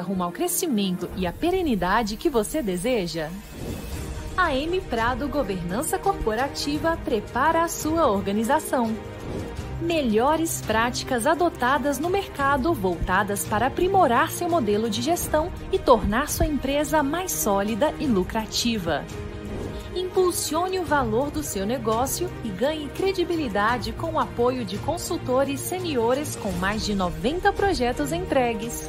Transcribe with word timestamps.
rumo 0.00 0.22
ao 0.22 0.30
crescimento 0.30 1.10
e 1.16 1.26
à 1.26 1.32
perenidade 1.32 2.16
que 2.16 2.30
você 2.30 2.62
deseja? 2.62 3.28
A 4.36 4.54
M 4.54 4.80
Prado 4.82 5.26
Governança 5.26 5.98
Corporativa 5.98 6.96
prepara 7.04 7.64
a 7.64 7.66
sua 7.66 8.08
organização. 8.08 8.96
Melhores 9.82 10.62
práticas 10.62 11.26
adotadas 11.26 11.98
no 11.98 12.08
mercado 12.08 12.72
voltadas 12.72 13.44
para 13.44 13.66
aprimorar 13.66 14.30
seu 14.30 14.48
modelo 14.48 14.88
de 14.88 15.02
gestão 15.02 15.50
e 15.72 15.78
tornar 15.78 16.28
sua 16.28 16.46
empresa 16.46 17.02
mais 17.02 17.32
sólida 17.32 17.92
e 17.98 18.06
lucrativa. 18.06 19.04
Impulsione 19.92 20.78
o 20.78 20.84
valor 20.84 21.32
do 21.32 21.42
seu 21.42 21.66
negócio 21.66 22.30
e 22.44 22.48
ganhe 22.48 22.88
credibilidade 22.90 23.90
com 23.90 24.12
o 24.12 24.20
apoio 24.20 24.64
de 24.64 24.78
consultores 24.78 25.58
seniores 25.58 26.36
com 26.36 26.52
mais 26.52 26.84
de 26.84 26.94
90 26.94 27.52
projetos 27.52 28.12
entregues. 28.12 28.88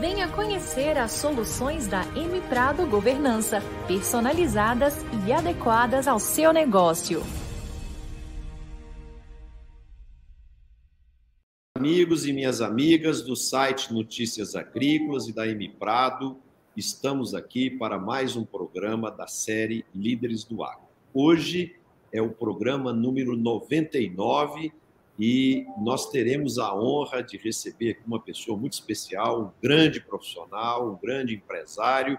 Venha 0.00 0.26
conhecer 0.28 0.96
as 0.96 1.12
soluções 1.12 1.86
da 1.86 2.00
M 2.16 2.40
Prado 2.48 2.86
Governança, 2.86 3.60
personalizadas 3.86 4.94
e 5.26 5.30
adequadas 5.30 6.08
ao 6.08 6.18
seu 6.18 6.54
negócio. 6.54 7.22
Amigos 11.76 12.26
e 12.26 12.32
minhas 12.32 12.62
amigas 12.62 13.20
do 13.20 13.36
site 13.36 13.92
Notícias 13.92 14.56
Agrícolas 14.56 15.28
e 15.28 15.34
da 15.34 15.46
M 15.46 15.68
Prado, 15.68 16.38
estamos 16.74 17.34
aqui 17.34 17.68
para 17.68 17.98
mais 17.98 18.36
um 18.36 18.44
programa 18.46 19.10
da 19.10 19.26
série 19.26 19.84
Líderes 19.94 20.44
do 20.44 20.64
Agro. 20.64 20.88
Hoje 21.12 21.76
é 22.10 22.22
o 22.22 22.30
programa 22.30 22.90
número 22.90 23.36
99 23.36 24.72
e 25.20 25.66
nós 25.76 26.08
teremos 26.08 26.58
a 26.58 26.74
honra 26.74 27.22
de 27.22 27.36
receber 27.36 28.00
uma 28.06 28.18
pessoa 28.18 28.56
muito 28.56 28.72
especial, 28.72 29.42
um 29.42 29.50
grande 29.62 30.00
profissional, 30.00 30.92
um 30.92 30.96
grande 30.96 31.34
empresário 31.34 32.18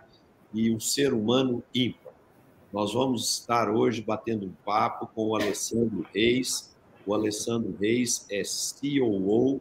e 0.53 0.71
um 0.71 0.79
ser 0.79 1.11
humano 1.11 1.63
ímpar. 1.73 2.13
Nós 2.71 2.93
vamos 2.93 3.39
estar 3.39 3.71
hoje 3.71 4.03
batendo 4.03 4.45
um 4.45 4.53
papo 4.63 5.07
com 5.15 5.29
o 5.29 5.35
Alessandro 5.35 6.05
Reis. 6.13 6.75
O 7.03 7.15
Alessandro 7.15 7.75
Reis 7.81 8.27
é 8.29 8.43
CEO 8.43 9.59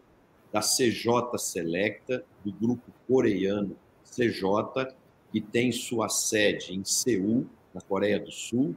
da 0.52 0.60
CJ 0.60 1.38
Selecta, 1.38 2.22
do 2.44 2.52
grupo 2.52 2.92
coreano 3.08 3.74
CJ, 4.04 4.94
que 5.32 5.40
tem 5.40 5.72
sua 5.72 6.10
sede 6.10 6.74
em 6.74 6.84
Seul, 6.84 7.46
na 7.72 7.80
Coreia 7.80 8.20
do 8.20 8.30
Sul. 8.30 8.76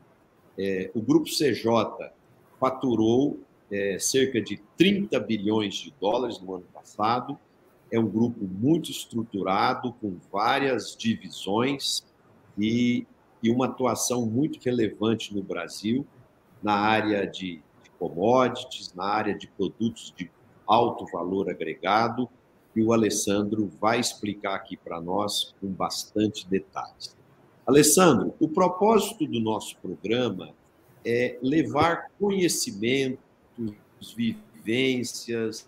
É, 0.57 0.89
o 0.95 1.01
grupo 1.01 1.25
CJ 1.25 1.65
faturou 2.61 3.39
é, 3.71 3.97
cerca 3.99 4.41
de 4.41 4.61
30 4.77 5.19
bilhões 5.19 5.75
de 5.75 5.93
dólares 5.99 6.39
no 6.39 6.55
ano 6.55 6.65
passado. 6.73 7.37
É 7.91 7.99
um 7.99 8.07
grupo 8.07 8.45
muito 8.45 8.89
estruturado, 8.89 9.93
com 10.01 10.17
várias 10.31 10.95
divisões 10.95 12.03
e, 12.57 13.05
e 13.41 13.51
uma 13.51 13.65
atuação 13.65 14.25
muito 14.25 14.59
relevante 14.63 15.33
no 15.33 15.43
Brasil 15.43 16.05
na 16.63 16.75
área 16.75 17.27
de, 17.27 17.61
de 17.83 17.89
commodities, 17.99 18.93
na 18.93 19.05
área 19.05 19.37
de 19.37 19.47
produtos 19.47 20.13
de 20.15 20.31
alto 20.65 21.05
valor 21.11 21.49
agregado. 21.49 22.29
E 22.75 22.81
o 22.81 22.93
Alessandro 22.93 23.69
vai 23.79 23.99
explicar 23.99 24.55
aqui 24.55 24.77
para 24.77 24.99
nós 24.99 25.53
com 25.59 25.67
bastante 25.67 26.47
detalhes. 26.47 27.15
Alessandro, 27.67 28.33
o 28.39 28.47
propósito 28.47 29.27
do 29.27 29.39
nosso 29.39 29.77
programa 29.77 30.49
é 31.05 31.37
levar 31.41 32.09
conhecimento, 32.19 33.19
vivências, 34.15 35.67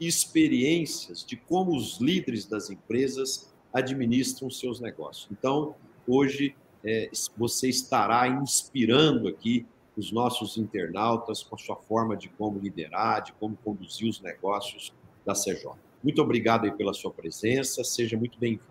experiências 0.00 1.24
de 1.24 1.36
como 1.36 1.76
os 1.76 2.00
líderes 2.00 2.46
das 2.46 2.70
empresas 2.70 3.52
administram 3.72 4.50
seus 4.50 4.80
negócios. 4.80 5.28
Então, 5.30 5.74
hoje 6.06 6.54
é, 6.82 7.10
você 7.36 7.68
estará 7.68 8.26
inspirando 8.26 9.28
aqui 9.28 9.66
os 9.96 10.10
nossos 10.10 10.56
internautas 10.56 11.42
com 11.42 11.54
a 11.54 11.58
sua 11.58 11.76
forma 11.76 12.16
de 12.16 12.28
como 12.30 12.58
liderar, 12.58 13.22
de 13.22 13.32
como 13.34 13.56
conduzir 13.62 14.08
os 14.08 14.20
negócios 14.20 14.92
da 15.26 15.34
CJ. 15.34 15.72
Muito 16.02 16.22
obrigado 16.22 16.64
aí 16.64 16.72
pela 16.72 16.94
sua 16.94 17.10
presença, 17.10 17.84
seja 17.84 18.16
muito 18.16 18.38
bem-vindo. 18.38 18.70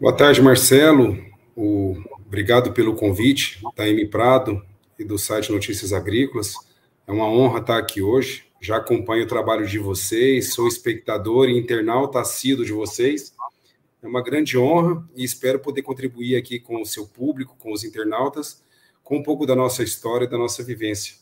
Boa 0.00 0.16
tarde, 0.16 0.40
Marcelo. 0.40 1.16
O... 1.54 1.94
Obrigado 2.26 2.72
pelo 2.72 2.94
convite 2.94 3.62
M 3.78 4.06
Prado 4.08 4.62
e 4.98 5.04
do 5.04 5.18
site 5.18 5.52
Notícias 5.52 5.92
Agrícolas. 5.92 6.54
É 7.06 7.12
uma 7.12 7.28
honra 7.28 7.60
estar 7.60 7.78
aqui 7.78 8.02
hoje. 8.02 8.44
Já 8.60 8.78
acompanho 8.78 9.24
o 9.24 9.28
trabalho 9.28 9.66
de 9.66 9.78
vocês, 9.78 10.54
sou 10.54 10.66
espectador 10.66 11.48
e 11.48 11.58
internauta 11.58 12.20
assíduo 12.20 12.64
de 12.64 12.72
vocês. 12.72 13.34
É 14.02 14.06
uma 14.06 14.22
grande 14.22 14.56
honra 14.56 15.06
e 15.14 15.24
espero 15.24 15.58
poder 15.58 15.82
contribuir 15.82 16.36
aqui 16.36 16.58
com 16.58 16.80
o 16.80 16.86
seu 16.86 17.06
público, 17.06 17.56
com 17.58 17.72
os 17.72 17.84
internautas, 17.84 18.64
com 19.02 19.18
um 19.18 19.22
pouco 19.22 19.46
da 19.46 19.54
nossa 19.54 19.82
história 19.82 20.24
e 20.24 20.30
da 20.30 20.38
nossa 20.38 20.64
vivência. 20.64 21.16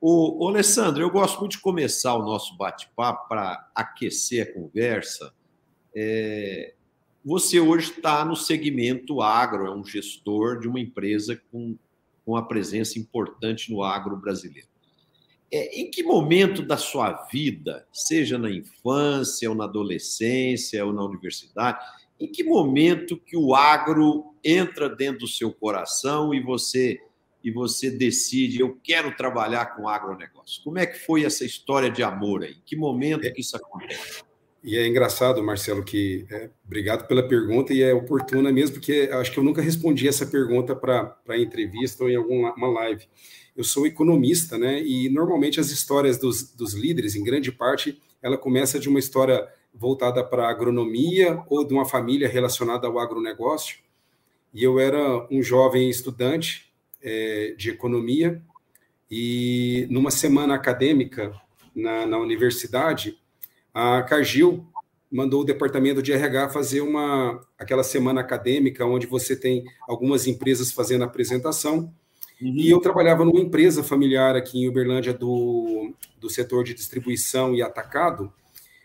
O, 0.00 0.46
Alessandro, 0.48 1.02
eu 1.02 1.10
gosto 1.10 1.40
muito 1.40 1.52
de 1.52 1.60
começar 1.60 2.14
o 2.14 2.22
nosso 2.22 2.56
bate-papo 2.56 3.28
para 3.28 3.68
aquecer 3.74 4.48
a 4.48 4.52
conversa. 4.52 5.32
É, 5.94 6.74
você 7.24 7.58
hoje 7.58 7.90
está 7.90 8.24
no 8.24 8.36
segmento 8.36 9.20
agro, 9.20 9.66
é 9.66 9.70
um 9.74 9.84
gestor 9.84 10.60
de 10.60 10.68
uma 10.68 10.78
empresa 10.78 11.40
com 11.50 11.76
com 12.28 12.36
a 12.36 12.42
presença 12.42 12.98
importante 12.98 13.72
no 13.72 13.82
agro 13.82 14.14
brasileiro. 14.14 14.68
É, 15.50 15.80
em 15.80 15.90
que 15.90 16.02
momento 16.02 16.60
da 16.60 16.76
sua 16.76 17.26
vida, 17.32 17.88
seja 17.90 18.36
na 18.36 18.50
infância 18.50 19.48
ou 19.48 19.56
na 19.56 19.64
adolescência 19.64 20.84
ou 20.84 20.92
na 20.92 21.02
universidade, 21.02 21.82
em 22.20 22.30
que 22.30 22.44
momento 22.44 23.16
que 23.16 23.34
o 23.34 23.54
agro 23.54 24.34
entra 24.44 24.90
dentro 24.90 25.20
do 25.20 25.26
seu 25.26 25.50
coração 25.50 26.34
e 26.34 26.42
você 26.42 27.00
e 27.42 27.50
você 27.50 27.90
decide 27.90 28.60
eu 28.60 28.78
quero 28.84 29.16
trabalhar 29.16 29.74
com 29.74 29.88
agronegócio? 29.88 30.62
Como 30.62 30.78
é 30.78 30.84
que 30.84 30.98
foi 30.98 31.24
essa 31.24 31.46
história 31.46 31.90
de 31.90 32.02
amor 32.02 32.42
aí? 32.42 32.52
Em 32.52 32.62
que 32.66 32.76
momento 32.76 33.24
é, 33.24 33.30
que 33.30 33.40
isso 33.40 33.56
acontece? 33.56 34.22
E 34.62 34.76
é 34.76 34.86
engraçado, 34.86 35.42
Marcelo, 35.42 35.84
que 35.84 36.26
é, 36.30 36.50
obrigado 36.66 37.06
pela 37.06 37.26
pergunta 37.26 37.72
e 37.72 37.82
é 37.82 37.94
oportuna 37.94 38.52
mesmo, 38.52 38.74
porque 38.74 39.08
acho 39.12 39.32
que 39.32 39.38
eu 39.38 39.44
nunca 39.44 39.62
respondi 39.62 40.08
essa 40.08 40.26
pergunta 40.26 40.74
para 40.74 41.38
entrevista 41.38 42.02
ou 42.02 42.10
em 42.10 42.16
alguma 42.16 42.52
live. 42.68 43.06
Eu 43.56 43.64
sou 43.64 43.86
economista, 43.86 44.58
né? 44.58 44.82
E 44.82 45.08
normalmente 45.08 45.60
as 45.60 45.70
histórias 45.70 46.18
dos, 46.18 46.52
dos 46.54 46.74
líderes, 46.74 47.14
em 47.14 47.24
grande 47.24 47.52
parte, 47.52 48.00
ela 48.22 48.36
começa 48.36 48.78
de 48.78 48.88
uma 48.88 48.98
história 48.98 49.48
voltada 49.72 50.24
para 50.24 50.46
a 50.46 50.50
agronomia 50.50 51.42
ou 51.48 51.64
de 51.64 51.72
uma 51.72 51.84
família 51.84 52.28
relacionada 52.28 52.86
ao 52.86 52.98
agronegócio. 52.98 53.78
E 54.52 54.64
eu 54.64 54.80
era 54.80 55.26
um 55.30 55.42
jovem 55.42 55.88
estudante 55.88 56.72
é, 57.02 57.54
de 57.56 57.70
economia 57.70 58.42
e 59.10 59.86
numa 59.90 60.10
semana 60.10 60.54
acadêmica 60.54 61.32
na, 61.74 62.06
na 62.06 62.18
universidade 62.18 63.18
a 63.78 64.02
Cargill 64.02 64.66
mandou 65.08 65.42
o 65.42 65.44
departamento 65.44 66.02
de 66.02 66.12
RH 66.12 66.48
fazer 66.48 66.80
uma 66.80 67.40
aquela 67.56 67.84
semana 67.84 68.20
acadêmica 68.20 68.84
onde 68.84 69.06
você 69.06 69.36
tem 69.36 69.64
algumas 69.88 70.26
empresas 70.26 70.72
fazendo 70.72 71.04
apresentação. 71.04 71.94
Uhum. 72.42 72.54
E 72.56 72.68
eu 72.70 72.80
trabalhava 72.80 73.24
numa 73.24 73.38
empresa 73.38 73.84
familiar 73.84 74.34
aqui 74.34 74.58
em 74.58 74.68
Uberlândia 74.68 75.14
do, 75.14 75.94
do 76.20 76.28
setor 76.28 76.64
de 76.64 76.74
distribuição 76.74 77.54
e 77.54 77.62
atacado. 77.62 78.32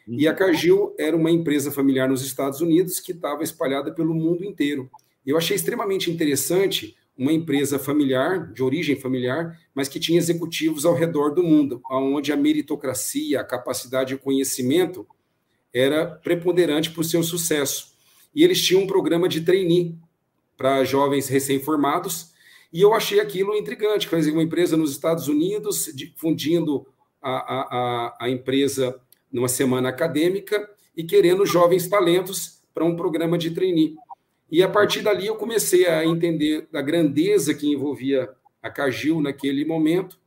Uhum. 0.07 0.19
E 0.19 0.27
a 0.27 0.33
Cargill 0.33 0.94
era 1.00 1.18
uma 1.18 1.31
empresa 1.31 1.71
familiar 1.71 2.07
nos 2.07 2.23
Estados 2.23 2.62
Unidos 2.62 3.00
que 3.00 3.13
estava 3.13 3.41
espalhada 3.41 3.91
pelo 3.91 4.13
mundo 4.13 4.45
inteiro. 4.45 4.91
Eu 5.25 5.38
achei 5.38 5.56
extremamente 5.56 6.12
interessante 6.12 6.95
uma 7.18 7.31
empresa 7.31 7.77
familiar, 7.77 8.51
de 8.51 8.63
origem 8.63 8.95
familiar, 8.95 9.60
mas 9.74 9.88
que 9.88 10.00
tinha 10.00 10.18
executivos 10.18 10.86
ao 10.86 10.95
redor 10.95 11.30
do 11.33 11.44
mundo, 11.44 11.81
onde 11.89 12.31
a 12.31 12.38
meritocracia, 12.38 13.39
a 13.39 13.44
capacidade 13.44 14.15
de 14.15 14.21
conhecimento 14.21 15.07
era 15.74 16.06
preponderante 16.06 16.92
para 16.92 17.01
o 17.01 17.04
seu 17.04 17.24
sucesso. 17.24 17.94
E 18.33 18.44
eles 18.44 18.62
tinham 18.62 18.83
um 18.83 18.88
programa 18.88 19.30
de 19.30 19.42
trainee 19.42 19.95
para 20.57 20.83
jovens 20.83 21.27
recém-formados, 21.27 22.33
e 22.71 22.81
eu 22.81 22.94
achei 22.94 23.19
aquilo 23.19 23.56
intrigante, 23.56 24.09
dizer, 24.09 24.31
uma 24.31 24.42
empresa 24.42 24.75
nos 24.75 24.92
Estados 24.92 25.27
Unidos 25.27 25.92
difundindo 25.94 26.88
a, 27.21 27.31
a, 27.31 28.18
a 28.21 28.30
empresa 28.30 29.00
numa 29.31 29.48
semana 29.48 29.89
acadêmica 29.89 30.68
e 30.98 31.04
querendo 31.04 31.45
jovens 31.45 31.88
talentos 31.88 32.62
para 32.74 32.83
um 32.83 32.95
programa 32.95 33.38
de 33.38 33.51
trainee. 33.51 33.95
E 34.53 34.61
a 34.61 34.69
partir 34.69 35.01
dali 35.01 35.25
eu 35.25 35.35
comecei 35.35 35.88
a 35.88 36.05
entender 36.05 36.67
da 36.71 36.79
grandeza 36.79 37.55
que 37.55 37.67
envolvia 37.67 38.29
a 38.61 38.69
Cargill 38.69 39.19
naquele 39.19 39.65
momento, 39.65 40.19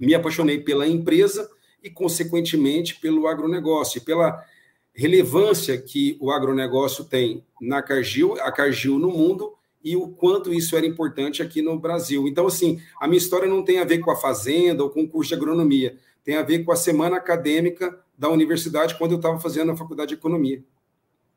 me 0.00 0.16
apaixonei 0.16 0.58
pela 0.58 0.84
empresa 0.84 1.48
e, 1.80 1.88
consequentemente, 1.88 2.96
pelo 2.98 3.28
agronegócio, 3.28 4.00
pela 4.00 4.44
relevância 4.92 5.80
que 5.80 6.16
o 6.20 6.32
agronegócio 6.32 7.04
tem 7.04 7.44
na 7.60 7.80
Cargill, 7.80 8.32
a 8.40 8.50
Cargill 8.50 8.98
no 8.98 9.12
mundo 9.12 9.54
e 9.84 9.94
o 9.94 10.08
quanto 10.08 10.52
isso 10.52 10.76
era 10.76 10.84
importante 10.84 11.40
aqui 11.40 11.62
no 11.62 11.78
Brasil. 11.78 12.26
Então, 12.26 12.48
assim, 12.48 12.80
a 13.00 13.06
minha 13.06 13.18
história 13.18 13.46
não 13.46 13.62
tem 13.62 13.78
a 13.78 13.84
ver 13.84 13.98
com 13.98 14.10
a 14.10 14.16
fazenda 14.16 14.82
ou 14.82 14.90
com 14.90 15.02
o 15.04 15.08
curso 15.08 15.28
de 15.28 15.36
agronomia, 15.36 15.96
tem 16.24 16.34
a 16.34 16.42
ver 16.42 16.64
com 16.64 16.72
a 16.72 16.76
semana 16.76 17.16
acadêmica 17.16 17.96
da 18.18 18.28
universidade 18.28 18.98
quando 18.98 19.12
eu 19.12 19.18
estava 19.18 19.38
fazendo 19.38 19.70
a 19.70 19.76
faculdade 19.76 20.08
de 20.08 20.14
economia. 20.14 20.64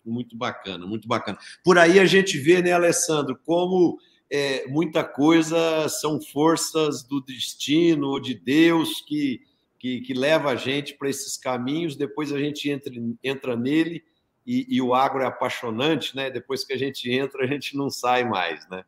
Muito 0.09 0.35
bacana, 0.35 0.85
muito 0.85 1.07
bacana. 1.07 1.37
Por 1.63 1.77
aí 1.77 1.99
a 1.99 2.05
gente 2.05 2.37
vê, 2.37 2.61
né, 2.61 2.71
Alessandro, 2.71 3.39
como 3.45 3.97
é, 4.31 4.67
muita 4.67 5.03
coisa 5.03 5.89
são 5.89 6.21
forças 6.21 7.03
do 7.03 7.19
destino 7.21 8.07
ou 8.07 8.19
de 8.19 8.35
Deus 8.35 9.01
que, 9.01 9.41
que, 9.79 10.01
que 10.01 10.13
leva 10.13 10.51
a 10.51 10.55
gente 10.55 10.93
para 10.93 11.09
esses 11.09 11.37
caminhos, 11.37 11.95
depois 11.95 12.31
a 12.31 12.39
gente 12.39 12.69
entra, 12.69 12.93
entra 13.23 13.55
nele 13.55 14.03
e, 14.45 14.65
e, 14.67 14.81
o 14.81 14.95
agro 14.95 15.21
é 15.21 15.25
apaixonante, 15.25 16.15
né? 16.15 16.31
Depois 16.31 16.63
que 16.65 16.73
a 16.73 16.77
gente 16.77 17.11
entra, 17.11 17.43
a 17.43 17.47
gente 17.47 17.77
não 17.77 17.89
sai 17.89 18.23
mais, 18.23 18.67
né? 18.67 18.83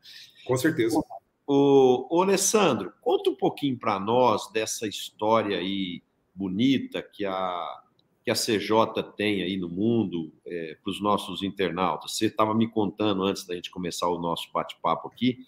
Com 0.46 0.58
certeza. 0.58 1.00
O, 1.46 2.08
o 2.10 2.22
Alessandro, 2.24 2.94
conta 3.02 3.30
um 3.30 3.36
pouquinho 3.36 3.78
para 3.78 4.00
nós 4.00 4.52
dessa 4.52 4.88
história 4.88 5.60
aí 5.60 6.02
bonita 6.34 7.02
que 7.02 7.26
a, 7.26 7.84
que 8.24 8.32
a 8.32 8.36
CJ 8.36 9.04
tem 9.16 9.42
aí 9.42 9.58
no 9.58 9.68
mundo 9.68 10.32
é, 10.46 10.78
para 10.82 10.92
os 10.92 11.02
nossos 11.02 11.42
internautas. 11.42 12.16
Você 12.16 12.28
estava 12.28 12.54
me 12.54 12.70
contando 12.70 13.24
antes 13.24 13.46
da 13.46 13.56
gente 13.56 13.72
começar 13.72 14.08
o 14.08 14.20
nosso 14.20 14.50
bate-papo 14.54 15.08
aqui 15.08 15.40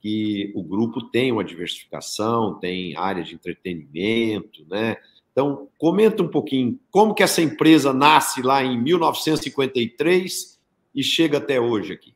que 0.00 0.52
o 0.56 0.64
grupo 0.64 1.00
tem 1.00 1.30
uma 1.30 1.44
diversificação, 1.44 2.58
tem 2.58 2.96
área 2.96 3.22
de 3.22 3.36
entretenimento, 3.36 4.66
né? 4.68 4.96
Então, 5.30 5.68
comenta 5.78 6.22
um 6.22 6.28
pouquinho 6.28 6.78
como 6.90 7.14
que 7.14 7.22
essa 7.22 7.40
empresa 7.40 7.92
nasce 7.92 8.42
lá 8.42 8.64
em 8.64 8.82
1953 8.82 10.60
e 10.94 11.02
chega 11.02 11.38
até 11.38 11.60
hoje 11.60 11.92
aqui. 11.92 12.14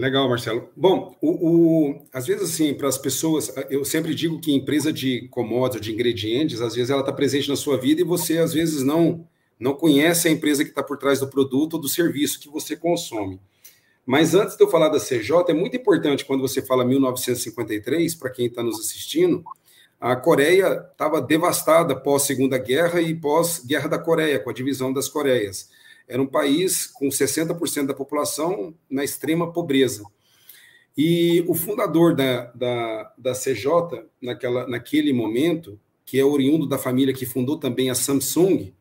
Legal, 0.00 0.26
Marcelo. 0.30 0.70
Bom, 0.74 1.14
o, 1.20 1.28
o, 1.90 2.06
às 2.10 2.26
vezes, 2.26 2.50
assim, 2.50 2.72
para 2.72 2.88
as 2.88 2.96
pessoas, 2.96 3.52
eu 3.68 3.84
sempre 3.84 4.14
digo 4.14 4.40
que 4.40 4.50
empresa 4.50 4.90
de 4.90 5.28
commodities, 5.28 5.82
de 5.82 5.92
ingredientes, 5.92 6.62
às 6.62 6.74
vezes 6.74 6.88
ela 6.88 7.00
está 7.00 7.12
presente 7.12 7.50
na 7.50 7.54
sua 7.54 7.76
vida 7.76 8.00
e 8.00 8.04
você, 8.04 8.38
às 8.38 8.54
vezes, 8.54 8.82
não, 8.82 9.28
não 9.58 9.74
conhece 9.74 10.26
a 10.26 10.30
empresa 10.30 10.64
que 10.64 10.70
está 10.70 10.82
por 10.82 10.96
trás 10.96 11.20
do 11.20 11.28
produto 11.28 11.74
ou 11.74 11.80
do 11.80 11.86
serviço 11.86 12.40
que 12.40 12.48
você 12.48 12.74
consome. 12.74 13.38
Mas 14.06 14.34
antes 14.34 14.56
de 14.56 14.64
eu 14.64 14.70
falar 14.70 14.88
da 14.88 14.98
CJ, 14.98 15.50
é 15.50 15.52
muito 15.52 15.76
importante 15.76 16.24
quando 16.24 16.40
você 16.40 16.62
fala 16.62 16.82
1953, 16.82 18.14
para 18.14 18.30
quem 18.30 18.46
está 18.46 18.62
nos 18.62 18.80
assistindo, 18.80 19.44
a 20.00 20.16
Coreia 20.16 20.82
estava 20.92 21.20
devastada 21.20 21.94
pós 21.94 22.22
Segunda 22.22 22.56
Guerra 22.56 23.02
e 23.02 23.14
pós 23.14 23.62
Guerra 23.66 23.90
da 23.90 23.98
Coreia, 23.98 24.38
com 24.38 24.48
a 24.48 24.54
divisão 24.54 24.94
das 24.94 25.10
Coreias. 25.10 25.68
Era 26.10 26.20
um 26.20 26.26
país 26.26 26.88
com 26.88 27.08
60% 27.08 27.86
da 27.86 27.94
população 27.94 28.74
na 28.90 29.04
extrema 29.04 29.52
pobreza. 29.52 30.02
E 30.98 31.44
o 31.46 31.54
fundador 31.54 32.16
da, 32.16 32.46
da, 32.52 33.14
da 33.16 33.32
CJ, 33.32 34.04
naquela, 34.20 34.66
naquele 34.66 35.12
momento, 35.12 35.78
que 36.04 36.18
é 36.18 36.24
oriundo 36.24 36.66
da 36.66 36.76
família 36.76 37.14
que 37.14 37.24
fundou 37.24 37.58
também 37.58 37.90
a 37.90 37.94
Samsung, 37.94 38.74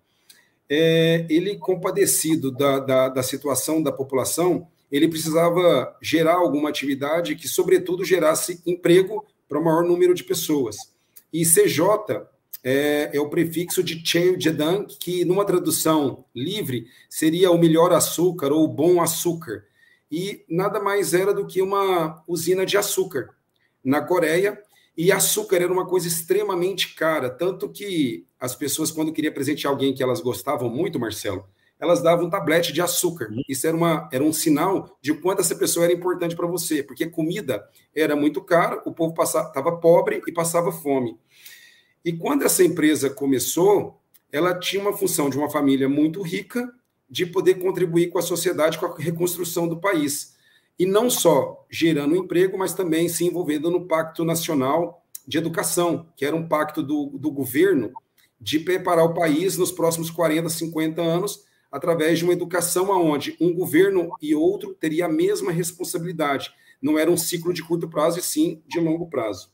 é, 0.68 1.28
ele, 1.30 1.56
compadecido 1.56 2.52
da, 2.52 2.80
da, 2.80 3.10
da 3.10 3.22
situação 3.22 3.82
da 3.82 3.92
população, 3.92 4.68
ele 4.92 5.08
precisava 5.08 5.96
gerar 6.02 6.36
alguma 6.36 6.70
atividade 6.70 7.36
que, 7.36 7.48
sobretudo, 7.48 8.04
gerasse 8.04 8.60
emprego 8.66 9.24
para 9.48 9.60
o 9.60 9.64
maior 9.64 9.84
número 9.84 10.16
de 10.16 10.24
pessoas. 10.24 10.78
E 11.32 11.46
CJ 11.46 12.26
é, 12.64 13.10
é 13.14 13.20
o 13.20 13.30
prefixo 13.30 13.82
de 13.84 14.06
Cheojedang, 14.06 14.86
que 15.00 15.24
numa 15.26 15.46
tradução 15.46 16.26
livre 16.36 16.88
seria 17.10 17.52
o 17.52 17.58
melhor 17.58 17.94
açúcar 17.94 18.52
ou 18.52 18.64
o 18.64 18.68
bom 18.68 19.02
açúcar. 19.02 19.64
E 20.12 20.44
nada 20.50 20.80
mais 20.80 21.14
era 21.14 21.34
do 21.34 21.46
que 21.46 21.62
uma 21.62 22.24
usina 22.28 22.66
de 22.66 22.78
açúcar 22.78 23.30
na 23.84 24.02
Coreia. 24.02 24.62
E 24.98 25.14
açúcar 25.14 25.58
era 25.58 25.72
uma 25.72 25.86
coisa 25.86 26.08
extremamente 26.08 26.94
cara, 26.94 27.30
tanto 27.30 27.70
que 27.70 28.28
as 28.38 28.54
pessoas, 28.54 28.92
quando 28.92 29.14
queriam 29.14 29.34
presentear 29.34 29.72
alguém 29.72 29.94
que 29.94 30.04
elas 30.04 30.20
gostavam 30.20 30.70
muito, 30.70 31.00
Marcelo, 31.00 31.48
elas 31.80 32.02
davam 32.02 32.26
um 32.26 32.30
tablete 32.30 32.74
de 32.74 32.82
açúcar. 32.82 33.30
Isso 33.48 33.66
era, 33.66 33.78
uma, 33.78 34.10
era 34.12 34.22
um 34.22 34.34
sinal 34.34 34.98
de 35.02 35.14
quanto 35.14 35.40
essa 35.40 35.56
pessoa 35.56 35.86
era 35.86 35.94
importante 35.94 36.36
para 36.36 36.48
você, 36.48 36.84
porque 36.84 37.06
comida 37.06 37.66
era 37.96 38.14
muito 38.16 38.42
cara, 38.42 38.82
o 38.86 38.92
povo 38.92 39.16
estava 39.24 39.78
pobre 39.78 40.22
e 40.28 40.34
passava 40.34 40.72
fome. 40.72 41.18
E 42.04 42.14
quando 42.14 42.44
essa 42.44 42.64
empresa 42.64 43.10
começou, 43.10 44.00
ela 44.32 44.58
tinha 44.58 44.82
uma 44.82 44.96
função 44.96 45.30
de 45.30 45.38
uma 45.38 45.50
família 45.50 45.90
muito 45.90 46.22
rica 46.22 46.72
de 47.10 47.26
poder 47.26 47.56
contribuir 47.56 48.10
com 48.10 48.20
a 48.20 48.22
sociedade, 48.22 48.78
com 48.78 48.86
a 48.86 48.96
reconstrução 48.98 49.68
do 49.68 49.80
país. 49.80 50.36
E 50.78 50.86
não 50.86 51.10
só 51.10 51.66
gerando 51.70 52.16
emprego, 52.16 52.58
mas 52.58 52.74
também 52.74 53.10
se 53.10 53.26
envolvendo 53.26 53.70
no 53.70 53.86
Pacto 53.86 54.24
Nacional 54.24 55.04
de 55.28 55.38
Educação, 55.38 56.08
que 56.16 56.26
era 56.26 56.36
um 56.36 56.48
pacto 56.48 56.82
do, 56.82 57.08
do 57.18 57.32
governo 57.32 57.92
de 58.40 58.60
preparar 58.60 59.06
o 59.06 59.14
país 59.14 59.58
nos 59.58 59.72
próximos 59.72 60.10
40, 60.10 60.48
50 60.48 61.02
anos, 61.02 61.44
através 61.72 62.20
de 62.20 62.24
uma 62.24 62.34
educação 62.34 62.90
onde 62.90 63.36
um 63.40 63.54
governo 63.54 64.10
e 64.22 64.34
outro 64.34 64.74
teria 64.74 65.06
a 65.06 65.10
mesma 65.10 65.52
responsabilidade. 65.52 66.52
Não 66.82 66.98
era 66.98 67.12
um 67.12 67.18
ciclo 67.18 67.54
de 67.54 67.62
curto 67.62 67.90
prazo, 67.90 68.20
e 68.20 68.24
sim 68.24 68.64
de 68.68 68.80
longo 68.80 69.10
prazo. 69.10 69.52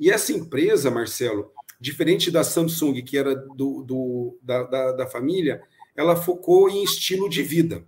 E 0.00 0.10
essa 0.10 0.32
empresa, 0.32 0.90
Marcelo, 0.90 1.52
diferente 1.80 2.30
da 2.30 2.42
Samsung, 2.42 3.02
que 3.02 3.16
era 3.16 3.34
do, 3.34 3.82
do 3.82 4.38
da, 4.42 4.62
da, 4.64 4.92
da 4.92 5.06
família, 5.06 5.62
ela 5.96 6.16
focou 6.16 6.68
em 6.68 6.82
estilo 6.82 7.28
de 7.28 7.42
vida. 7.42 7.84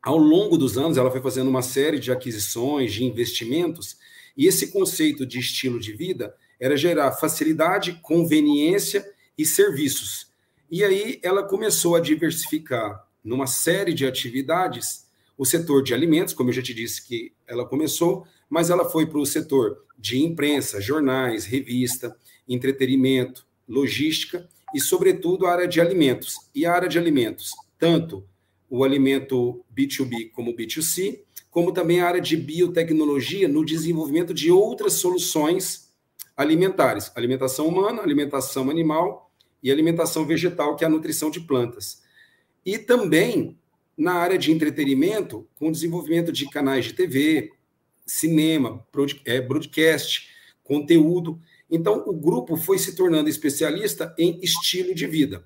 Ao 0.00 0.16
longo 0.16 0.58
dos 0.58 0.76
anos, 0.76 0.96
ela 0.96 1.10
foi 1.10 1.20
fazendo 1.20 1.48
uma 1.48 1.62
série 1.62 1.98
de 1.98 2.10
aquisições, 2.10 2.92
de 2.92 3.04
investimentos, 3.04 3.96
e 4.36 4.46
esse 4.46 4.72
conceito 4.72 5.24
de 5.24 5.38
estilo 5.38 5.78
de 5.78 5.92
vida 5.92 6.34
era 6.58 6.76
gerar 6.76 7.12
facilidade, 7.12 7.98
conveniência 8.02 9.08
e 9.36 9.44
serviços. 9.44 10.32
E 10.70 10.82
aí 10.82 11.20
ela 11.22 11.42
começou 11.42 11.94
a 11.96 12.00
diversificar 12.00 13.06
numa 13.22 13.46
série 13.46 13.92
de 13.92 14.06
atividades 14.06 15.06
o 15.36 15.44
setor 15.44 15.82
de 15.82 15.92
alimentos, 15.92 16.34
como 16.34 16.50
eu 16.50 16.54
já 16.54 16.62
te 16.62 16.74
disse 16.74 17.06
que 17.06 17.32
ela 17.46 17.66
começou, 17.66 18.26
mas 18.48 18.70
ela 18.70 18.88
foi 18.88 19.06
para 19.06 19.18
o 19.18 19.26
setor 19.26 19.84
de 19.98 20.18
imprensa, 20.18 20.80
jornais, 20.80 21.44
revista, 21.44 22.16
entretenimento, 22.48 23.46
logística 23.68 24.48
e, 24.74 24.80
sobretudo, 24.80 25.46
a 25.46 25.52
área 25.52 25.68
de 25.68 25.80
alimentos. 25.80 26.36
E 26.54 26.66
a 26.66 26.72
área 26.72 26.88
de 26.88 26.98
alimentos, 26.98 27.52
tanto 27.78 28.24
o 28.68 28.84
alimento 28.84 29.64
B2B 29.76 30.30
como 30.32 30.54
B2C, 30.54 31.20
como 31.50 31.72
também 31.72 32.00
a 32.00 32.06
área 32.06 32.20
de 32.20 32.36
biotecnologia 32.36 33.46
no 33.46 33.64
desenvolvimento 33.64 34.32
de 34.32 34.50
outras 34.50 34.94
soluções 34.94 35.92
alimentares, 36.34 37.12
alimentação 37.14 37.68
humana, 37.68 38.00
alimentação 38.02 38.70
animal 38.70 39.30
e 39.62 39.70
alimentação 39.70 40.26
vegetal, 40.26 40.76
que 40.76 40.84
é 40.84 40.86
a 40.86 40.90
nutrição 40.90 41.30
de 41.30 41.40
plantas. 41.40 42.02
E 42.64 42.78
também 42.78 43.58
na 43.96 44.14
área 44.14 44.38
de 44.38 44.50
entretenimento, 44.50 45.46
com 45.54 45.68
o 45.68 45.72
desenvolvimento 45.72 46.32
de 46.32 46.48
canais 46.48 46.86
de 46.86 46.94
TV, 46.94 47.52
cinema, 48.06 48.84
é, 49.24 49.40
broadcast, 49.40 50.28
conteúdo. 50.64 51.40
Então, 51.72 52.04
o 52.06 52.12
grupo 52.12 52.54
foi 52.54 52.78
se 52.78 52.94
tornando 52.94 53.30
especialista 53.30 54.14
em 54.18 54.38
estilo 54.42 54.94
de 54.94 55.06
vida. 55.06 55.42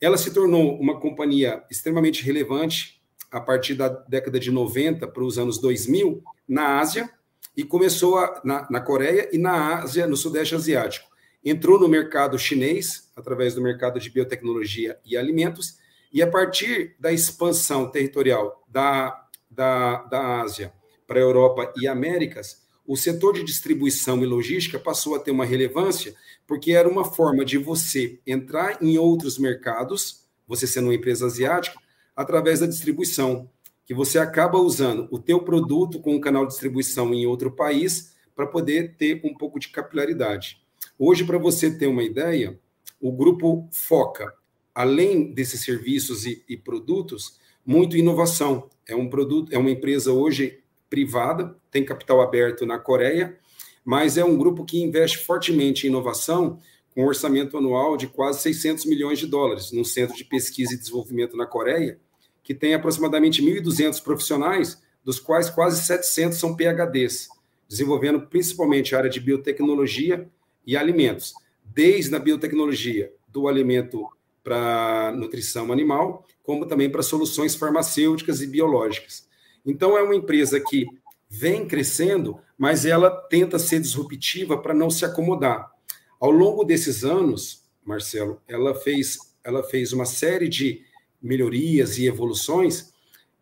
Ela 0.00 0.16
se 0.16 0.32
tornou 0.32 0.80
uma 0.80 0.98
companhia 0.98 1.62
extremamente 1.70 2.24
relevante 2.24 3.02
a 3.30 3.38
partir 3.38 3.74
da 3.74 3.88
década 3.88 4.40
de 4.40 4.50
90 4.50 5.06
para 5.06 5.22
os 5.22 5.36
anos 5.36 5.60
2000 5.60 6.24
na 6.48 6.78
Ásia 6.78 7.10
e 7.54 7.62
começou 7.64 8.16
a, 8.16 8.40
na, 8.42 8.66
na 8.70 8.80
Coreia 8.80 9.28
e 9.30 9.36
na 9.36 9.82
Ásia, 9.82 10.06
no 10.06 10.16
Sudeste 10.16 10.54
Asiático. 10.54 11.06
Entrou 11.44 11.78
no 11.78 11.86
mercado 11.86 12.38
chinês, 12.38 13.12
através 13.14 13.54
do 13.54 13.60
mercado 13.60 14.00
de 14.00 14.08
biotecnologia 14.08 14.98
e 15.04 15.18
alimentos, 15.18 15.76
e 16.10 16.22
a 16.22 16.26
partir 16.26 16.96
da 16.98 17.12
expansão 17.12 17.90
territorial 17.90 18.64
da, 18.66 19.28
da, 19.50 20.02
da 20.04 20.40
Ásia 20.40 20.72
para 21.06 21.18
a 21.18 21.22
Europa 21.22 21.74
e 21.76 21.86
Américas, 21.86 22.67
o 22.88 22.96
setor 22.96 23.34
de 23.34 23.44
distribuição 23.44 24.22
e 24.22 24.26
logística 24.26 24.78
passou 24.78 25.14
a 25.14 25.18
ter 25.18 25.30
uma 25.30 25.44
relevância, 25.44 26.14
porque 26.46 26.72
era 26.72 26.88
uma 26.88 27.04
forma 27.04 27.44
de 27.44 27.58
você 27.58 28.18
entrar 28.26 28.82
em 28.82 28.96
outros 28.96 29.38
mercados, 29.38 30.24
você 30.46 30.66
sendo 30.66 30.86
uma 30.86 30.94
empresa 30.94 31.26
asiática, 31.26 31.78
através 32.16 32.60
da 32.60 32.66
distribuição, 32.66 33.46
que 33.84 33.92
você 33.92 34.18
acaba 34.18 34.58
usando 34.58 35.06
o 35.10 35.18
teu 35.18 35.40
produto 35.42 36.00
com 36.00 36.14
um 36.14 36.20
canal 36.20 36.46
de 36.46 36.52
distribuição 36.52 37.12
em 37.12 37.26
outro 37.26 37.50
país 37.50 38.14
para 38.34 38.46
poder 38.46 38.96
ter 38.96 39.20
um 39.22 39.34
pouco 39.34 39.60
de 39.60 39.68
capilaridade. 39.68 40.62
Hoje, 40.98 41.24
para 41.24 41.36
você 41.36 41.70
ter 41.70 41.88
uma 41.88 42.02
ideia, 42.02 42.58
o 42.98 43.12
grupo 43.12 43.68
foca, 43.70 44.32
além 44.74 45.30
desses 45.34 45.60
serviços 45.60 46.24
e, 46.24 46.42
e 46.48 46.56
produtos, 46.56 47.38
muito 47.66 47.98
inovação. 47.98 48.70
É 48.86 48.96
um 48.96 49.10
produto, 49.10 49.52
é 49.52 49.58
uma 49.58 49.70
empresa 49.70 50.10
hoje 50.10 50.60
privada, 50.88 51.56
tem 51.70 51.84
capital 51.84 52.20
aberto 52.20 52.66
na 52.66 52.78
Coreia, 52.78 53.38
mas 53.84 54.18
é 54.18 54.24
um 54.24 54.36
grupo 54.36 54.64
que 54.64 54.82
investe 54.82 55.18
fortemente 55.18 55.86
em 55.86 55.90
inovação, 55.90 56.58
com 56.90 57.02
um 57.02 57.06
orçamento 57.06 57.56
anual 57.56 57.96
de 57.96 58.06
quase 58.06 58.40
600 58.40 58.84
milhões 58.86 59.18
de 59.18 59.26
dólares, 59.26 59.72
num 59.72 59.84
centro 59.84 60.16
de 60.16 60.24
pesquisa 60.24 60.74
e 60.74 60.78
desenvolvimento 60.78 61.36
na 61.36 61.46
Coreia, 61.46 61.98
que 62.42 62.54
tem 62.54 62.74
aproximadamente 62.74 63.42
1.200 63.42 64.02
profissionais, 64.02 64.82
dos 65.04 65.20
quais 65.20 65.48
quase 65.48 65.82
700 65.84 66.38
são 66.38 66.56
PhDs, 66.56 67.28
desenvolvendo 67.68 68.22
principalmente 68.22 68.94
a 68.94 68.98
área 68.98 69.10
de 69.10 69.20
biotecnologia 69.20 70.28
e 70.66 70.76
alimentos, 70.76 71.34
desde 71.64 72.14
a 72.14 72.18
biotecnologia 72.18 73.12
do 73.28 73.48
alimento 73.48 74.08
para 74.42 75.12
nutrição 75.14 75.70
animal, 75.70 76.26
como 76.42 76.66
também 76.66 76.90
para 76.90 77.02
soluções 77.02 77.54
farmacêuticas 77.54 78.40
e 78.40 78.46
biológicas. 78.46 79.27
Então, 79.68 79.98
é 79.98 80.02
uma 80.02 80.16
empresa 80.16 80.58
que 80.58 80.86
vem 81.28 81.66
crescendo, 81.66 82.38
mas 82.56 82.86
ela 82.86 83.10
tenta 83.10 83.58
ser 83.58 83.80
disruptiva 83.80 84.56
para 84.56 84.72
não 84.72 84.88
se 84.88 85.04
acomodar. 85.04 85.70
Ao 86.18 86.30
longo 86.30 86.64
desses 86.64 87.04
anos, 87.04 87.64
Marcelo, 87.84 88.40
ela 88.48 88.74
fez, 88.74 89.18
ela 89.44 89.62
fez 89.62 89.92
uma 89.92 90.06
série 90.06 90.48
de 90.48 90.82
melhorias 91.20 91.98
e 91.98 92.06
evoluções 92.06 92.92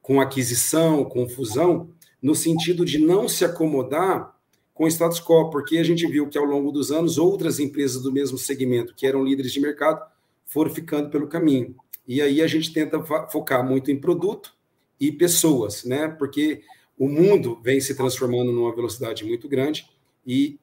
com 0.03 0.21
aquisição, 0.21 1.05
com 1.05 1.29
fusão, 1.29 1.91
no 2.21 2.35
sentido 2.35 2.85
de 2.85 2.99
não 2.99 3.29
se 3.29 3.45
acomodar 3.45 4.35
com 4.75 4.85
o 4.85 4.89
status 4.89 5.21
quo, 5.21 5.49
porque 5.51 5.79
a 5.79 5.85
gente 5.85 6.07
viu 6.07 6.29
que 6.29 6.37
ao 6.37 6.45
longo 6.45 6.73
dos 6.73 6.91
anos 6.91 7.19
outras 7.19 7.61
empresas 7.61 8.03
do 8.03 8.13
mesmo 8.13 8.37
segmento, 8.37 8.95
que 8.95 9.07
eram 9.07 9.25
líderes 9.25 9.53
de 9.53 9.61
mercado, 9.61 10.05
foram 10.45 10.71
ficando 10.71 11.09
pelo 11.09 11.29
caminho. 11.29 11.75
E 12.07 12.21
aí 12.21 12.43
a 12.43 12.47
gente 12.47 12.73
tenta 12.73 13.01
focar 13.31 13.67
muito 13.67 13.91
em 13.91 13.99
produto 13.99 14.56
e 15.01 15.13
pessoas, 15.13 15.85
né? 15.85 16.09
Porque 16.09 16.63
o 16.99 17.09
mundo 17.09 17.61
vem 17.63 17.81
se 17.81 17.95
transformando 17.95 18.53
numa 18.53 18.75
velocidade 18.75 19.25
muito 19.25 19.49
grande 19.49 19.87
e 20.27 20.59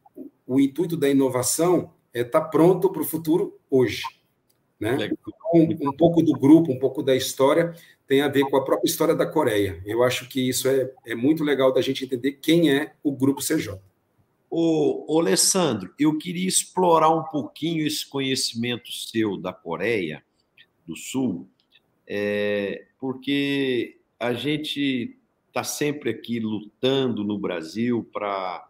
o 0.45 0.59
intuito 0.59 0.97
da 0.97 1.09
inovação 1.09 1.93
é 2.13 2.21
estar 2.21 2.41
tá 2.41 2.47
pronto 2.47 2.89
para 2.89 3.01
o 3.01 3.05
futuro 3.05 3.59
hoje. 3.69 4.03
Né? 4.79 5.11
Um, 5.53 5.89
um, 5.89 5.93
pouco 5.93 6.21
do 6.21 6.33
grupo, 6.33 6.71
um 6.71 6.79
pouco 6.79 7.01
da 7.01 7.15
história, 7.15 7.73
tem 8.05 8.21
a 8.21 8.27
ver 8.27 8.43
com 8.43 8.57
a 8.57 8.63
própria 8.63 8.89
história 8.89 9.15
da 9.15 9.25
Coreia. 9.25 9.81
Eu 9.85 10.03
acho 10.03 10.27
que 10.27 10.47
isso 10.47 10.67
é, 10.67 10.91
é 11.05 11.15
muito 11.15 11.43
legal 11.43 11.71
da 11.71 11.81
gente 11.81 12.03
entender 12.03 12.33
quem 12.33 12.71
é 12.71 12.93
o 13.01 13.11
Grupo 13.11 13.41
CJ. 13.41 13.79
Ô, 14.49 15.05
ô, 15.07 15.19
Alessandro, 15.19 15.93
eu 15.97 16.17
queria 16.17 16.47
explorar 16.47 17.09
um 17.09 17.23
pouquinho 17.23 17.87
esse 17.87 18.07
conhecimento 18.07 18.91
seu 18.91 19.37
da 19.37 19.53
Coreia 19.53 20.23
do 20.85 20.95
Sul, 20.95 21.47
é, 22.05 22.85
porque 22.99 23.97
a 24.23 24.33
gente 24.33 25.17
está 25.49 25.65
sempre 25.65 26.09
aqui 26.09 26.39
lutando 26.39 27.25
no 27.25 27.37
Brasil 27.37 28.09
para 28.13 28.65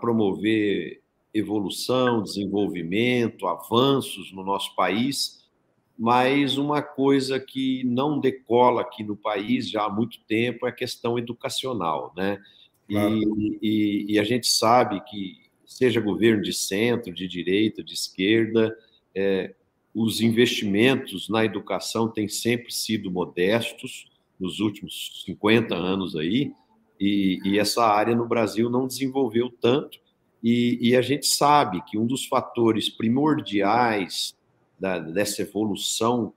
promover 0.00 1.00
evolução, 1.32 2.20
desenvolvimento, 2.20 3.46
avanços 3.46 4.32
no 4.32 4.42
nosso 4.42 4.74
país, 4.74 5.48
mas 5.96 6.58
uma 6.58 6.82
coisa 6.82 7.38
que 7.38 7.84
não 7.84 8.18
decola 8.18 8.80
aqui 8.82 9.04
no 9.04 9.16
país 9.16 9.70
já 9.70 9.84
há 9.84 9.88
muito 9.88 10.18
tempo 10.26 10.66
é 10.66 10.70
a 10.70 10.72
questão 10.72 11.16
educacional, 11.16 12.12
né? 12.16 12.42
Claro. 12.88 13.16
E, 13.16 13.58
e, 13.62 14.12
e, 14.14 14.18
a 14.18 14.24
gente 14.24 14.48
sabe 14.48 15.00
que, 15.04 15.44
seja 15.64 16.00
governo 16.00 16.42
de 16.42 16.52
centro, 16.52 17.14
de 17.14 17.28
direita, 17.28 17.82
de 17.82 17.94
esquerda, 17.94 18.76
é, 19.14 19.54
os 19.94 20.20
investimentos 20.20 21.28
na 21.28 21.44
educação 21.44 22.08
têm 22.08 22.28
sempre 22.28 22.72
sido 22.72 23.10
modestos 23.10 24.12
nos 24.38 24.60
últimos 24.60 25.22
50 25.24 25.74
anos 25.74 26.16
aí, 26.16 26.52
e, 27.00 27.38
e 27.44 27.58
essa 27.58 27.84
área 27.84 28.14
no 28.14 28.26
Brasil 28.26 28.70
não 28.70 28.86
desenvolveu 28.86 29.50
tanto, 29.50 29.98
e, 30.42 30.78
e, 30.90 30.94
a 30.94 31.00
gente 31.00 31.26
sabe 31.26 31.82
que 31.86 31.96
um 31.96 32.06
dos 32.06 32.26
fatores 32.26 32.90
primordiais 32.90 34.34
da, 34.78 34.98
dessa 34.98 35.40
evolução 35.40 36.34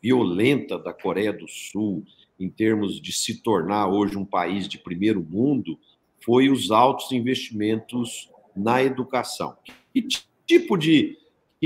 violenta 0.00 0.78
da 0.78 0.90
Coreia 0.90 1.34
do 1.34 1.46
Sul, 1.46 2.02
em 2.40 2.48
termos 2.48 2.98
de 2.98 3.12
se 3.12 3.42
tornar 3.42 3.88
hoje 3.88 4.16
um 4.16 4.24
país 4.24 4.66
de 4.66 4.78
primeiro 4.78 5.22
mundo, 5.22 5.78
foi 6.24 6.48
os 6.48 6.70
altos 6.70 7.12
investimentos 7.12 8.30
na 8.56 8.82
educação. 8.82 9.54
Que 9.92 10.06
tipo 10.46 10.76
de, 10.78 11.18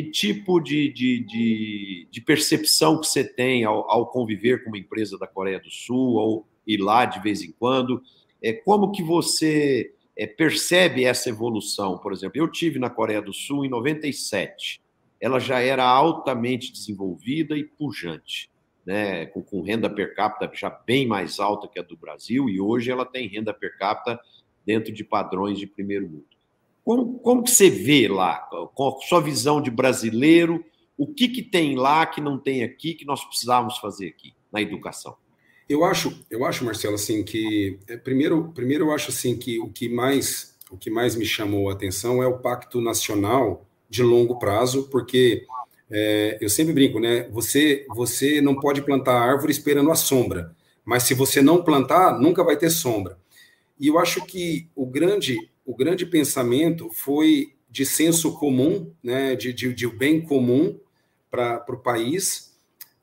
que 0.02 0.11
tipo 0.11 0.61
de, 0.61 0.92
de, 0.92 1.25
de, 1.25 2.09
de 2.11 2.21
percepção 2.21 3.00
que 3.00 3.07
você 3.07 3.25
tem 3.25 3.64
ao, 3.64 3.90
ao, 3.90 4.07
conviver 4.07 4.64
com 4.64 4.71
uma 4.71 4.78
empresa 4.78 5.19
da 5.19 5.26
Coreia 5.26 5.61
do 5.61 5.71
Sul, 5.71 6.14
ou 6.14 6.49
ir 6.66 6.78
lá 6.78 7.04
de 7.04 7.21
vez 7.21 7.42
em 7.42 7.52
quando? 7.52 8.02
É, 8.42 8.52
como 8.52 8.92
que 8.92 9.02
você 9.02 9.92
é, 10.16 10.26
percebe 10.26 11.04
essa 11.04 11.28
evolução. 11.28 11.99
Por 11.99 12.12
exemplo, 12.12 12.38
eu 12.38 12.47
tive 12.47 12.78
na 12.78 12.90
Coreia 12.90 13.23
do 13.23 13.33
Sul 13.33 13.64
em 13.64 13.69
97. 13.69 14.80
Ela 15.21 15.38
já 15.38 15.61
era 15.61 15.85
altamente 15.85 16.73
desenvolvida 16.73 17.57
e 17.57 17.64
pujante, 17.64 18.50
né? 18.85 19.26
com, 19.26 19.42
com 19.42 19.62
renda 19.62 19.90
per 19.90 20.14
capita 20.14 20.50
já 20.54 20.71
bem 20.71 21.07
mais 21.07 21.38
alta 21.38 21.69
que 21.69 21.78
a 21.78 21.83
do 21.83 21.97
Brasil, 21.97 22.49
e 22.49 22.61
hoje 22.61 22.90
ela 22.90 23.04
tem 23.04 23.28
renda 23.28 23.52
per 23.52 23.76
capita 23.76 24.19
dentro 24.64 24.92
de 24.92 25.04
padrões 25.04 25.59
de 25.59 25.66
primeiro 25.66 26.09
mundo. 26.09 26.39
Como, 26.85 27.19
como 27.19 27.43
que 27.43 27.51
você 27.51 27.69
vê 27.69 28.09
lá, 28.09 28.39
com 28.75 28.89
a 28.89 29.07
sua 29.07 29.21
visão 29.21 29.61
de 29.61 29.71
brasileiro, 29.71 30.65
o 30.97 31.07
que, 31.07 31.29
que 31.29 31.43
tem 31.43 31.77
lá 31.77 32.05
que 32.07 32.21
não 32.21 32.39
tem 32.39 32.63
aqui, 32.63 32.95
que 32.95 33.05
nós 33.05 33.25
precisávamos 33.25 33.79
fazer 33.79 34.09
aqui 34.09 34.35
na 34.53 34.61
educação? 34.61 35.17
Eu 35.69 35.85
acho, 35.85 36.27
eu 36.31 36.45
acho, 36.45 36.65
Marcelo, 36.65 36.97
assim 36.97 37.23
que 37.23 37.79
é, 37.87 37.97
primeiro, 37.97 38.53
primeiro 38.53 38.87
eu 38.87 38.93
acho 38.93 39.11
assim 39.11 39.37
que 39.37 39.59
o 39.61 39.69
que 39.69 39.89
mais 39.89 40.59
o 40.71 40.77
que 40.77 40.91
mais 40.91 41.17
me 41.17 41.25
chamou 41.25 41.69
a 41.69 41.73
atenção 41.73 42.23
é 42.23 42.27
o 42.27 42.39
pacto 42.39 42.81
nacional 42.81 43.67
de 43.89 44.03
longo 44.03 44.39
prazo, 44.39 44.89
porque 44.89 45.47
é, 45.91 46.39
eu 46.41 46.49
sempre 46.49 46.73
brinco, 46.73 47.01
né? 47.01 47.29
Você 47.31 47.87
você 47.95 48.41
não 48.41 48.55
pode 48.55 48.83
plantar 48.83 49.21
árvore 49.21 49.53
esperando 49.53 49.91
a 49.91 49.97
sombra, 49.97 50.55
mas 50.85 51.05
se 51.05 51.15
você 51.15 51.41
não 51.41 51.63
plantar, 51.63 52.19
nunca 52.19 52.45
vai 52.45 52.57
ter 52.57 52.71
sombra. 52.71 53.19
E 53.79 53.89
eu 53.89 53.99
acho 53.99 54.25
que 54.27 54.69
o 54.75 54.85
grande 54.85 55.50
o 55.71 55.77
grande 55.77 56.05
pensamento 56.05 56.91
foi 56.93 57.55
de 57.71 57.87
senso 57.87 58.37
comum, 58.37 58.93
né? 59.00 59.37
De, 59.37 59.53
de, 59.53 59.73
de 59.73 59.87
bem 59.87 60.21
comum 60.21 60.77
para 61.31 61.65
o 61.69 61.77
país 61.77 62.50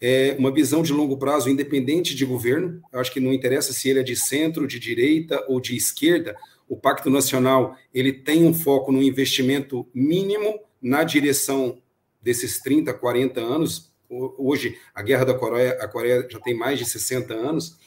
é 0.02 0.36
uma 0.38 0.52
visão 0.52 0.84
de 0.84 0.92
longo 0.92 1.18
prazo 1.18 1.50
independente 1.50 2.14
de 2.14 2.26
governo. 2.26 2.82
Eu 2.92 3.00
acho 3.00 3.12
que 3.12 3.22
não 3.22 3.34
interessa 3.34 3.72
se 3.72 3.88
ele 3.90 4.02
é 4.02 4.04
de 4.04 4.18
centro, 4.18 4.68
de 4.68 4.80
direita 4.80 5.46
ou 5.48 5.62
de 5.62 5.78
esquerda. 5.78 6.36
O 6.68 6.76
Pacto 6.76 7.10
Nacional 7.10 7.78
ele 7.94 8.12
tem 8.12 8.46
um 8.46 8.54
foco 8.54 8.92
no 8.92 9.02
investimento 9.02 9.88
mínimo 9.94 10.60
na 10.82 11.06
direção 11.06 11.82
desses 12.22 12.60
30, 12.60 12.94
40 12.94 13.40
anos. 13.40 13.94
Hoje, 14.10 14.78
a 14.94 15.02
guerra 15.02 15.24
da 15.24 15.34
Coreia, 15.34 15.72
a 15.82 15.88
Coreia 15.88 16.28
já 16.30 16.40
tem 16.42 16.54
mais 16.54 16.78
de 16.78 16.86
60 16.86 17.34
anos. 17.34 17.78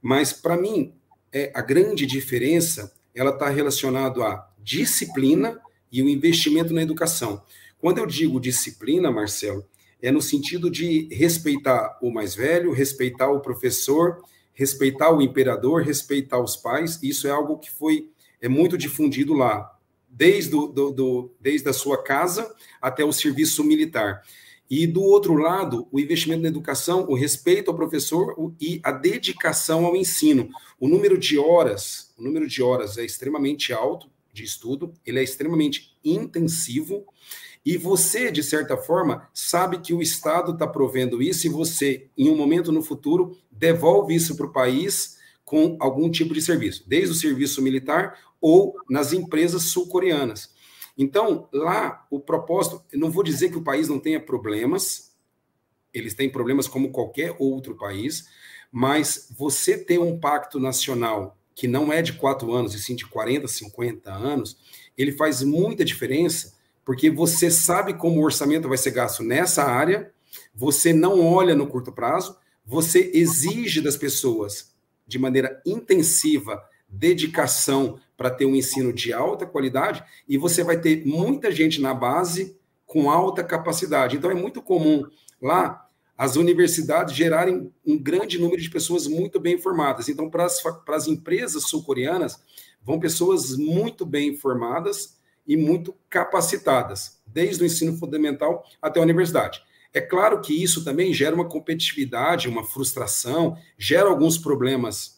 Mas, 0.00 0.32
para 0.32 0.56
mim, 0.56 0.94
é, 1.30 1.52
a 1.54 1.60
grande 1.60 2.06
diferença 2.06 2.95
ela 3.16 3.30
está 3.30 3.48
relacionada 3.48 4.22
à 4.22 4.48
disciplina 4.62 5.58
e 5.90 6.02
o 6.02 6.08
investimento 6.08 6.74
na 6.74 6.82
educação. 6.82 7.42
Quando 7.78 7.98
eu 7.98 8.06
digo 8.06 8.38
disciplina, 8.38 9.10
Marcelo, 9.10 9.64
é 10.02 10.12
no 10.12 10.20
sentido 10.20 10.70
de 10.70 11.08
respeitar 11.10 11.98
o 12.02 12.10
mais 12.12 12.34
velho, 12.34 12.72
respeitar 12.72 13.30
o 13.30 13.40
professor, 13.40 14.22
respeitar 14.52 15.10
o 15.10 15.22
imperador, 15.22 15.82
respeitar 15.82 16.38
os 16.38 16.56
pais. 16.56 17.02
Isso 17.02 17.26
é 17.26 17.30
algo 17.30 17.58
que 17.58 17.70
foi 17.70 18.10
é 18.40 18.48
muito 18.48 18.76
difundido 18.76 19.32
lá, 19.32 19.74
desde, 20.08 20.50
do, 20.50 20.90
do, 20.90 21.34
desde 21.40 21.68
a 21.68 21.72
sua 21.72 22.02
casa 22.02 22.54
até 22.80 23.04
o 23.04 23.12
serviço 23.12 23.64
militar. 23.64 24.22
E 24.68 24.86
do 24.86 25.02
outro 25.02 25.34
lado, 25.34 25.86
o 25.92 26.00
investimento 26.00 26.42
na 26.42 26.48
educação, 26.48 27.06
o 27.08 27.14
respeito 27.14 27.70
ao 27.70 27.76
professor 27.76 28.34
e 28.60 28.80
a 28.82 28.90
dedicação 28.90 29.86
ao 29.86 29.96
ensino. 29.96 30.48
O 30.78 30.88
número 30.88 31.16
de 31.16 31.38
horas, 31.38 32.12
o 32.18 32.22
número 32.22 32.48
de 32.48 32.62
horas 32.62 32.98
é 32.98 33.04
extremamente 33.04 33.72
alto 33.72 34.08
de 34.32 34.44
estudo, 34.44 34.92
ele 35.04 35.18
é 35.18 35.22
extremamente 35.22 35.96
intensivo 36.04 37.06
e 37.66 37.76
você, 37.76 38.30
de 38.30 38.44
certa 38.44 38.76
forma, 38.76 39.28
sabe 39.34 39.80
que 39.80 39.92
o 39.92 40.00
Estado 40.00 40.52
está 40.52 40.68
provendo 40.68 41.20
isso 41.20 41.48
e 41.48 41.50
você, 41.50 42.06
em 42.16 42.28
um 42.28 42.36
momento 42.36 42.70
no 42.70 42.80
futuro, 42.80 43.36
devolve 43.50 44.14
isso 44.14 44.36
para 44.36 44.46
o 44.46 44.52
país 44.52 45.16
com 45.44 45.76
algum 45.80 46.08
tipo 46.08 46.32
de 46.32 46.40
serviço, 46.40 46.84
desde 46.86 47.10
o 47.10 47.14
serviço 47.14 47.60
militar 47.60 48.20
ou 48.40 48.76
nas 48.88 49.12
empresas 49.12 49.64
sul-coreanas. 49.64 50.54
Então, 50.96 51.48
lá, 51.52 52.06
o 52.10 52.18
propósito, 52.18 52.82
não 52.94 53.10
vou 53.10 53.22
dizer 53.22 53.50
que 53.50 53.58
o 53.58 53.64
país 53.64 53.88
não 53.88 53.98
tenha 53.98 54.20
problemas, 54.20 55.14
eles 55.92 56.14
têm 56.14 56.30
problemas 56.30 56.66
como 56.66 56.90
qualquer 56.90 57.36
outro 57.38 57.76
país, 57.76 58.28
mas 58.72 59.28
você 59.36 59.76
ter 59.76 59.98
um 59.98 60.18
pacto 60.18 60.58
nacional 60.58 61.36
que 61.54 61.66
não 61.66 61.92
é 61.92 62.02
de 62.02 62.14
quatro 62.14 62.52
anos, 62.52 62.74
e 62.74 62.80
sim 62.80 62.94
de 62.94 63.06
40, 63.06 63.48
50 63.48 64.12
anos, 64.12 64.58
ele 64.96 65.12
faz 65.12 65.42
muita 65.42 65.84
diferença 65.84 66.56
porque 66.86 67.10
você 67.10 67.50
sabe 67.50 67.94
como 67.94 68.20
o 68.20 68.24
orçamento 68.24 68.68
vai 68.68 68.78
ser 68.78 68.92
gasto 68.92 69.24
nessa 69.24 69.64
área, 69.64 70.12
você 70.54 70.92
não 70.92 71.20
olha 71.20 71.52
no 71.52 71.66
curto 71.66 71.90
prazo, 71.90 72.38
você 72.64 73.10
exige 73.12 73.80
das 73.80 73.96
pessoas, 73.96 74.72
de 75.04 75.18
maneira 75.18 75.60
intensiva, 75.66 76.62
dedicação 76.96 77.98
para 78.16 78.30
ter 78.30 78.46
um 78.46 78.56
ensino 78.56 78.92
de 78.92 79.12
alta 79.12 79.46
qualidade, 79.46 80.02
e 80.28 80.38
você 80.38 80.64
vai 80.64 80.80
ter 80.80 81.04
muita 81.06 81.50
gente 81.50 81.80
na 81.80 81.92
base 81.92 82.56
com 82.86 83.10
alta 83.10 83.44
capacidade. 83.44 84.16
Então, 84.16 84.30
é 84.30 84.34
muito 84.34 84.62
comum 84.62 85.04
lá 85.40 85.86
as 86.16 86.36
universidades 86.36 87.14
gerarem 87.14 87.70
um 87.84 87.98
grande 87.98 88.38
número 88.38 88.60
de 88.60 88.70
pessoas 88.70 89.06
muito 89.06 89.38
bem 89.38 89.58
formadas. 89.58 90.08
Então, 90.08 90.30
para 90.30 90.46
as, 90.46 90.62
para 90.62 90.96
as 90.96 91.06
empresas 91.06 91.64
sul-coreanas, 91.64 92.40
vão 92.82 92.98
pessoas 92.98 93.56
muito 93.56 94.06
bem 94.06 94.34
formadas 94.34 95.18
e 95.46 95.56
muito 95.56 95.94
capacitadas, 96.08 97.20
desde 97.26 97.62
o 97.62 97.66
ensino 97.66 97.96
fundamental 97.98 98.64
até 98.80 98.98
a 98.98 99.02
universidade. 99.02 99.60
É 99.92 100.00
claro 100.00 100.40
que 100.40 100.52
isso 100.52 100.84
também 100.84 101.12
gera 101.12 101.34
uma 101.34 101.48
competitividade, 101.48 102.48
uma 102.48 102.64
frustração, 102.64 103.56
gera 103.78 104.08
alguns 104.08 104.38
problemas 104.38 105.15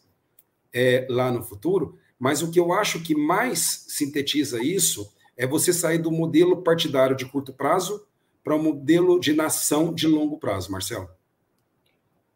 é, 0.72 1.06
lá 1.08 1.30
no 1.30 1.42
futuro, 1.42 1.98
mas 2.18 2.42
o 2.42 2.50
que 2.50 2.58
eu 2.58 2.72
acho 2.72 3.02
que 3.02 3.14
mais 3.14 3.87
sintetiza 3.88 4.62
isso 4.62 5.12
é 5.37 5.46
você 5.46 5.72
sair 5.72 5.98
do 5.98 6.10
modelo 6.10 6.62
partidário 6.62 7.16
de 7.16 7.25
curto 7.25 7.52
prazo 7.52 8.06
para 8.42 8.56
o 8.56 8.58
um 8.58 8.62
modelo 8.62 9.20
de 9.20 9.32
nação 9.32 9.94
de 9.94 10.06
longo 10.06 10.38
prazo, 10.38 10.72
Marcelo. 10.72 11.08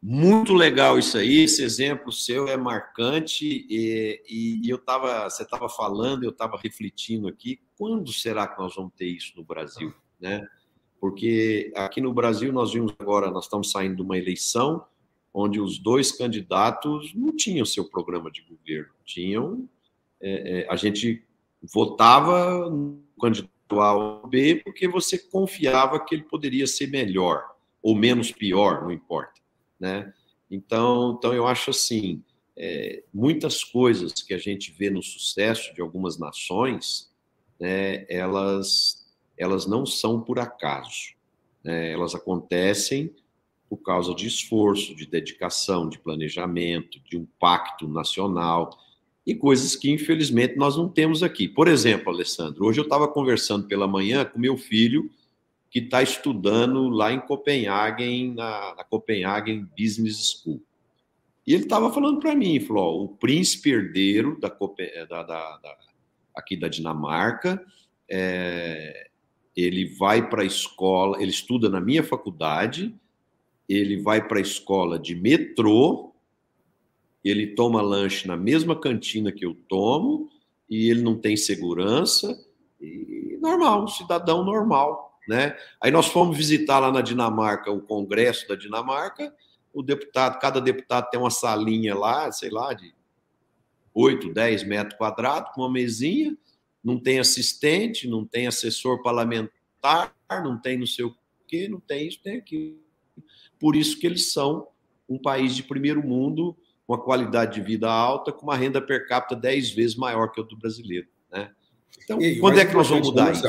Muito 0.00 0.52
legal 0.52 0.98
isso 0.98 1.16
aí, 1.16 1.44
esse 1.44 1.62
exemplo 1.62 2.10
seu 2.10 2.48
é 2.48 2.56
marcante 2.56 3.66
e, 3.70 4.20
e, 4.28 4.68
eu 4.68 4.76
estava, 4.76 5.30
você 5.30 5.44
estava 5.44 5.68
falando, 5.68 6.24
eu 6.24 6.30
estava 6.30 6.58
refletindo 6.58 7.28
aqui, 7.28 7.60
quando 7.78 8.12
será 8.12 8.48
que 8.48 8.60
nós 8.60 8.74
vamos 8.74 8.92
ter 8.96 9.06
isso 9.06 9.32
no 9.36 9.44
Brasil, 9.44 9.94
né? 10.20 10.44
Porque 11.00 11.72
aqui 11.76 12.00
no 12.00 12.12
Brasil 12.12 12.52
nós 12.52 12.72
vimos 12.72 12.92
agora, 12.98 13.30
nós 13.30 13.44
estamos 13.44 13.70
saindo 13.70 13.96
de 13.96 14.02
uma 14.02 14.18
eleição 14.18 14.84
onde 15.32 15.60
os 15.60 15.78
dois 15.78 16.12
candidatos 16.12 17.14
não 17.14 17.34
tinham 17.34 17.64
seu 17.64 17.88
programa 17.88 18.30
de 18.30 18.42
governo, 18.42 18.92
tinham, 19.04 19.68
é, 20.20 20.60
é, 20.60 20.66
a 20.70 20.76
gente 20.76 21.24
votava 21.62 22.68
no 22.68 23.02
candidato 23.20 23.80
A 23.80 23.94
ou 23.94 24.26
B 24.26 24.56
porque 24.64 24.86
você 24.86 25.18
confiava 25.18 26.04
que 26.04 26.14
ele 26.14 26.24
poderia 26.24 26.66
ser 26.66 26.88
melhor 26.88 27.44
ou 27.80 27.96
menos 27.96 28.30
pior, 28.30 28.82
não 28.82 28.92
importa 28.92 29.42
né? 29.82 30.14
Então, 30.48 31.16
então 31.18 31.34
eu 31.34 31.44
acho 31.44 31.70
assim, 31.70 32.22
é, 32.56 33.02
muitas 33.12 33.64
coisas 33.64 34.12
que 34.22 34.32
a 34.32 34.38
gente 34.38 34.70
vê 34.70 34.88
no 34.88 35.02
sucesso 35.02 35.74
de 35.74 35.82
algumas 35.82 36.16
nações, 36.16 37.10
né, 37.58 38.06
elas, 38.08 39.04
elas 39.36 39.66
não 39.66 39.84
são 39.84 40.20
por 40.20 40.38
acaso. 40.38 41.14
Né? 41.64 41.90
Elas 41.90 42.14
acontecem 42.14 43.12
por 43.72 43.78
causa 43.78 44.14
de 44.14 44.26
esforço, 44.26 44.94
de 44.94 45.06
dedicação, 45.06 45.88
de 45.88 45.98
planejamento, 45.98 47.00
de 47.08 47.16
um 47.16 47.26
pacto 47.40 47.88
nacional 47.88 48.78
e 49.26 49.34
coisas 49.34 49.74
que, 49.74 49.90
infelizmente, 49.90 50.56
nós 50.56 50.76
não 50.76 50.90
temos 50.90 51.22
aqui. 51.22 51.48
Por 51.48 51.66
exemplo, 51.66 52.12
Alessandro, 52.12 52.66
hoje 52.66 52.80
eu 52.80 52.84
estava 52.84 53.08
conversando 53.08 53.66
pela 53.66 53.88
manhã 53.88 54.26
com 54.26 54.38
meu 54.38 54.58
filho, 54.58 55.10
que 55.70 55.78
está 55.78 56.02
estudando 56.02 56.90
lá 56.90 57.14
em 57.14 57.20
Copenhagen, 57.20 58.34
na, 58.34 58.74
na 58.74 58.84
Copenhagen 58.84 59.66
Business 59.74 60.42
School. 60.42 60.62
E 61.46 61.54
ele 61.54 61.62
estava 61.62 61.90
falando 61.90 62.20
para 62.20 62.34
mim, 62.34 62.60
falou, 62.60 62.84
ó, 62.84 63.04
o 63.04 63.08
príncipe 63.08 63.70
herdeiro 63.70 64.38
da, 64.38 64.48
da, 64.50 65.22
da, 65.24 65.56
da 65.56 65.76
aqui 66.36 66.58
da 66.58 66.68
Dinamarca, 66.68 67.64
é, 68.06 69.08
ele 69.56 69.86
vai 69.96 70.28
para 70.28 70.42
a 70.42 70.46
escola, 70.46 71.22
ele 71.22 71.30
estuda 71.30 71.70
na 71.70 71.80
minha 71.80 72.02
faculdade, 72.02 72.94
ele 73.74 74.00
vai 74.00 74.26
para 74.26 74.38
a 74.38 74.42
escola 74.42 74.98
de 74.98 75.14
metrô, 75.14 76.12
ele 77.24 77.54
toma 77.54 77.80
lanche 77.80 78.26
na 78.26 78.36
mesma 78.36 78.78
cantina 78.78 79.30
que 79.30 79.44
eu 79.44 79.54
tomo, 79.54 80.28
e 80.68 80.90
ele 80.90 81.02
não 81.02 81.16
tem 81.16 81.36
segurança, 81.36 82.38
e 82.80 83.38
normal, 83.40 83.84
um 83.84 83.88
cidadão 83.88 84.44
normal. 84.44 85.20
Né? 85.28 85.56
Aí 85.80 85.90
nós 85.90 86.06
fomos 86.06 86.36
visitar 86.36 86.78
lá 86.80 86.90
na 86.90 87.00
Dinamarca 87.00 87.70
o 87.70 87.80
Congresso 87.80 88.48
da 88.48 88.56
Dinamarca. 88.56 89.32
O 89.72 89.82
deputado, 89.82 90.38
cada 90.40 90.60
deputado 90.60 91.08
tem 91.10 91.20
uma 91.20 91.30
salinha 91.30 91.94
lá, 91.94 92.30
sei 92.32 92.50
lá, 92.50 92.74
de 92.74 92.92
8, 93.94 94.32
10 94.32 94.64
metros 94.64 94.98
quadrados, 94.98 95.52
com 95.54 95.62
uma 95.62 95.70
mesinha. 95.70 96.36
Não 96.82 96.98
tem 96.98 97.20
assistente, 97.20 98.08
não 98.08 98.24
tem 98.24 98.48
assessor 98.48 99.00
parlamentar, 99.02 100.12
não 100.30 100.60
tem 100.60 100.76
não 100.76 100.86
sei 100.86 101.04
o 101.04 101.14
quê, 101.46 101.68
não 101.68 101.78
tem 101.78 102.08
isso, 102.08 102.20
tem 102.20 102.36
aquilo. 102.36 102.81
Por 103.62 103.76
isso 103.76 103.96
que 103.96 104.08
eles 104.08 104.32
são 104.32 104.66
um 105.08 105.16
país 105.16 105.54
de 105.54 105.62
primeiro 105.62 106.04
mundo, 106.04 106.56
com 106.84 106.94
uma 106.94 107.00
qualidade 107.00 107.54
de 107.54 107.60
vida 107.60 107.88
alta, 107.88 108.32
com 108.32 108.42
uma 108.42 108.56
renda 108.56 108.82
per 108.82 109.06
capita 109.06 109.36
10 109.36 109.70
vezes 109.70 109.94
maior 109.94 110.32
que 110.32 110.40
a 110.40 110.42
do 110.42 110.56
brasileiro. 110.56 111.06
Né? 111.30 111.48
Então, 112.02 112.18
quando 112.40 112.58
é 112.58 112.66
que 112.66 112.74
nós 112.74 112.88
vamos 112.88 113.06
mudar 113.06 113.30
isso? 113.30 113.46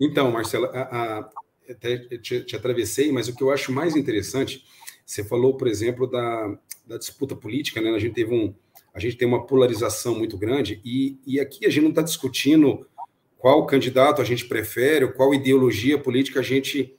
Então, 0.00 0.30
Marcela, 0.30 0.68
a, 0.68 1.18
a, 1.18 1.30
até 1.68 1.98
te, 2.18 2.44
te, 2.44 2.54
atravessei, 2.54 3.10
mas 3.10 3.26
o 3.26 3.34
que 3.34 3.42
eu 3.42 3.50
acho 3.50 3.72
mais 3.72 3.96
interessante, 3.96 4.64
você 5.04 5.24
falou, 5.24 5.56
por 5.56 5.66
exemplo, 5.66 6.08
da, 6.08 6.56
da 6.86 6.96
disputa 6.96 7.34
política, 7.34 7.80
né? 7.80 7.90
A 7.90 7.98
gente 7.98 8.14
teve 8.14 8.32
um, 8.32 8.54
a 8.94 9.00
gente 9.00 9.16
tem 9.16 9.26
uma 9.26 9.44
polarização 9.44 10.14
muito 10.14 10.38
grande 10.38 10.80
e, 10.84 11.18
e 11.26 11.40
aqui 11.40 11.66
a 11.66 11.70
gente 11.70 11.82
não 11.82 11.90
está 11.90 12.02
discutindo 12.02 12.86
qual 13.36 13.66
candidato 13.66 14.22
a 14.22 14.24
gente 14.24 14.46
prefere, 14.46 15.12
qual 15.12 15.34
ideologia 15.34 15.98
política 15.98 16.38
a 16.38 16.42
gente 16.44 16.94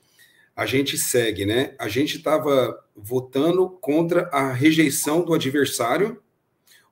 a 0.56 0.64
gente 0.64 0.96
segue, 0.96 1.44
né? 1.44 1.74
A 1.78 1.86
gente 1.86 2.16
estava 2.16 2.82
votando 2.96 3.68
contra 3.68 4.30
a 4.32 4.50
rejeição 4.50 5.22
do 5.22 5.34
adversário 5.34 6.22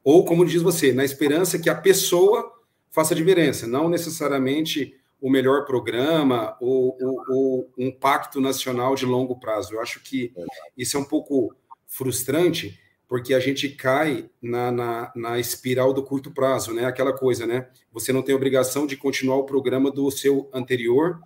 ou, 0.05 0.23
como 0.27 0.45
diz 0.45 0.61
você, 0.61 0.93
na 0.93 1.03
esperança 1.03 1.59
que 1.59 1.71
a 1.71 1.75
pessoa 1.75 2.53
faça 2.91 3.15
a 3.15 3.17
diferença, 3.17 3.67
não 3.67 3.89
necessariamente 3.89 4.95
o 5.19 5.31
melhor 5.31 5.65
programa 5.65 6.55
ou, 6.61 6.95
ou, 7.01 7.25
ou, 7.31 7.71
um 7.79 7.91
pacto 7.91 8.39
nacional 8.39 8.95
de 8.95 9.07
longo 9.07 9.41
prazo. 9.41 9.73
Eu 9.73 9.81
acho 9.81 10.03
que 10.03 10.31
isso 10.77 10.99
é 10.99 11.01
um 11.01 11.05
pouco 11.05 11.55
frustrante, 11.87 12.79
porque 13.09 13.33
a 13.33 13.41
gente 13.41 13.71
cai 13.71 14.29
na, 14.43 14.71
na, 14.71 15.13
na, 15.17 15.39
espiral 15.39 15.95
do 15.95 16.03
curto 16.03 16.31
prazo, 16.31 16.75
né? 16.75 16.85
Aquela 16.85 17.15
coisa, 17.15 17.47
né? 17.47 17.69
Você 17.91 18.13
não 18.13 18.21
tem 18.21 18.35
obrigação 18.35 18.87
de 18.87 18.99
continuar 18.99 19.37
o 19.37 19.47
programa 19.47 19.91
do 19.91 20.11
seu 20.11 20.51
anterior 20.53 21.19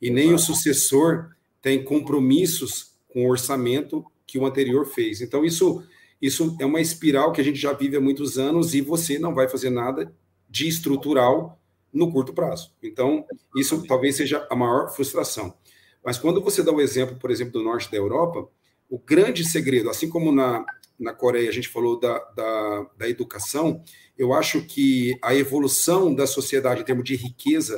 e 0.00 0.10
nem 0.10 0.34
o 0.34 0.38
sucessor 0.38 1.35
tem 1.66 1.82
compromissos 1.82 2.92
com 3.08 3.26
o 3.26 3.28
orçamento 3.28 4.06
que 4.24 4.38
o 4.38 4.46
anterior 4.46 4.86
fez. 4.86 5.20
Então, 5.20 5.44
isso, 5.44 5.82
isso 6.22 6.56
é 6.60 6.64
uma 6.64 6.80
espiral 6.80 7.32
que 7.32 7.40
a 7.40 7.44
gente 7.44 7.58
já 7.58 7.72
vive 7.72 7.96
há 7.96 8.00
muitos 8.00 8.38
anos 8.38 8.72
e 8.72 8.80
você 8.80 9.18
não 9.18 9.34
vai 9.34 9.48
fazer 9.48 9.68
nada 9.68 10.14
de 10.48 10.68
estrutural 10.68 11.60
no 11.92 12.12
curto 12.12 12.32
prazo. 12.32 12.72
Então, 12.80 13.26
isso 13.56 13.84
talvez 13.84 14.14
seja 14.14 14.46
a 14.48 14.54
maior 14.54 14.94
frustração. 14.94 15.56
Mas 16.04 16.16
quando 16.16 16.40
você 16.40 16.62
dá 16.62 16.70
o 16.70 16.80
exemplo, 16.80 17.16
por 17.16 17.32
exemplo, 17.32 17.54
do 17.54 17.64
norte 17.64 17.90
da 17.90 17.96
Europa, 17.96 18.48
o 18.88 18.96
grande 18.96 19.44
segredo, 19.44 19.90
assim 19.90 20.08
como 20.08 20.30
na, 20.30 20.64
na 20.96 21.12
Coreia 21.12 21.50
a 21.50 21.52
gente 21.52 21.68
falou 21.68 21.98
da, 21.98 22.16
da, 22.36 22.86
da 22.96 23.08
educação, 23.08 23.82
eu 24.16 24.32
acho 24.32 24.62
que 24.62 25.18
a 25.20 25.34
evolução 25.34 26.14
da 26.14 26.28
sociedade 26.28 26.82
em 26.82 26.84
termos 26.84 27.02
de 27.02 27.16
riqueza 27.16 27.76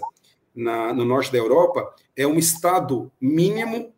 na, 0.54 0.92
no 0.92 1.06
norte 1.06 1.32
da 1.32 1.38
Europa 1.38 1.90
é 2.18 2.26
um 2.26 2.38
Estado 2.38 3.10
mínimo 3.18 3.94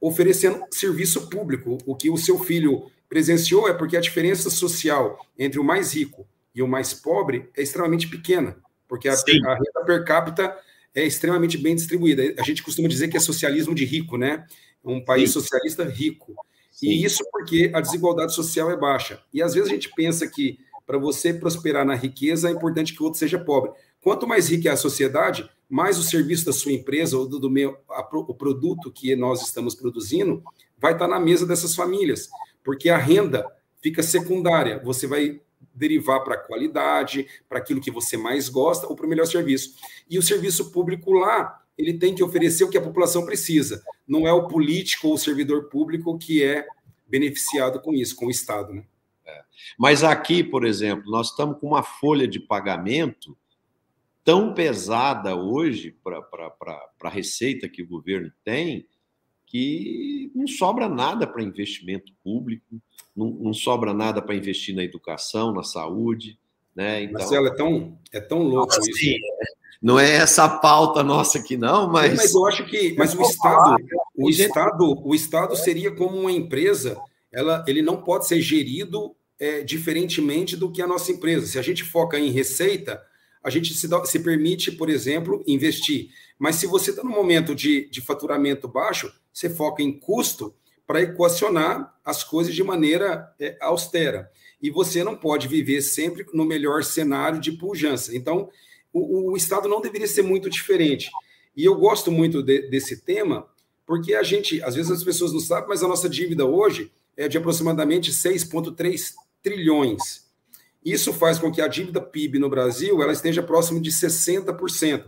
oferecendo 0.00 0.64
serviço 0.70 1.28
público. 1.28 1.78
O 1.84 1.96
que 1.96 2.08
o 2.08 2.16
seu 2.16 2.38
filho 2.38 2.90
presenciou 3.08 3.68
é 3.68 3.72
porque 3.72 3.96
a 3.96 4.00
diferença 4.00 4.50
social 4.50 5.26
entre 5.36 5.58
o 5.58 5.64
mais 5.64 5.92
rico 5.92 6.24
e 6.54 6.62
o 6.62 6.68
mais 6.68 6.94
pobre 6.94 7.48
é 7.56 7.62
extremamente 7.62 8.06
pequena 8.08 8.62
porque 8.92 9.08
a, 9.08 9.14
a, 9.14 9.54
renda 9.54 9.84
per 9.86 10.04
capita 10.04 10.54
é 10.94 11.02
extremamente 11.02 11.56
bem 11.56 11.74
distribuída. 11.74 12.34
A 12.38 12.42
gente 12.42 12.62
costuma 12.62 12.86
dizer 12.86 13.08
que 13.08 13.16
é 13.16 13.20
socialismo 13.20 13.74
de 13.74 13.86
rico, 13.86 14.18
né? 14.18 14.46
Um 14.84 15.02
país 15.02 15.30
Sim. 15.30 15.40
socialista 15.40 15.84
rico. 15.84 16.34
Sim. 16.70 16.88
E 16.88 17.02
isso 17.02 17.24
porque 17.32 17.72
a 17.72 17.80
desigualdade 17.80 18.34
social 18.34 18.70
é 18.70 18.76
baixa. 18.76 19.18
E 19.32 19.40
às 19.40 19.54
vezes 19.54 19.70
a 19.70 19.72
gente 19.72 19.90
pensa 19.94 20.28
que 20.28 20.58
para 20.86 20.98
você 20.98 21.32
prosperar 21.32 21.86
na 21.86 21.94
riqueza 21.94 22.50
é 22.50 22.52
importante 22.52 22.92
que 22.92 23.00
o 23.00 23.06
outro 23.06 23.18
seja 23.18 23.38
pobre. 23.38 23.70
Quanto 24.02 24.26
mais 24.26 24.48
rica 24.48 24.68
é 24.68 24.72
a 24.72 24.76
sociedade, 24.76 25.48
mais 25.70 25.96
o 25.96 26.02
serviço 26.02 26.44
da 26.44 26.52
sua 26.52 26.72
empresa 26.72 27.16
ou 27.16 27.26
do, 27.26 27.38
do 27.38 27.48
meu, 27.48 27.78
a, 27.88 28.06
o 28.12 28.34
produto 28.34 28.90
que 28.90 29.14
nós 29.16 29.42
estamos 29.42 29.74
produzindo 29.74 30.42
vai 30.76 30.92
estar 30.92 31.06
na 31.06 31.20
mesa 31.20 31.46
dessas 31.46 31.74
famílias, 31.74 32.28
porque 32.64 32.90
a 32.90 32.98
renda 32.98 33.46
fica 33.80 34.02
secundária. 34.02 34.82
Você 34.84 35.06
vai 35.06 35.40
derivar 35.72 36.24
para 36.24 36.34
a 36.34 36.38
qualidade, 36.38 37.28
para 37.48 37.58
aquilo 37.58 37.80
que 37.80 37.92
você 37.92 38.16
mais 38.16 38.48
gosta 38.48 38.88
ou 38.88 38.96
para 38.96 39.06
o 39.06 39.08
melhor 39.08 39.26
serviço. 39.26 39.76
E 40.10 40.18
o 40.18 40.22
serviço 40.22 40.72
público 40.72 41.12
lá, 41.12 41.62
ele 41.78 41.94
tem 41.94 42.12
que 42.12 42.24
oferecer 42.24 42.64
o 42.64 42.68
que 42.68 42.76
a 42.76 42.82
população 42.82 43.24
precisa. 43.24 43.82
Não 44.06 44.26
é 44.26 44.32
o 44.32 44.48
político 44.48 45.08
ou 45.08 45.14
o 45.14 45.18
servidor 45.18 45.68
público 45.68 46.18
que 46.18 46.42
é 46.42 46.66
beneficiado 47.06 47.80
com 47.80 47.94
isso, 47.94 48.16
com 48.16 48.26
o 48.26 48.30
Estado. 48.30 48.74
Né? 48.74 48.84
É. 49.24 49.42
Mas 49.78 50.02
aqui, 50.02 50.42
por 50.42 50.64
exemplo, 50.64 51.10
nós 51.10 51.28
estamos 51.28 51.58
com 51.60 51.68
uma 51.68 51.82
folha 51.82 52.26
de 52.26 52.40
pagamento 52.40 53.36
tão 54.24 54.54
pesada 54.54 55.34
hoje 55.34 55.96
para 56.02 56.18
a 57.02 57.08
receita 57.08 57.68
que 57.68 57.82
o 57.82 57.88
governo 57.88 58.30
tem, 58.44 58.86
que 59.46 60.30
não 60.34 60.46
sobra 60.46 60.88
nada 60.88 61.26
para 61.26 61.42
investimento 61.42 62.12
público, 62.24 62.80
não, 63.14 63.30
não 63.30 63.52
sobra 63.52 63.92
nada 63.92 64.22
para 64.22 64.34
investir 64.34 64.74
na 64.74 64.82
educação, 64.82 65.52
na 65.52 65.62
saúde. 65.62 66.38
Né? 66.74 67.02
Então, 67.02 67.20
Marcelo, 67.20 67.46
é 67.48 67.54
tão, 67.54 67.98
é 68.12 68.20
tão 68.20 68.42
louco 68.42 68.72
isso. 68.72 68.92
Sim, 68.92 69.18
não 69.82 69.98
é 69.98 70.12
essa 70.12 70.48
pauta 70.48 71.02
nossa 71.02 71.38
aqui, 71.38 71.56
não, 71.56 71.90
mas. 71.90 72.14
Mas 72.14 72.34
eu 72.34 72.46
acho 72.46 72.64
que. 72.66 72.94
Mas 72.96 73.14
o 73.14 73.20
Estado, 73.20 73.76
o 74.16 74.30
Estado, 74.30 75.06
o 75.06 75.14
Estado 75.14 75.56
seria 75.56 75.90
como 75.90 76.16
uma 76.16 76.32
empresa, 76.32 76.96
ela, 77.32 77.64
ele 77.66 77.82
não 77.82 78.00
pode 78.00 78.28
ser 78.28 78.40
gerido 78.40 79.14
é, 79.40 79.62
diferentemente 79.62 80.56
do 80.56 80.70
que 80.70 80.80
a 80.80 80.86
nossa 80.86 81.10
empresa. 81.10 81.46
Se 81.46 81.58
a 81.58 81.62
gente 81.62 81.82
foca 81.82 82.16
em 82.16 82.30
receita, 82.30 83.02
a 83.42 83.50
gente 83.50 83.74
se, 83.74 83.88
se 84.04 84.18
permite, 84.20 84.72
por 84.72 84.88
exemplo, 84.88 85.42
investir. 85.46 86.10
Mas 86.38 86.56
se 86.56 86.66
você 86.66 86.90
está 86.90 87.02
no 87.02 87.10
momento 87.10 87.54
de, 87.54 87.88
de 87.88 88.00
faturamento 88.00 88.68
baixo, 88.68 89.12
você 89.32 89.50
foca 89.50 89.82
em 89.82 89.98
custo 89.98 90.54
para 90.86 91.02
equacionar 91.02 91.98
as 92.04 92.22
coisas 92.22 92.54
de 92.54 92.62
maneira 92.62 93.32
é, 93.40 93.56
austera. 93.60 94.30
E 94.60 94.70
você 94.70 95.02
não 95.02 95.16
pode 95.16 95.48
viver 95.48 95.82
sempre 95.82 96.24
no 96.32 96.44
melhor 96.44 96.84
cenário 96.84 97.40
de 97.40 97.52
pujança. 97.52 98.14
Então, 98.16 98.48
o, 98.92 99.32
o 99.32 99.36
Estado 99.36 99.68
não 99.68 99.80
deveria 99.80 100.06
ser 100.06 100.22
muito 100.22 100.50
diferente. 100.50 101.10
E 101.56 101.64
eu 101.64 101.74
gosto 101.76 102.10
muito 102.10 102.42
de, 102.42 102.68
desse 102.68 103.02
tema, 103.02 103.46
porque 103.86 104.14
a 104.14 104.22
gente, 104.22 104.62
às 104.62 104.74
vezes 104.74 104.90
as 104.90 105.04
pessoas 105.04 105.32
não 105.32 105.40
sabem, 105.40 105.68
mas 105.68 105.82
a 105.82 105.88
nossa 105.88 106.08
dívida 106.08 106.46
hoje 106.46 106.90
é 107.16 107.28
de 107.28 107.38
aproximadamente 107.38 108.10
6,3 108.10 109.14
trilhões. 109.42 110.31
Isso 110.84 111.12
faz 111.12 111.38
com 111.38 111.50
que 111.50 111.60
a 111.60 111.68
dívida 111.68 112.00
PIB 112.00 112.38
no 112.38 112.50
Brasil 112.50 113.02
ela 113.02 113.12
esteja 113.12 113.42
próximo 113.42 113.80
de 113.80 113.90
60%. 113.90 115.04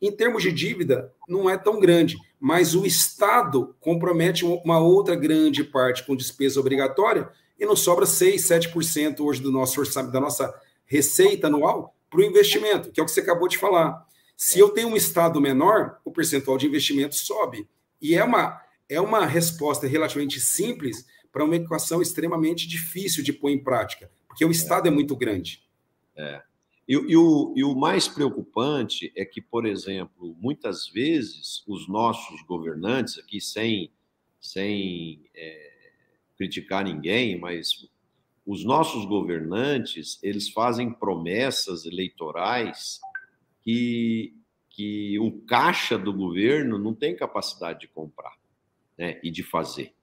Em 0.00 0.12
termos 0.12 0.42
de 0.42 0.52
dívida, 0.52 1.12
não 1.28 1.48
é 1.48 1.56
tão 1.56 1.80
grande, 1.80 2.16
mas 2.38 2.74
o 2.74 2.84
Estado 2.84 3.74
compromete 3.80 4.44
uma 4.44 4.78
outra 4.78 5.16
grande 5.16 5.64
parte 5.64 6.04
com 6.04 6.14
despesa 6.14 6.60
obrigatória 6.60 7.28
e 7.58 7.64
não 7.64 7.74
sobra 7.74 8.04
6, 8.04 8.42
7% 8.42 9.20
hoje 9.20 9.40
do 9.40 9.50
nosso 9.50 9.80
orçamento, 9.80 10.12
da 10.12 10.20
nossa 10.20 10.54
receita 10.84 11.46
anual 11.46 11.94
para 12.10 12.20
o 12.20 12.24
investimento, 12.24 12.90
que 12.92 13.00
é 13.00 13.02
o 13.02 13.06
que 13.06 13.12
você 13.12 13.20
acabou 13.20 13.48
de 13.48 13.58
falar. 13.58 14.06
Se 14.36 14.58
eu 14.58 14.68
tenho 14.68 14.88
um 14.88 14.96
Estado 14.96 15.40
menor, 15.40 15.98
o 16.04 16.12
percentual 16.12 16.58
de 16.58 16.66
investimento 16.66 17.14
sobe. 17.14 17.66
E 18.00 18.14
é 18.14 18.22
uma, 18.22 18.60
é 18.88 19.00
uma 19.00 19.24
resposta 19.24 19.86
relativamente 19.86 20.38
simples 20.38 21.06
para 21.32 21.44
uma 21.44 21.56
equação 21.56 22.02
extremamente 22.02 22.68
difícil 22.68 23.24
de 23.24 23.32
pôr 23.32 23.50
em 23.50 23.62
prática, 23.62 24.10
porque 24.36 24.44
o 24.44 24.50
Estado 24.50 24.86
é, 24.86 24.90
é 24.90 24.94
muito 24.94 25.16
grande. 25.16 25.62
É. 26.14 26.42
E, 26.86 26.92
e, 26.92 27.16
o, 27.16 27.54
e 27.56 27.64
o 27.64 27.74
mais 27.74 28.06
preocupante 28.06 29.10
é 29.16 29.24
que, 29.24 29.40
por 29.40 29.64
exemplo, 29.64 30.36
muitas 30.38 30.86
vezes 30.86 31.64
os 31.66 31.88
nossos 31.88 32.42
governantes, 32.42 33.18
aqui 33.18 33.40
sem, 33.40 33.90
sem 34.38 35.24
é, 35.34 35.90
criticar 36.36 36.84
ninguém, 36.84 37.40
mas 37.40 37.88
os 38.44 38.62
nossos 38.62 39.06
governantes, 39.06 40.18
eles 40.22 40.50
fazem 40.50 40.92
promessas 40.92 41.86
eleitorais 41.86 43.00
que, 43.62 44.34
que 44.68 45.18
o 45.18 45.32
caixa 45.46 45.96
do 45.96 46.12
governo 46.12 46.78
não 46.78 46.94
tem 46.94 47.16
capacidade 47.16 47.80
de 47.80 47.88
comprar 47.88 48.36
né, 48.98 49.18
e 49.22 49.30
de 49.30 49.42
fazer. 49.42 49.94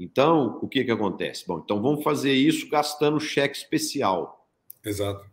Então, 0.00 0.58
o 0.62 0.66
que, 0.66 0.82
que 0.82 0.90
acontece? 0.90 1.46
Bom, 1.46 1.60
então 1.62 1.82
vamos 1.82 2.02
fazer 2.02 2.32
isso 2.32 2.66
gastando 2.70 3.20
cheque 3.20 3.54
especial. 3.54 4.48
Exato. 4.82 5.28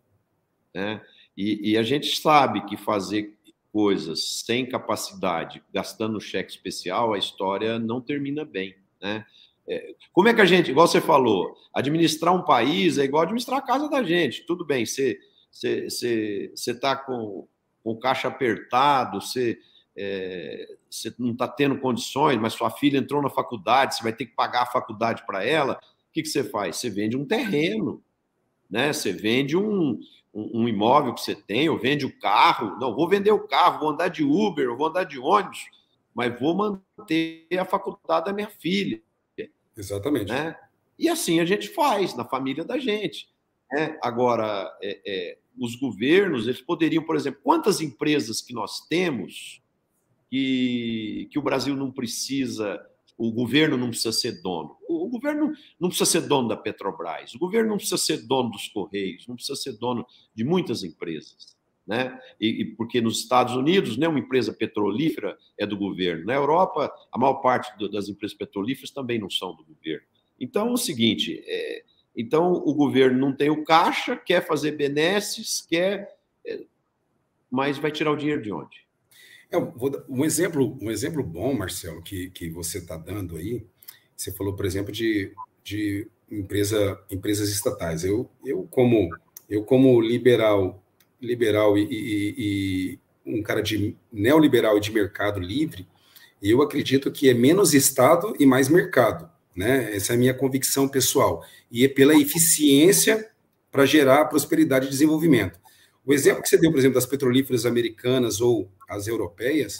Né? 0.76 1.02
E, 1.38 1.72
e 1.72 1.78
a 1.78 1.84
gente 1.84 2.20
sabe 2.20 2.66
que 2.66 2.76
fazer 2.76 3.34
coisas 3.72 4.42
sem 4.46 4.66
capacidade, 4.66 5.64
gastando 5.74 6.20
cheque 6.20 6.52
especial, 6.52 7.14
a 7.14 7.18
história 7.18 7.80
não 7.80 8.02
termina 8.02 8.44
bem. 8.44 8.76
Né? 9.02 9.26
É, 9.70 9.96
como 10.12 10.28
é 10.28 10.34
que 10.34 10.42
a 10.42 10.46
gente, 10.46 10.72
igual 10.72 10.86
você 10.86 11.00
falou, 11.00 11.56
administrar 11.74 12.36
um 12.36 12.44
país 12.44 12.98
é 12.98 13.06
igual 13.06 13.24
administrar 13.24 13.60
a 13.60 13.66
casa 13.66 13.90
da 13.90 14.04
gente. 14.04 14.46
Tudo 14.46 14.66
bem, 14.66 14.86
você 14.86 15.18
está 16.54 16.94
com, 16.96 17.48
com 17.82 17.92
o 17.92 18.00
caixa 18.00 18.28
apertado, 18.28 19.22
você, 19.22 19.58
é, 19.98 20.78
você 20.90 21.14
não 21.18 21.32
está 21.32 21.48
tendo 21.48 21.80
condições, 21.80 22.40
mas 22.40 22.54
sua 22.54 22.70
filha 22.70 23.00
entrou 23.00 23.22
na 23.22 23.30
faculdade, 23.30 23.96
você 23.96 24.04
vai 24.04 24.14
ter 24.14 24.28
que 24.28 24.36
pagar 24.36 24.64
a 24.64 24.68
faculdade 24.68 25.26
para 25.26 25.44
ela. 25.44 25.74
O 25.74 26.14
que, 26.14 26.22
que 26.22 26.30
você 26.30 26.44
faz? 26.44 26.78
Você 26.78 26.90
vende 26.90 27.18
um 27.18 27.26
terreno, 27.26 28.04
né? 28.70 28.94
você 28.94 29.12
vende 29.12 29.58
um, 29.58 30.00
um, 30.34 30.62
um 30.62 30.68
imóvel 30.68 31.14
que 31.16 31.22
você 31.22 31.34
tem, 31.34 31.68
ou 31.68 31.80
vende 31.80 32.06
o 32.06 32.20
carro. 32.20 32.78
Não, 32.80 32.96
vou 32.96 33.10
vender 33.10 33.32
o 33.32 33.48
carro, 33.48 33.80
vou 33.80 33.90
andar 33.90 34.10
de 34.10 34.24
Uber, 34.24 34.76
vou 34.76 34.88
andar 34.88 35.04
de 35.04 35.18
ônibus, 35.18 35.66
mas 36.14 36.40
vou 36.40 36.54
manter 36.56 37.48
a 37.60 37.66
faculdade 37.66 38.26
da 38.26 38.34
minha 38.34 38.50
filha. 38.50 39.02
Exatamente. 39.76 40.32
Né? 40.32 40.56
E 40.98 41.10
assim 41.10 41.40
a 41.40 41.46
gente 41.46 41.70
faz 41.70 42.16
na 42.16 42.24
família 42.24 42.64
da 42.64 42.78
gente. 42.78 43.30
Né? 43.72 43.98
Agora, 44.02 44.72
é, 44.82 45.02
é, 45.06 45.38
os 45.60 45.76
governos, 45.76 46.48
eles 46.48 46.62
poderiam, 46.62 47.04
por 47.04 47.16
exemplo, 47.16 47.42
quantas 47.44 47.82
empresas 47.82 48.42
que 48.42 48.54
nós 48.54 48.88
temos 48.88 49.62
que, 50.30 51.28
que 51.32 51.40
o 51.40 51.42
Brasil 51.42 51.76
não 51.76 51.92
precisa, 51.92 52.80
o 53.18 53.32
governo 53.32 53.78
não 53.78 53.90
precisa 53.90 54.12
ser 54.12 54.42
dono. 54.42 54.78
O, 54.88 55.08
governo 55.10 55.54
não 55.80 55.90
precisa 55.90 56.10
ser 56.10 56.28
dono 56.28 56.48
da 56.48 56.58
Petrobras, 56.58 57.34
o 57.34 57.40
governo 57.40 57.70
não 57.70 57.78
precisa 57.78 57.98
ser 57.98 58.28
dono 58.28 58.52
dos 58.52 58.68
Correios, 58.68 59.28
não 59.28 59.36
precisa 59.36 59.56
ser 59.56 59.74
dono 59.74 60.06
de 60.36 60.44
muitas 60.44 60.84
empresas. 60.84 61.58
Né? 61.86 62.20
E, 62.40 62.48
e, 62.62 62.66
porque 62.76 63.00
nos 63.00 63.20
Estados 63.20 63.56
Unidos, 63.56 63.96
né, 63.96 64.10
uma 64.10 64.20
empresa 64.20 64.52
petrolífera 64.52 65.38
é 65.58 65.66
do 65.66 65.78
governo. 65.78 66.26
Na 66.26 66.34
Europa, 66.34 66.94
a 67.10 67.18
maior 67.18 67.36
parte 67.36 67.78
do, 67.78 67.90
das 67.90 68.10
empresas 68.10 68.38
petrolíferas 68.38 68.92
também 68.92 69.18
não 69.18 69.30
são 69.30 69.56
do 69.56 69.64
governo. 69.64 70.06
Então, 70.38 70.68
é 70.68 70.72
o 70.72 70.78
seguinte: 70.78 71.42
é, 71.46 71.84
então 72.14 72.52
o 72.52 72.74
governo 72.74 73.20
não 73.20 73.34
tem 73.34 73.50
o 73.50 73.64
caixa, 73.64 74.18
quer 74.18 74.46
fazer 74.46 74.72
benesses, 74.72 75.62
quer, 75.62 76.14
é, 76.46 76.66
mas 77.50 77.78
vai 77.78 77.92
tirar 77.92 78.12
o 78.12 78.18
dinheiro 78.18 78.42
de 78.42 78.52
onde? 78.52 78.87
É, 79.52 79.58
um 80.10 80.26
exemplo, 80.26 80.78
um 80.82 80.92
exemplo 80.92 81.24
bom, 81.24 81.54
Marcelo, 81.54 82.02
que, 82.02 82.30
que 82.32 82.50
você 82.50 82.80
está 82.80 82.98
dando 82.98 83.38
aí. 83.38 83.66
Você 84.16 84.32
falou, 84.32 84.56
por 84.56 84.66
exemplo, 84.66 84.92
de, 84.92 85.32
de 85.64 86.08
empresa, 86.30 87.00
empresas 87.10 87.50
estatais. 87.50 88.04
Eu, 88.04 88.30
eu 88.46 88.68
como 88.70 89.10
eu 89.50 89.64
como 89.64 90.02
liberal 90.02 90.84
liberal 91.22 91.78
e, 91.78 91.84
e, 91.84 92.36
e 92.38 93.00
um 93.26 93.42
cara 93.42 93.62
de 93.62 93.96
neoliberal 94.12 94.78
e 94.78 94.82
de 94.82 94.92
mercado 94.92 95.40
livre, 95.40 95.88
eu 96.42 96.62
acredito 96.62 97.12
que 97.12 97.30
é 97.30 97.34
menos 97.34 97.74
Estado 97.74 98.36
e 98.40 98.46
mais 98.46 98.70
mercado. 98.70 99.30
Né? 99.56 99.96
Essa 99.96 100.14
é 100.14 100.16
a 100.16 100.20
minha 100.20 100.34
convicção 100.34 100.88
pessoal. 100.88 101.44
E 101.72 101.84
é 101.84 101.88
pela 101.88 102.16
eficiência 102.16 103.30
para 103.72 103.86
gerar 103.86 104.26
prosperidade 104.26 104.86
e 104.86 104.90
desenvolvimento. 104.90 105.60
O 106.08 106.14
exemplo 106.14 106.42
que 106.42 106.48
você 106.48 106.58
deu, 106.58 106.72
por 106.72 106.80
exemplo, 106.80 106.96
das 106.96 107.06
petrolíferas 107.06 107.66
americanas 107.66 108.40
ou 108.40 108.72
as 108.88 109.08
europeias, 109.08 109.78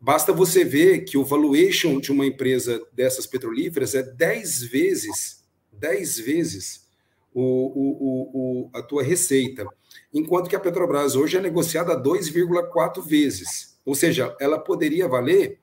basta 0.00 0.32
você 0.32 0.64
ver 0.64 1.04
que 1.04 1.18
o 1.18 1.24
valuation 1.24 2.00
de 2.00 2.10
uma 2.10 2.24
empresa 2.24 2.82
dessas 2.94 3.26
petrolíferas 3.26 3.94
é 3.94 4.02
10 4.02 4.62
vezes, 4.62 5.44
10 5.70 6.18
vezes 6.20 6.88
o, 7.34 7.42
o, 7.42 8.30
o, 8.64 8.70
a 8.72 8.82
tua 8.82 9.02
receita 9.02 9.66
enquanto 10.12 10.48
que 10.48 10.56
a 10.56 10.60
Petrobras 10.60 11.14
hoje 11.14 11.36
é 11.36 11.40
negociada 11.40 11.92
a 11.92 12.02
2,4 12.02 13.06
vezes. 13.06 13.78
Ou 13.84 13.94
seja, 13.94 14.34
ela 14.40 14.58
poderia 14.58 15.06
valer 15.06 15.58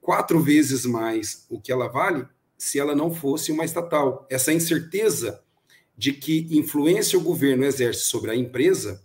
quatro 0.00 0.40
vezes 0.40 0.86
mais 0.86 1.46
o 1.50 1.60
que 1.60 1.72
ela 1.72 1.88
vale 1.88 2.26
se 2.56 2.78
ela 2.78 2.94
não 2.94 3.12
fosse 3.12 3.52
uma 3.52 3.64
estatal. 3.64 4.24
Essa 4.30 4.52
incerteza 4.52 5.42
de 5.96 6.12
que 6.12 6.46
influência 6.50 7.18
o 7.18 7.22
governo 7.22 7.64
exerce 7.64 8.02
sobre 8.02 8.30
a 8.30 8.36
empresa, 8.36 9.02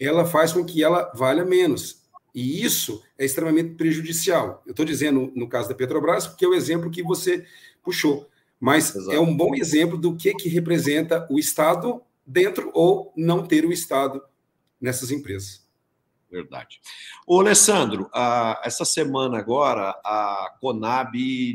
ela 0.00 0.24
faz 0.24 0.52
com 0.52 0.64
que 0.64 0.82
ela 0.82 1.12
valha 1.14 1.44
menos. 1.44 2.00
E 2.34 2.64
isso 2.64 3.02
é 3.18 3.24
extremamente 3.24 3.74
prejudicial. 3.74 4.62
Eu 4.64 4.70
estou 4.70 4.86
dizendo 4.86 5.30
no 5.36 5.48
caso 5.48 5.68
da 5.68 5.74
Petrobras, 5.74 6.26
porque 6.26 6.44
é 6.44 6.48
o 6.48 6.54
exemplo 6.54 6.90
que 6.90 7.02
você 7.02 7.44
puxou. 7.82 8.28
Mas 8.58 8.94
Exato. 8.94 9.12
é 9.12 9.20
um 9.20 9.36
bom 9.36 9.54
exemplo 9.54 9.98
do 9.98 10.16
que, 10.16 10.34
que 10.34 10.48
representa 10.48 11.26
o 11.30 11.38
Estado 11.38 12.02
dentro 12.26 12.70
ou 12.72 13.12
não 13.16 13.46
ter 13.46 13.64
o 13.64 13.72
Estado 13.72 14.22
nessas 14.80 15.10
empresas. 15.10 15.68
Verdade. 16.30 16.80
Ô, 17.26 17.40
Alessandro, 17.40 18.08
essa 18.62 18.84
semana 18.84 19.38
agora, 19.38 19.90
a 20.04 20.56
Conab 20.60 21.12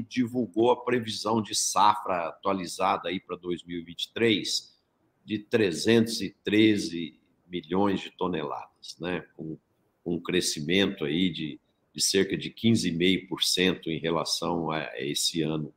divulgou 0.10 0.72
a 0.72 0.84
previsão 0.84 1.42
de 1.42 1.56
safra 1.56 2.28
atualizada 2.28 3.08
aí 3.08 3.22
para 3.22 3.38
2023 3.38 4.76
de 5.24 5.40
313 5.40 7.18
milhões 7.48 8.02
de 8.02 8.12
toneladas, 8.12 8.98
né? 9.00 9.26
Com, 9.36 9.58
um 10.06 10.20
crescimento 10.20 11.04
aí 11.04 11.32
de, 11.32 11.60
de 11.92 12.02
cerca 12.02 12.38
de 12.38 12.52
15,5% 12.52 13.88
em 13.88 13.98
relação 13.98 14.70
a 14.70 14.88
esse 14.98 15.42
ano 15.42 15.74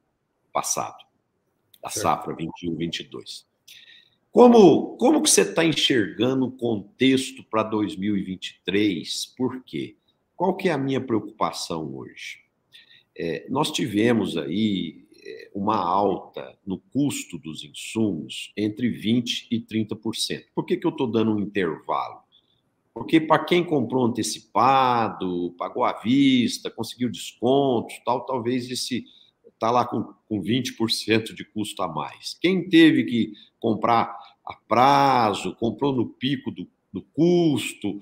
passado, 0.52 1.02
da 1.82 1.88
safra 1.88 2.36
21-22. 2.36 3.46
Como, 4.30 4.98
como 4.98 5.22
que 5.22 5.30
você 5.30 5.40
está 5.40 5.64
enxergando 5.64 6.44
o 6.44 6.52
contexto 6.52 7.42
para 7.44 7.62
2023? 7.62 9.26
Por 9.34 9.64
quê? 9.64 9.96
Qual 10.36 10.54
que 10.54 10.68
é 10.68 10.72
a 10.72 10.78
minha 10.78 11.00
preocupação 11.00 11.96
hoje? 11.96 12.46
é, 13.18 13.44
nós 13.50 13.72
tivemos 13.72 14.36
aí 14.36 15.04
uma 15.54 15.76
alta 15.76 16.56
no 16.66 16.78
custo 16.78 17.38
dos 17.38 17.64
insumos 17.64 18.52
entre 18.56 18.90
20% 18.90 19.46
e 19.50 19.60
30%. 19.60 20.44
Por 20.54 20.64
que, 20.64 20.76
que 20.76 20.86
eu 20.86 20.90
estou 20.90 21.06
dando 21.06 21.34
um 21.34 21.40
intervalo? 21.40 22.22
Porque 22.92 23.20
para 23.20 23.44
quem 23.44 23.64
comprou 23.64 24.06
antecipado, 24.06 25.54
pagou 25.56 25.84
à 25.84 25.92
vista, 25.92 26.70
conseguiu 26.70 27.08
descontos, 27.08 27.94
tal, 28.04 28.26
talvez 28.26 28.68
esse 28.70 29.04
está 29.58 29.70
lá 29.70 29.84
com, 29.84 30.14
com 30.28 30.40
20% 30.40 31.34
de 31.34 31.44
custo 31.44 31.82
a 31.82 31.88
mais. 31.88 32.36
Quem 32.40 32.68
teve 32.68 33.04
que 33.04 33.32
comprar 33.60 34.16
a 34.44 34.54
prazo, 34.54 35.54
comprou 35.56 35.92
no 35.92 36.06
pico 36.06 36.50
do, 36.50 36.66
do 36.92 37.02
custo, 37.02 37.98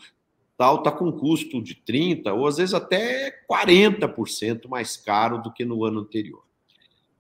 tal, 0.57 0.79
está 0.79 0.93
com 0.93 1.11
custo 1.13 1.63
de 1.63 1.75
30% 1.75 2.35
ou 2.35 2.47
às 2.47 2.59
vezes 2.59 2.75
até 2.75 3.33
40% 3.51 4.69
mais 4.69 4.97
caro 4.97 5.43
do 5.43 5.53
que 5.53 5.65
no 5.65 5.85
ano 5.85 6.01
anterior. 6.01 6.46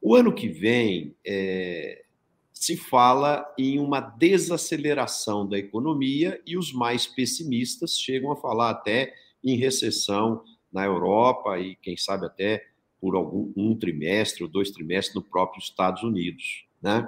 O 0.01 0.15
ano 0.15 0.35
que 0.35 0.49
vem 0.49 1.15
é, 1.27 2.05
se 2.53 2.77
fala 2.77 3.47
em 3.59 3.79
uma 3.79 4.01
desaceleração 4.01 5.47
da 5.47 5.59
economia 5.59 6.41
e 6.47 6.57
os 6.57 6.73
mais 6.73 7.07
pessimistas 7.07 7.99
chegam 7.99 8.33
a 8.33 8.37
falar 8.37 8.71
até 8.71 9.13
em 9.45 9.57
recessão 9.57 10.43
na 10.73 10.85
Europa 10.85 11.59
e, 11.59 11.77
quem 11.77 11.97
sabe, 11.97 12.27
até 12.27 12.65
por 13.01 13.15
algum 13.15 13.53
um 13.57 13.77
trimestre 13.77 14.43
ou 14.43 14.49
dois 14.49 14.71
trimestres 14.71 15.15
no 15.15 15.23
próprio 15.23 15.61
Estados 15.61 16.03
Unidos. 16.03 16.67
Né? 16.83 17.07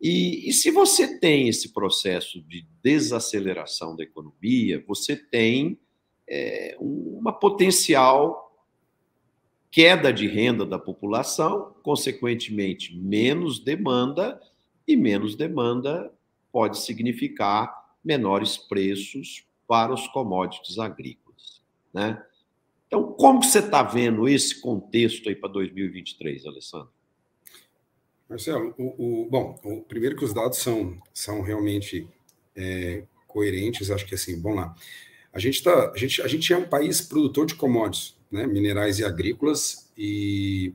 E, 0.00 0.48
e 0.48 0.52
se 0.52 0.70
você 0.70 1.18
tem 1.18 1.48
esse 1.48 1.72
processo 1.72 2.40
de 2.42 2.66
desaceleração 2.82 3.94
da 3.94 4.02
economia, 4.02 4.82
você 4.86 5.14
tem 5.14 5.78
é, 6.28 6.76
uma 6.78 7.32
potencial 7.32 8.49
queda 9.70 10.12
de 10.12 10.26
renda 10.26 10.66
da 10.66 10.78
população, 10.78 11.74
consequentemente, 11.82 12.96
menos 12.96 13.60
demanda, 13.60 14.40
e 14.86 14.96
menos 14.96 15.36
demanda 15.36 16.12
pode 16.50 16.78
significar 16.78 17.72
menores 18.04 18.56
preços 18.56 19.44
para 19.68 19.92
os 19.92 20.08
commodities 20.08 20.78
agrícolas. 20.78 21.62
Né? 21.94 22.20
Então, 22.86 23.12
como 23.12 23.42
você 23.42 23.60
está 23.60 23.82
vendo 23.84 24.28
esse 24.28 24.60
contexto 24.60 25.28
aí 25.28 25.36
para 25.36 25.48
2023, 25.50 26.46
Alessandro? 26.46 26.90
Marcelo, 28.28 28.74
o, 28.76 29.22
o, 29.22 29.30
bom, 29.30 29.60
o, 29.64 29.82
primeiro 29.82 30.16
que 30.16 30.24
os 30.24 30.32
dados 30.32 30.58
são, 30.58 31.00
são 31.12 31.42
realmente 31.42 32.08
é, 32.56 33.04
coerentes, 33.26 33.90
acho 33.90 34.06
que 34.06 34.14
assim, 34.14 34.40
vamos 34.40 34.58
lá. 34.58 34.74
A 35.32 35.38
gente, 35.38 35.62
tá, 35.62 35.92
a, 35.92 35.96
gente, 35.96 36.20
a 36.22 36.26
gente 36.26 36.52
é 36.52 36.56
um 36.56 36.68
país 36.68 37.00
produtor 37.00 37.46
de 37.46 37.54
commodities, 37.54 38.16
né, 38.30 38.46
minerais 38.46 38.98
e 38.98 39.04
agrícolas, 39.04 39.90
e 39.96 40.72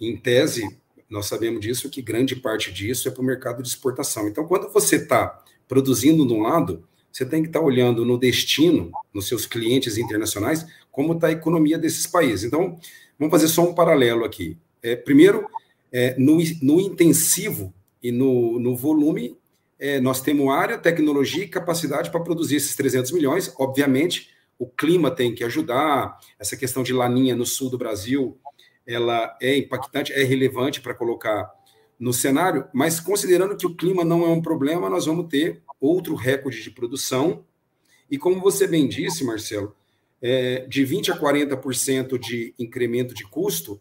em 0.00 0.16
tese, 0.16 0.68
nós 1.08 1.26
sabemos 1.26 1.60
disso, 1.60 1.90
que 1.90 2.02
grande 2.02 2.36
parte 2.36 2.72
disso 2.72 3.08
é 3.08 3.10
para 3.10 3.22
o 3.22 3.24
mercado 3.24 3.62
de 3.62 3.68
exportação. 3.68 4.28
Então, 4.28 4.46
quando 4.46 4.72
você 4.72 4.96
está 4.96 5.42
produzindo 5.66 6.26
de 6.26 6.32
um 6.32 6.42
lado, 6.42 6.86
você 7.12 7.24
tem 7.24 7.42
que 7.42 7.48
estar 7.48 7.60
tá 7.60 7.64
olhando 7.64 8.04
no 8.04 8.18
destino, 8.18 8.90
nos 9.12 9.26
seus 9.26 9.46
clientes 9.46 9.98
internacionais, 9.98 10.66
como 10.90 11.14
está 11.14 11.28
a 11.28 11.32
economia 11.32 11.78
desses 11.78 12.06
países. 12.06 12.44
Então, 12.44 12.78
vamos 13.18 13.32
fazer 13.32 13.48
só 13.48 13.62
um 13.62 13.74
paralelo 13.74 14.24
aqui. 14.24 14.56
É, 14.82 14.94
primeiro, 14.94 15.48
é, 15.92 16.14
no, 16.18 16.38
no, 16.62 16.80
intensivo 16.80 17.72
e 18.02 18.12
no, 18.12 18.58
no 18.60 18.76
volume, 18.76 19.36
é, 19.78 20.00
nós 20.00 20.20
temos 20.20 20.48
área, 20.52 20.78
tecnologia 20.78 21.44
e 21.44 21.48
capacidade 21.48 22.10
para 22.10 22.20
produzir 22.20 22.56
esses 22.56 22.76
300 22.76 23.12
milhões. 23.12 23.52
Obviamente, 23.58 24.30
o 24.58 24.66
clima 24.66 25.10
tem 25.10 25.34
que 25.34 25.44
ajudar, 25.44 26.18
essa 26.38 26.56
questão 26.56 26.82
de 26.82 26.92
laninha 26.92 27.36
no 27.36 27.46
sul 27.46 27.70
do 27.70 27.78
Brasil, 27.78 28.38
ela 28.86 29.36
é 29.40 29.56
impactante, 29.56 30.12
é 30.12 30.24
relevante 30.24 30.80
para 30.80 30.94
colocar 30.94 31.48
no 31.98 32.12
cenário, 32.12 32.66
mas 32.72 32.98
considerando 32.98 33.56
que 33.56 33.66
o 33.66 33.74
clima 33.74 34.04
não 34.04 34.24
é 34.24 34.28
um 34.28 34.40
problema, 34.42 34.88
nós 34.88 35.06
vamos 35.06 35.28
ter 35.28 35.62
outro 35.80 36.14
recorde 36.14 36.62
de 36.62 36.70
produção. 36.70 37.44
E 38.10 38.16
como 38.16 38.40
você 38.40 38.66
bem 38.66 38.88
disse, 38.88 39.24
Marcelo, 39.24 39.74
é, 40.22 40.66
de 40.66 40.84
20% 40.84 41.10
a 41.10 41.18
40% 41.18 42.18
de 42.18 42.54
incremento 42.58 43.14
de 43.14 43.24
custo, 43.24 43.80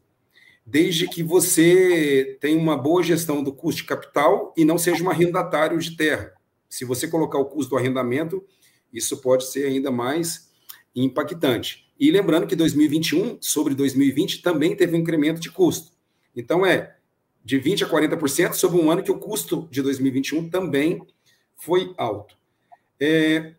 desde 0.65 1.07
que 1.07 1.23
você 1.23 2.37
tenha 2.41 2.59
uma 2.59 2.77
boa 2.77 3.01
gestão 3.01 3.43
do 3.43 3.53
custo 3.53 3.81
de 3.81 3.87
capital 3.87 4.53
e 4.57 4.65
não 4.65 4.77
seja 4.77 5.03
um 5.03 5.09
arrendatário 5.09 5.79
de 5.79 5.95
terra. 5.95 6.33
Se 6.67 6.83
você 6.83 7.07
colocar 7.07 7.37
o 7.37 7.45
custo 7.45 7.69
do 7.71 7.77
arrendamento, 7.77 8.43
isso 8.91 9.21
pode 9.21 9.45
ser 9.45 9.65
ainda 9.65 9.89
mais 9.89 10.46
impactante. 11.03 11.87
E 11.99 12.11
lembrando 12.11 12.47
que 12.47 12.55
2021 12.55 13.37
sobre 13.41 13.73
2020 13.73 14.41
também 14.41 14.75
teve 14.75 14.95
um 14.95 14.99
incremento 14.99 15.39
de 15.39 15.51
custo. 15.51 15.91
Então 16.35 16.65
é 16.65 16.95
de 17.43 17.57
20 17.57 17.85
a 17.85 17.89
40% 17.89 18.53
sobre 18.53 18.79
um 18.79 18.91
ano 18.91 19.01
que 19.01 19.11
o 19.11 19.17
custo 19.17 19.67
de 19.71 19.81
2021 19.81 20.49
também 20.49 21.01
foi 21.55 21.93
alto. 21.97 22.37
É, 22.99 23.53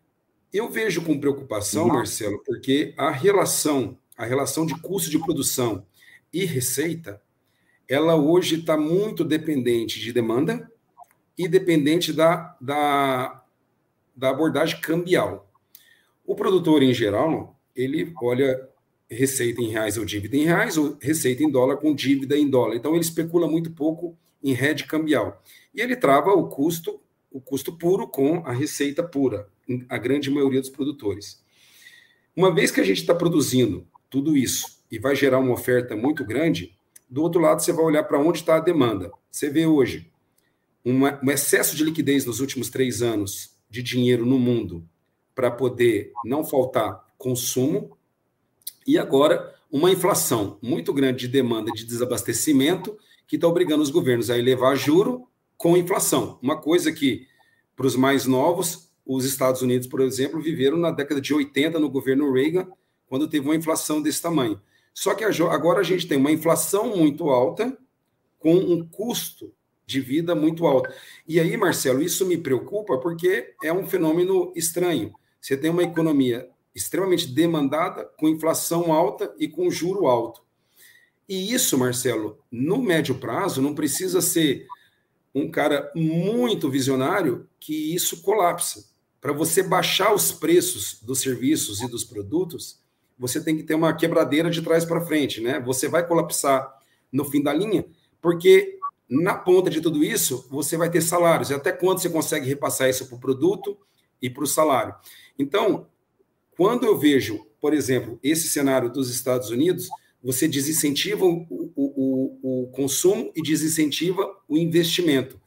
eu 0.53 0.69
vejo 0.69 1.01
com 1.01 1.19
preocupação, 1.19 1.87
Marcelo, 1.87 2.41
porque 2.45 2.93
a 2.97 3.09
relação, 3.09 3.97
a 4.17 4.25
relação 4.25 4.65
de 4.65 4.79
custo 4.79 5.09
de 5.09 5.19
produção 5.19 5.85
e 6.31 6.45
receita, 6.45 7.21
ela 7.87 8.15
hoje 8.15 8.59
está 8.59 8.77
muito 8.77 9.23
dependente 9.23 9.99
de 9.99 10.13
demanda 10.13 10.71
e 11.37 11.47
dependente 11.47 12.13
da, 12.13 12.55
da, 12.61 13.43
da 14.15 14.29
abordagem 14.29 14.79
cambial. 14.81 15.48
O 16.29 16.35
produtor, 16.35 16.83
em 16.83 16.93
geral, 16.93 17.59
ele 17.75 18.13
olha 18.21 18.69
receita 19.09 19.63
em 19.63 19.69
reais 19.69 19.97
ou 19.97 20.05
dívida 20.05 20.37
em 20.37 20.43
reais, 20.43 20.77
ou 20.77 20.95
receita 21.01 21.41
em 21.41 21.49
dólar 21.49 21.77
com 21.77 21.95
dívida 21.95 22.37
em 22.37 22.47
dólar. 22.47 22.75
Então, 22.75 22.91
ele 22.91 23.01
especula 23.01 23.47
muito 23.47 23.71
pouco 23.71 24.15
em 24.43 24.53
rede 24.53 24.83
cambial. 24.83 25.41
E 25.73 25.81
ele 25.81 25.95
trava 25.95 26.29
o 26.29 26.47
custo, 26.47 27.01
o 27.31 27.41
custo 27.41 27.75
puro 27.75 28.07
com 28.07 28.43
a 28.45 28.53
receita 28.53 29.01
pura, 29.01 29.49
a 29.89 29.97
grande 29.97 30.29
maioria 30.29 30.61
dos 30.61 30.69
produtores. 30.69 31.43
Uma 32.35 32.53
vez 32.53 32.69
que 32.69 32.79
a 32.79 32.85
gente 32.85 33.01
está 33.01 33.15
produzindo 33.15 33.87
tudo 34.07 34.37
isso 34.37 34.83
e 34.91 34.99
vai 34.99 35.15
gerar 35.15 35.39
uma 35.39 35.53
oferta 35.53 35.95
muito 35.95 36.23
grande, 36.23 36.75
do 37.09 37.23
outro 37.23 37.41
lado 37.41 37.59
você 37.59 37.73
vai 37.73 37.85
olhar 37.85 38.03
para 38.03 38.19
onde 38.19 38.37
está 38.37 38.57
a 38.57 38.59
demanda. 38.59 39.11
Você 39.31 39.49
vê 39.49 39.65
hoje 39.65 40.11
uma, 40.85 41.19
um 41.23 41.31
excesso 41.31 41.75
de 41.75 41.83
liquidez 41.83 42.23
nos 42.23 42.39
últimos 42.39 42.69
três 42.69 43.01
anos 43.01 43.57
de 43.67 43.81
dinheiro 43.81 44.27
no 44.27 44.37
mundo 44.37 44.87
para 45.39 45.49
poder 45.49 46.11
não 46.25 46.43
faltar 46.43 47.07
consumo 47.17 47.97
e 48.85 48.97
agora 48.97 49.55
uma 49.71 49.89
inflação 49.89 50.59
muito 50.61 50.91
grande 50.91 51.19
de 51.19 51.27
demanda 51.29 51.71
de 51.71 51.85
desabastecimento 51.85 52.97
que 53.25 53.37
está 53.37 53.47
obrigando 53.47 53.81
os 53.81 53.89
governos 53.89 54.29
a 54.29 54.37
elevar 54.37 54.75
juro 54.75 55.29
com 55.55 55.77
inflação. 55.77 56.37
Uma 56.41 56.59
coisa 56.59 56.91
que, 56.91 57.25
para 57.73 57.87
os 57.87 57.95
mais 57.95 58.25
novos, 58.25 58.91
os 59.05 59.23
Estados 59.23 59.61
Unidos, 59.61 59.87
por 59.87 60.01
exemplo, 60.01 60.41
viveram 60.41 60.75
na 60.75 60.91
década 60.91 61.21
de 61.21 61.33
80 61.33 61.79
no 61.79 61.89
governo 61.89 62.33
Reagan, 62.33 62.67
quando 63.07 63.29
teve 63.29 63.45
uma 63.45 63.55
inflação 63.55 64.01
desse 64.01 64.21
tamanho. 64.21 64.59
Só 64.93 65.13
que 65.13 65.23
agora 65.23 65.79
a 65.79 65.83
gente 65.83 66.05
tem 66.05 66.17
uma 66.17 66.33
inflação 66.33 66.97
muito 66.97 67.29
alta 67.29 67.77
com 68.37 68.55
um 68.55 68.85
custo 68.85 69.53
de 69.85 70.01
vida 70.01 70.35
muito 70.35 70.67
alto. 70.67 70.93
E 71.25 71.39
aí, 71.39 71.55
Marcelo, 71.55 72.03
isso 72.03 72.25
me 72.25 72.37
preocupa 72.37 72.97
porque 72.97 73.55
é 73.63 73.71
um 73.71 73.87
fenômeno 73.87 74.51
estranho. 74.53 75.13
Você 75.41 75.55
tem 75.57 75.69
uma 75.69 75.83
economia 75.83 76.49
extremamente 76.73 77.27
demandada, 77.27 78.05
com 78.17 78.29
inflação 78.29 78.91
alta 78.93 79.33
e 79.37 79.47
com 79.47 79.69
juro 79.69 80.07
alto. 80.07 80.41
E 81.27 81.53
isso, 81.53 81.77
Marcelo, 81.77 82.39
no 82.51 82.77
médio 82.81 83.15
prazo, 83.15 83.61
não 83.61 83.75
precisa 83.75 84.21
ser 84.21 84.65
um 85.33 85.49
cara 85.49 85.91
muito 85.95 86.69
visionário 86.69 87.47
que 87.59 87.93
isso 87.93 88.21
colapsa. 88.21 88.85
Para 89.21 89.33
você 89.33 89.61
baixar 89.61 90.13
os 90.13 90.31
preços 90.31 90.99
dos 91.03 91.19
serviços 91.19 91.81
e 91.81 91.87
dos 91.87 92.03
produtos, 92.03 92.79
você 93.17 93.43
tem 93.43 93.57
que 93.57 93.63
ter 93.63 93.75
uma 93.75 93.93
quebradeira 93.93 94.49
de 94.49 94.61
trás 94.61 94.85
para 94.85 95.05
frente, 95.05 95.41
né? 95.41 95.59
Você 95.59 95.87
vai 95.87 96.07
colapsar 96.07 96.73
no 97.11 97.25
fim 97.25 97.43
da 97.43 97.53
linha, 97.53 97.85
porque 98.21 98.79
na 99.09 99.35
ponta 99.35 99.69
de 99.69 99.81
tudo 99.81 100.03
isso, 100.03 100.47
você 100.49 100.77
vai 100.77 100.89
ter 100.89 101.01
salários. 101.01 101.49
E 101.49 101.53
até 101.53 101.71
quando 101.71 101.99
você 101.99 102.09
consegue 102.09 102.47
repassar 102.47 102.89
isso 102.89 103.07
para 103.07 103.15
o 103.15 103.19
produto 103.19 103.77
e 104.21 104.29
para 104.29 104.43
o 104.43 104.47
salário? 104.47 104.95
Então, 105.39 105.87
quando 106.51 106.85
eu 106.85 106.97
vejo, 106.97 107.47
por 107.61 107.73
exemplo, 107.73 108.19
esse 108.21 108.49
cenário 108.49 108.91
dos 108.91 109.09
Estados 109.09 109.49
Unidos, 109.49 109.87
você 110.21 110.47
desincentiva 110.47 111.25
o, 111.25 111.71
o, 111.75 112.63
o, 112.63 112.67
consumo 112.71 113.31
e 113.33 113.41
desincentiva 113.41 114.37
o 114.47 114.57
investimento. 114.57 115.39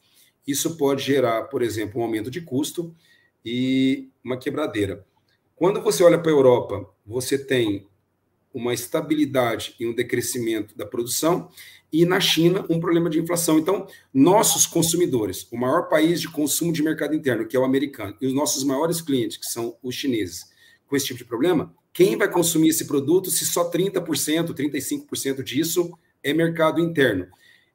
Isso 0.47 0.79
pode 0.79 1.03
gerar, 1.03 1.43
por 1.45 1.63
exemplo, 1.63 2.01
um 2.01 2.05
aumento 2.05 2.31
de 2.31 2.41
custo 2.41 2.95
e 3.45 4.09
uma 4.25 4.39
quebradeira. 4.39 5.05
Quando 5.55 5.83
você 5.83 6.03
olha 6.03 6.19
para 6.19 6.33
a 6.33 6.35
Europa, 6.35 6.89
você 7.05 7.37
tem 7.37 7.87
uma 8.53 8.73
estabilidade 8.73 9.75
e 9.79 9.87
um 9.87 9.95
decrescimento 9.95 10.77
da 10.77 10.87
produção, 10.87 11.51
e 11.93 12.07
na 12.07 12.19
China, 12.19 12.65
um 12.71 12.81
problema 12.81 13.11
de 13.11 13.21
inflação. 13.21 13.59
Então, 13.59 13.87
nossos 14.15 14.67
consumidores, 14.67 15.47
o 15.53 15.57
maior 15.59 15.89
país 15.89 16.21
de 16.21 16.29
consumo 16.29 16.73
de 16.73 16.83
mercado 16.83 17.15
interno, 17.15 17.47
que 17.47 17.55
é 17.55 17.61
o 17.61 17.65
americano, 17.65 18.17
e 18.21 18.27
os 18.27 18.33
nossos 18.33 18.65
maiores 18.65 19.03
clientes, 19.03 19.37
que 19.37 19.47
são 19.47 19.77
os 19.83 19.95
chineses, 19.95 20.51
com 20.87 20.97
esse 20.97 21.07
tipo 21.07 21.19
de 21.19 21.25
problema, 21.25 21.75
quem 21.93 22.17
vai 22.17 22.31
consumir 22.31 22.71
esse 22.71 22.87
produto 22.87 23.31
se 23.31 23.45
só 23.45 23.71
30%, 23.71 24.55
35% 24.55 25.43
disso 25.43 25.93
é 26.23 26.33
mercado 26.33 26.81
interno? 26.81 27.27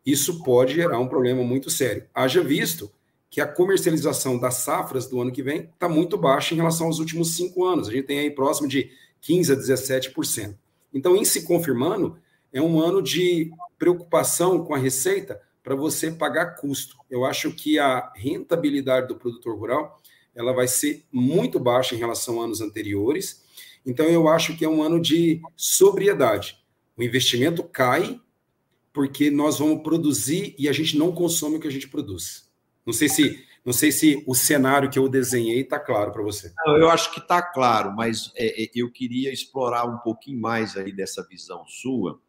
Isso 0.03 0.41
pode 0.43 0.73
gerar 0.73 0.99
um 0.99 1.07
problema 1.07 1.43
muito 1.43 1.69
sério. 1.69 2.05
Haja 2.13 2.41
visto 2.41 2.91
que 3.29 3.41
a 3.41 3.47
comercialização 3.47 4.39
das 4.39 4.55
safras 4.55 5.05
do 5.05 5.21
ano 5.21 5.31
que 5.31 5.43
vem 5.43 5.69
está 5.73 5.87
muito 5.87 6.17
baixa 6.17 6.53
em 6.53 6.57
relação 6.57 6.87
aos 6.87 6.97
últimos 6.97 7.35
cinco 7.35 7.65
anos. 7.65 7.87
A 7.87 7.91
gente 7.91 8.05
tem 8.05 8.19
aí 8.19 8.31
próximo 8.31 8.67
de 8.67 8.89
15% 9.21 9.51
a 9.51 9.55
17%. 9.55 10.55
Então, 10.93 11.15
em 11.15 11.25
se 11.25 11.43
confirmando, 11.43 12.17
é 12.51 12.61
um 12.61 12.79
ano 12.79 13.01
de 13.01 13.51
preocupação 13.77 14.63
com 14.63 14.73
a 14.73 14.77
receita 14.77 15.41
para 15.63 15.75
você 15.75 16.11
pagar 16.11 16.55
custo. 16.55 16.95
Eu 17.09 17.25
acho 17.25 17.51
que 17.51 17.77
a 17.77 18.11
rentabilidade 18.15 19.07
do 19.07 19.15
produtor 19.15 19.57
rural 19.57 20.01
ela 20.33 20.53
vai 20.53 20.67
ser 20.67 21.03
muito 21.11 21.59
baixa 21.59 21.95
em 21.95 21.97
relação 21.97 22.39
a 22.39 22.45
anos 22.45 22.61
anteriores. 22.61 23.43
Então, 23.85 24.05
eu 24.05 24.27
acho 24.27 24.55
que 24.55 24.63
é 24.63 24.69
um 24.69 24.83
ano 24.83 25.01
de 25.01 25.41
sobriedade. 25.55 26.57
O 26.95 27.03
investimento 27.03 27.63
cai 27.63 28.21
porque 28.93 29.29
nós 29.29 29.59
vamos 29.59 29.83
produzir 29.83 30.55
e 30.57 30.69
a 30.69 30.73
gente 30.73 30.97
não 30.97 31.11
consome 31.11 31.57
o 31.57 31.59
que 31.59 31.67
a 31.67 31.71
gente 31.71 31.87
produz. 31.87 32.51
Não 32.85 32.93
sei 32.93 33.09
se, 33.09 33.43
não 33.65 33.73
sei 33.73 33.91
se 33.91 34.23
o 34.25 34.33
cenário 34.33 34.89
que 34.89 34.97
eu 34.97 35.09
desenhei 35.09 35.61
está 35.61 35.79
claro 35.79 36.11
para 36.11 36.23
você. 36.23 36.51
Não, 36.65 36.77
eu 36.77 36.89
acho 36.89 37.13
que 37.13 37.19
está 37.19 37.41
claro, 37.41 37.95
mas 37.95 38.31
é, 38.35 38.63
é, 38.63 38.69
eu 38.73 38.91
queria 38.91 39.31
explorar 39.31 39.85
um 39.85 39.97
pouquinho 39.97 40.39
mais 40.39 40.77
aí 40.77 40.91
dessa 40.91 41.21
visão 41.27 41.65
sua. 41.67 42.19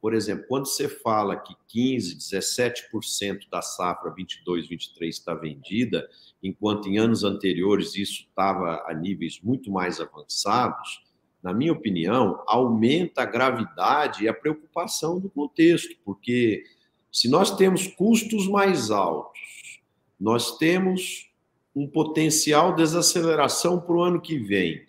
Por 0.00 0.14
exemplo, 0.14 0.46
quando 0.48 0.66
você 0.66 0.88
fala 0.88 1.36
que 1.36 1.54
15, 1.68 2.16
17% 2.16 3.48
da 3.50 3.60
safra 3.60 4.10
22, 4.10 4.68
23 4.68 5.14
está 5.14 5.34
vendida, 5.34 6.08
enquanto 6.42 6.88
em 6.88 6.98
anos 6.98 7.22
anteriores 7.22 7.94
isso 7.94 8.22
estava 8.22 8.82
a 8.86 8.94
níveis 8.94 9.40
muito 9.42 9.70
mais 9.70 10.00
avançados, 10.00 11.02
na 11.42 11.54
minha 11.54 11.72
opinião, 11.72 12.42
aumenta 12.46 13.22
a 13.22 13.26
gravidade 13.26 14.24
e 14.24 14.28
a 14.28 14.34
preocupação 14.34 15.18
do 15.18 15.30
contexto, 15.30 15.94
porque 16.04 16.64
se 17.10 17.28
nós 17.28 17.56
temos 17.56 17.86
custos 17.86 18.46
mais 18.46 18.90
altos, 18.90 19.80
nós 20.18 20.58
temos 20.58 21.30
um 21.74 21.86
potencial 21.86 22.74
desaceleração 22.74 23.80
para 23.80 23.94
o 23.94 24.02
ano 24.02 24.20
que 24.20 24.38
vem. 24.38 24.84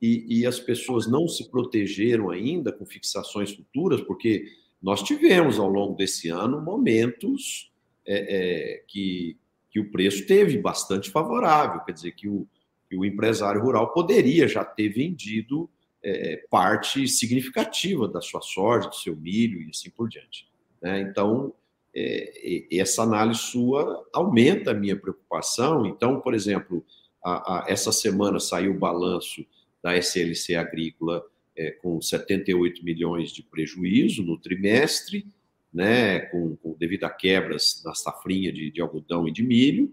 E, 0.00 0.40
e, 0.40 0.46
as 0.46 0.58
pessoas 0.58 1.06
não 1.06 1.28
se 1.28 1.50
protegeram 1.50 2.30
ainda 2.30 2.72
com 2.72 2.86
fixações 2.86 3.52
futuras, 3.52 4.00
porque 4.00 4.46
nós 4.82 5.02
tivemos 5.02 5.58
ao 5.58 5.68
longo 5.68 5.94
desse 5.94 6.30
ano 6.30 6.60
momentos 6.62 7.70
é, 8.06 8.14
é, 8.14 8.84
que, 8.88 9.36
que 9.70 9.78
o 9.78 9.90
preço 9.90 10.26
teve 10.26 10.56
bastante 10.56 11.10
favorável, 11.10 11.80
quer 11.80 11.92
dizer, 11.92 12.12
que 12.12 12.26
o, 12.28 12.48
que 12.88 12.96
o 12.96 13.04
empresário 13.04 13.60
rural 13.60 13.92
poderia 13.92 14.48
já 14.48 14.64
ter 14.64 14.88
vendido 14.88 15.68
é, 16.02 16.44
parte 16.50 17.06
significativa 17.06 18.08
da 18.08 18.20
sua 18.20 18.40
soja, 18.40 18.88
do 18.88 18.94
seu 18.94 19.14
milho 19.14 19.60
e 19.60 19.68
assim 19.70 19.90
por 19.90 20.08
diante. 20.08 20.48
Né? 20.82 21.00
Então, 21.02 21.52
é, 21.94 22.66
essa 22.72 23.02
análise 23.02 23.40
sua 23.40 24.06
aumenta 24.12 24.70
a 24.70 24.74
minha 24.74 24.96
preocupação. 24.96 25.86
Então, 25.86 26.20
por 26.20 26.34
exemplo, 26.34 26.84
a, 27.22 27.64
a, 27.64 27.64
essa 27.68 27.92
semana 27.92 28.40
saiu 28.40 28.72
o 28.72 28.78
balanço 28.78 29.44
da 29.82 29.96
SLC 29.96 30.54
Agrícola 30.54 31.22
é, 31.56 31.70
com 31.70 32.00
78 32.00 32.84
milhões 32.84 33.32
de 33.32 33.42
prejuízo 33.42 34.22
no 34.22 34.38
trimestre, 34.38 35.26
né, 35.72 36.20
com, 36.20 36.56
com 36.56 36.76
devido 36.78 37.04
a 37.04 37.10
quebras 37.10 37.82
na 37.84 37.94
safrinha 37.94 38.52
de, 38.52 38.70
de 38.70 38.80
algodão 38.80 39.28
e 39.28 39.32
de 39.32 39.42
milho, 39.42 39.92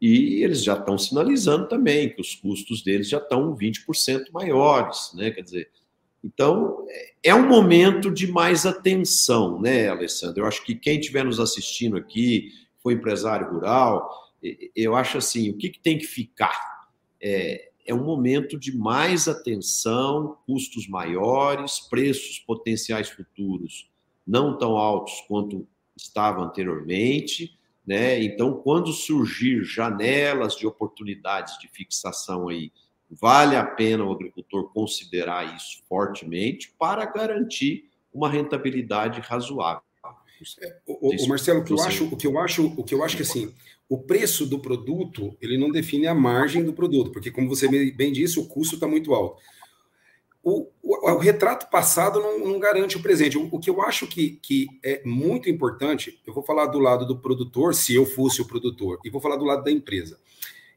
e 0.00 0.42
eles 0.42 0.62
já 0.62 0.74
estão 0.74 0.96
sinalizando 0.96 1.68
também 1.68 2.08
que 2.08 2.20
os 2.20 2.34
custos 2.34 2.82
deles 2.82 3.08
já 3.08 3.18
estão 3.18 3.56
20% 3.56 4.30
maiores, 4.32 5.12
né? 5.14 5.32
Quer 5.32 5.42
dizer, 5.42 5.70
então, 6.22 6.86
é 7.22 7.34
um 7.34 7.48
momento 7.48 8.10
de 8.10 8.26
mais 8.26 8.64
atenção, 8.64 9.60
né, 9.60 9.88
Alessandro? 9.88 10.42
Eu 10.42 10.46
acho 10.46 10.64
que 10.64 10.74
quem 10.74 10.98
estiver 10.98 11.24
nos 11.24 11.40
assistindo 11.40 11.96
aqui, 11.96 12.52
foi 12.80 12.94
empresário 12.94 13.50
rural, 13.50 14.08
eu 14.74 14.94
acho 14.94 15.18
assim, 15.18 15.50
o 15.50 15.56
que, 15.56 15.68
que 15.68 15.80
tem 15.80 15.98
que 15.98 16.06
ficar? 16.06 16.88
É, 17.20 17.67
é 17.88 17.94
um 17.94 18.04
momento 18.04 18.58
de 18.58 18.76
mais 18.76 19.26
atenção, 19.26 20.36
custos 20.46 20.86
maiores, 20.86 21.80
preços 21.80 22.38
potenciais 22.38 23.08
futuros 23.08 23.90
não 24.26 24.58
tão 24.58 24.76
altos 24.76 25.24
quanto 25.26 25.66
estavam 25.96 26.44
anteriormente, 26.44 27.58
né? 27.86 28.22
Então, 28.22 28.52
quando 28.52 28.92
surgir 28.92 29.64
janelas 29.64 30.54
de 30.54 30.66
oportunidades 30.66 31.58
de 31.58 31.66
fixação 31.66 32.48
aí 32.48 32.70
Vale 33.10 33.56
a 33.56 33.64
pena 33.64 34.04
o 34.04 34.12
agricultor 34.12 34.70
considerar 34.70 35.56
isso 35.56 35.82
fortemente 35.88 36.74
para 36.78 37.06
garantir 37.06 37.88
uma 38.12 38.28
rentabilidade 38.28 39.20
razoável. 39.20 39.82
É, 40.60 40.76
o, 40.86 41.24
o, 41.24 41.28
Marcelo, 41.28 41.60
o 41.60 41.64
que 41.64 41.72
eu 41.72 41.80
acho, 41.80 42.04
o 42.04 42.16
que 42.16 42.26
eu 42.26 42.38
acho, 42.38 42.66
o 42.66 42.84
que 42.84 42.94
eu 42.94 43.02
acho 43.02 43.16
que 43.16 43.22
assim, 43.22 43.52
o 43.88 43.98
preço 43.98 44.44
do 44.44 44.58
produto 44.58 45.36
ele 45.40 45.56
não 45.56 45.70
define 45.70 46.06
a 46.06 46.14
margem 46.14 46.62
do 46.62 46.72
produto, 46.72 47.10
porque 47.10 47.30
como 47.30 47.48
você 47.48 47.66
bem 47.92 48.12
disse, 48.12 48.38
o 48.38 48.46
custo 48.46 48.74
está 48.74 48.86
muito 48.86 49.14
alto. 49.14 49.40
O, 50.42 50.68
o, 50.82 51.10
o, 51.10 51.18
retrato 51.18 51.68
passado 51.70 52.20
não, 52.20 52.38
não, 52.38 52.58
garante 52.58 52.96
o 52.96 53.02
presente. 53.02 53.36
O, 53.36 53.48
o, 53.50 53.58
que 53.58 53.68
eu 53.68 53.82
acho 53.82 54.06
que, 54.06 54.38
que 54.42 54.66
é 54.82 55.02
muito 55.04 55.50
importante, 55.50 56.20
eu 56.26 56.32
vou 56.32 56.42
falar 56.42 56.66
do 56.66 56.78
lado 56.78 57.06
do 57.06 57.18
produtor, 57.18 57.74
se 57.74 57.94
eu 57.94 58.06
fosse 58.06 58.40
o 58.40 58.46
produtor, 58.46 58.98
e 59.04 59.10
vou 59.10 59.20
falar 59.20 59.36
do 59.36 59.44
lado 59.44 59.64
da 59.64 59.70
empresa. 59.70 60.18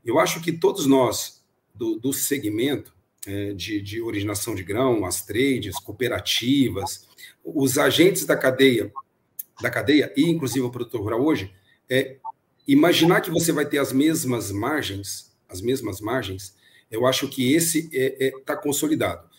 Eu 0.03 0.19
acho 0.19 0.41
que 0.41 0.51
todos 0.51 0.85
nós 0.87 1.43
do, 1.75 1.99
do 1.99 2.11
segmento 2.11 2.93
é, 3.25 3.53
de, 3.53 3.81
de 3.81 4.01
originação 4.01 4.55
de 4.55 4.63
grão, 4.63 5.05
as 5.05 5.23
trades, 5.23 5.79
cooperativas, 5.79 7.07
os 7.43 7.77
agentes 7.77 8.25
da 8.25 8.35
cadeia, 8.35 8.91
da 9.61 9.69
cadeia 9.69 10.11
e 10.17 10.23
inclusive 10.29 10.65
o 10.65 10.71
produtor 10.71 11.01
rural 11.01 11.23
hoje, 11.23 11.53
é 11.89 12.17
imaginar 12.67 13.21
que 13.21 13.31
você 13.31 13.51
vai 13.51 13.65
ter 13.65 13.77
as 13.77 13.91
mesmas 13.91 14.51
margens, 14.51 15.31
as 15.49 15.61
mesmas 15.61 15.99
margens, 15.99 16.55
eu 16.89 17.05
acho 17.05 17.27
que 17.27 17.53
esse 17.53 17.89
está 17.91 17.97
é, 17.97 18.27
é, 18.27 18.31
tá 18.45 18.55
consolidado. 18.55 19.29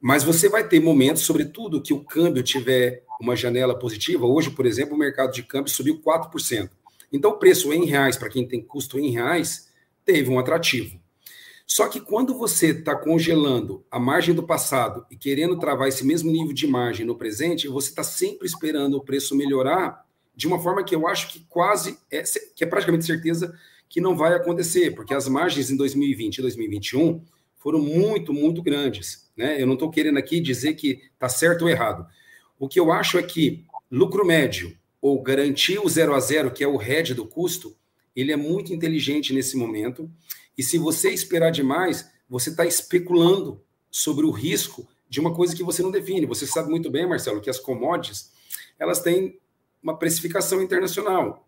Mas 0.00 0.22
você 0.22 0.48
vai 0.48 0.66
ter 0.68 0.80
momentos, 0.80 1.22
sobretudo, 1.22 1.80
que 1.80 1.94
o 1.94 2.04
câmbio 2.04 2.42
tiver 2.42 3.04
uma 3.20 3.34
janela 3.34 3.78
positiva. 3.78 4.26
Hoje, 4.26 4.50
por 4.50 4.66
exemplo, 4.66 4.94
o 4.94 4.98
mercado 4.98 5.32
de 5.32 5.42
câmbio 5.42 5.72
subiu 5.72 6.00
4%. 6.02 6.70
Então, 7.10 7.30
o 7.30 7.38
preço 7.38 7.72
em 7.72 7.86
reais, 7.86 8.16
para 8.16 8.28
quem 8.28 8.46
tem 8.46 8.62
custo 8.62 8.98
em 8.98 9.10
reais, 9.10 9.68
teve 10.04 10.28
um 10.30 10.38
atrativo. 10.38 11.00
Só 11.66 11.88
que 11.88 12.00
quando 12.00 12.36
você 12.36 12.68
está 12.68 12.94
congelando 12.94 13.84
a 13.90 13.98
margem 13.98 14.34
do 14.34 14.42
passado 14.42 15.06
e 15.10 15.16
querendo 15.16 15.58
travar 15.58 15.88
esse 15.88 16.04
mesmo 16.04 16.30
nível 16.30 16.52
de 16.52 16.66
margem 16.66 17.06
no 17.06 17.16
presente, 17.16 17.68
você 17.68 17.88
está 17.88 18.02
sempre 18.02 18.46
esperando 18.46 18.96
o 18.96 19.04
preço 19.04 19.34
melhorar 19.34 20.03
de 20.36 20.46
uma 20.46 20.58
forma 20.58 20.84
que 20.84 20.94
eu 20.94 21.06
acho 21.06 21.28
que 21.28 21.40
quase 21.48 21.98
é, 22.10 22.22
que 22.54 22.64
é 22.64 22.66
praticamente 22.66 23.04
certeza 23.04 23.56
que 23.88 24.00
não 24.00 24.16
vai 24.16 24.34
acontecer, 24.34 24.94
porque 24.94 25.14
as 25.14 25.28
margens 25.28 25.70
em 25.70 25.76
2020 25.76 26.38
e 26.38 26.42
2021 26.42 27.22
foram 27.56 27.78
muito, 27.78 28.32
muito 28.32 28.62
grandes. 28.62 29.30
Né? 29.36 29.60
Eu 29.60 29.66
não 29.66 29.74
estou 29.74 29.90
querendo 29.90 30.18
aqui 30.18 30.40
dizer 30.40 30.74
que 30.74 31.02
está 31.12 31.28
certo 31.28 31.62
ou 31.62 31.68
errado. 31.68 32.06
O 32.58 32.68
que 32.68 32.78
eu 32.78 32.90
acho 32.92 33.18
é 33.18 33.22
que 33.22 33.64
lucro 33.90 34.24
médio 34.24 34.76
ou 35.00 35.22
garantir 35.22 35.78
o 35.78 35.88
zero 35.88 36.14
a 36.14 36.20
zero, 36.20 36.50
que 36.50 36.64
é 36.64 36.66
o 36.66 36.76
head 36.76 37.14
do 37.14 37.26
custo, 37.26 37.76
ele 38.16 38.32
é 38.32 38.36
muito 38.36 38.72
inteligente 38.72 39.32
nesse 39.32 39.56
momento. 39.56 40.10
E 40.56 40.62
se 40.62 40.78
você 40.78 41.10
esperar 41.10 41.50
demais, 41.50 42.10
você 42.28 42.50
está 42.50 42.64
especulando 42.64 43.62
sobre 43.90 44.24
o 44.24 44.30
risco 44.30 44.88
de 45.08 45.20
uma 45.20 45.34
coisa 45.34 45.54
que 45.54 45.62
você 45.62 45.82
não 45.82 45.90
define. 45.90 46.26
Você 46.26 46.46
sabe 46.46 46.70
muito 46.70 46.90
bem, 46.90 47.06
Marcelo, 47.06 47.40
que 47.40 47.50
as 47.50 47.58
commodities 47.58 48.32
elas 48.78 49.00
têm 49.00 49.38
uma 49.84 49.98
precificação 49.98 50.62
internacional. 50.62 51.46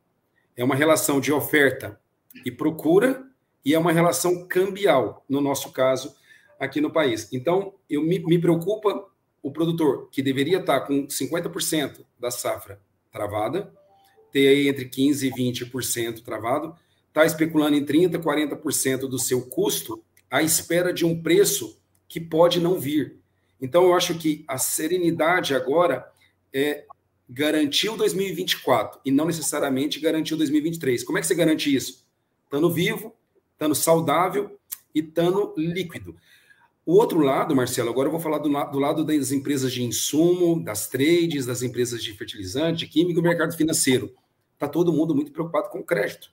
É 0.54 0.62
uma 0.62 0.74
relação 0.74 1.18
de 1.18 1.32
oferta 1.32 1.98
e 2.44 2.50
procura 2.50 3.26
e 3.64 3.74
é 3.74 3.78
uma 3.78 3.92
relação 3.92 4.46
cambial, 4.46 5.24
no 5.26 5.40
nosso 5.40 5.72
caso, 5.72 6.14
aqui 6.60 6.80
no 6.80 6.92
país. 6.92 7.32
Então, 7.32 7.74
eu 7.88 8.02
me, 8.02 8.18
me 8.18 8.38
preocupa 8.38 9.06
o 9.42 9.50
produtor, 9.50 10.08
que 10.10 10.22
deveria 10.22 10.58
estar 10.58 10.80
com 10.80 11.06
50% 11.06 12.04
da 12.18 12.30
safra 12.30 12.80
travada, 13.10 13.72
ter 14.30 14.48
aí 14.48 14.68
entre 14.68 14.84
15% 14.86 15.22
e 15.22 15.30
20% 15.30 16.22
travado, 16.22 16.76
está 17.08 17.24
especulando 17.24 17.76
em 17.76 17.84
30%, 17.84 18.18
40% 18.22 19.08
do 19.08 19.18
seu 19.18 19.46
custo 19.46 20.02
à 20.30 20.42
espera 20.42 20.92
de 20.92 21.06
um 21.06 21.22
preço 21.22 21.80
que 22.06 22.20
pode 22.20 22.60
não 22.60 22.78
vir. 22.78 23.18
Então, 23.60 23.84
eu 23.84 23.94
acho 23.94 24.18
que 24.18 24.44
a 24.46 24.58
serenidade 24.58 25.54
agora 25.54 26.06
é 26.52 26.85
garantir 27.28 27.88
o 27.88 27.96
2024 27.96 29.00
e 29.04 29.10
não 29.10 29.26
necessariamente 29.26 29.98
garantir 29.98 30.34
o 30.34 30.36
2023. 30.36 31.02
Como 31.04 31.18
é 31.18 31.20
que 31.20 31.26
você 31.26 31.34
garante 31.34 31.74
isso? 31.74 32.06
Estando 32.44 32.70
vivo, 32.70 33.14
estando 33.52 33.74
saudável 33.74 34.58
e 34.94 35.00
estando 35.00 35.52
líquido. 35.56 36.16
O 36.84 36.94
outro 36.94 37.18
lado, 37.18 37.54
Marcelo, 37.56 37.90
agora 37.90 38.06
eu 38.06 38.12
vou 38.12 38.20
falar 38.20 38.38
do, 38.38 38.48
do 38.48 38.78
lado 38.78 39.04
das 39.04 39.32
empresas 39.32 39.72
de 39.72 39.82
insumo, 39.82 40.62
das 40.62 40.86
trades, 40.88 41.44
das 41.44 41.62
empresas 41.62 42.02
de 42.02 42.12
fertilizante, 42.12 42.78
de 42.78 42.86
química 42.86 43.18
e 43.18 43.22
mercado 43.22 43.56
financeiro. 43.56 44.14
Está 44.54 44.68
todo 44.68 44.92
mundo 44.92 45.12
muito 45.14 45.32
preocupado 45.32 45.68
com 45.68 45.80
o 45.80 45.84
crédito. 45.84 46.30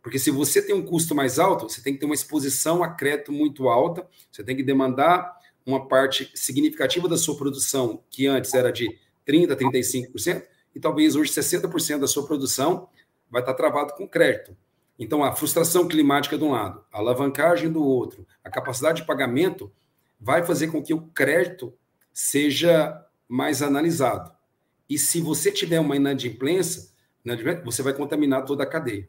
Porque 0.00 0.18
se 0.18 0.30
você 0.30 0.62
tem 0.62 0.74
um 0.74 0.84
custo 0.84 1.14
mais 1.14 1.38
alto, 1.38 1.68
você 1.68 1.82
tem 1.82 1.94
que 1.94 1.98
ter 1.98 2.06
uma 2.06 2.14
exposição 2.14 2.84
a 2.84 2.88
crédito 2.88 3.32
muito 3.32 3.68
alta, 3.68 4.06
você 4.30 4.44
tem 4.44 4.54
que 4.54 4.62
demandar 4.62 5.34
uma 5.66 5.88
parte 5.88 6.30
significativa 6.34 7.08
da 7.08 7.16
sua 7.16 7.36
produção, 7.36 8.02
que 8.10 8.26
antes 8.26 8.54
era 8.54 8.70
de 8.70 8.86
30%, 9.26 9.56
35%, 9.56 10.44
e 10.74 10.80
talvez 10.80 11.16
hoje 11.16 11.30
60% 11.30 12.00
da 12.00 12.06
sua 12.06 12.26
produção 12.26 12.88
vai 13.30 13.42
estar 13.42 13.54
travado 13.54 13.94
com 13.94 14.08
crédito. 14.08 14.56
Então, 14.98 15.24
a 15.24 15.34
frustração 15.34 15.88
climática 15.88 16.38
de 16.38 16.44
um 16.44 16.52
lado, 16.52 16.84
a 16.92 16.98
alavancagem 16.98 17.70
do 17.70 17.82
outro, 17.82 18.26
a 18.44 18.50
capacidade 18.50 19.00
de 19.00 19.06
pagamento 19.06 19.72
vai 20.20 20.44
fazer 20.44 20.68
com 20.68 20.82
que 20.82 20.94
o 20.94 21.02
crédito 21.08 21.74
seja 22.12 23.04
mais 23.28 23.62
analisado. 23.62 24.32
E 24.88 24.98
se 24.98 25.20
você 25.20 25.50
tiver 25.50 25.80
uma 25.80 25.96
inadimplência, 25.96 26.92
você 27.64 27.82
vai 27.82 27.92
contaminar 27.92 28.44
toda 28.44 28.62
a 28.62 28.66
cadeia. 28.66 29.08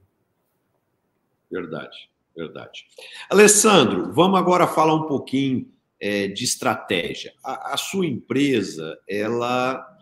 Verdade, 1.51 2.09
verdade. 2.35 2.85
Alessandro, 3.29 4.11
vamos 4.11 4.39
agora 4.39 4.67
falar 4.67 4.95
um 4.95 5.05
pouquinho 5.05 5.71
é, 5.99 6.27
de 6.27 6.43
estratégia. 6.43 7.33
A, 7.43 7.73
a, 7.73 7.77
sua 7.77 8.05
empresa, 8.05 8.97
ela, 9.07 9.94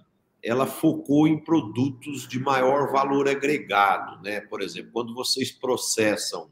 ela 0.43 0.67
focou 0.67 1.25
em 1.25 1.37
produtos 1.37 2.27
de 2.27 2.37
maior 2.37 2.91
valor 2.91 3.29
agregado, 3.29 4.21
né? 4.21 4.41
Por 4.41 4.61
exemplo, 4.61 4.91
quando 4.91 5.13
vocês 5.13 5.51
processam 5.51 6.51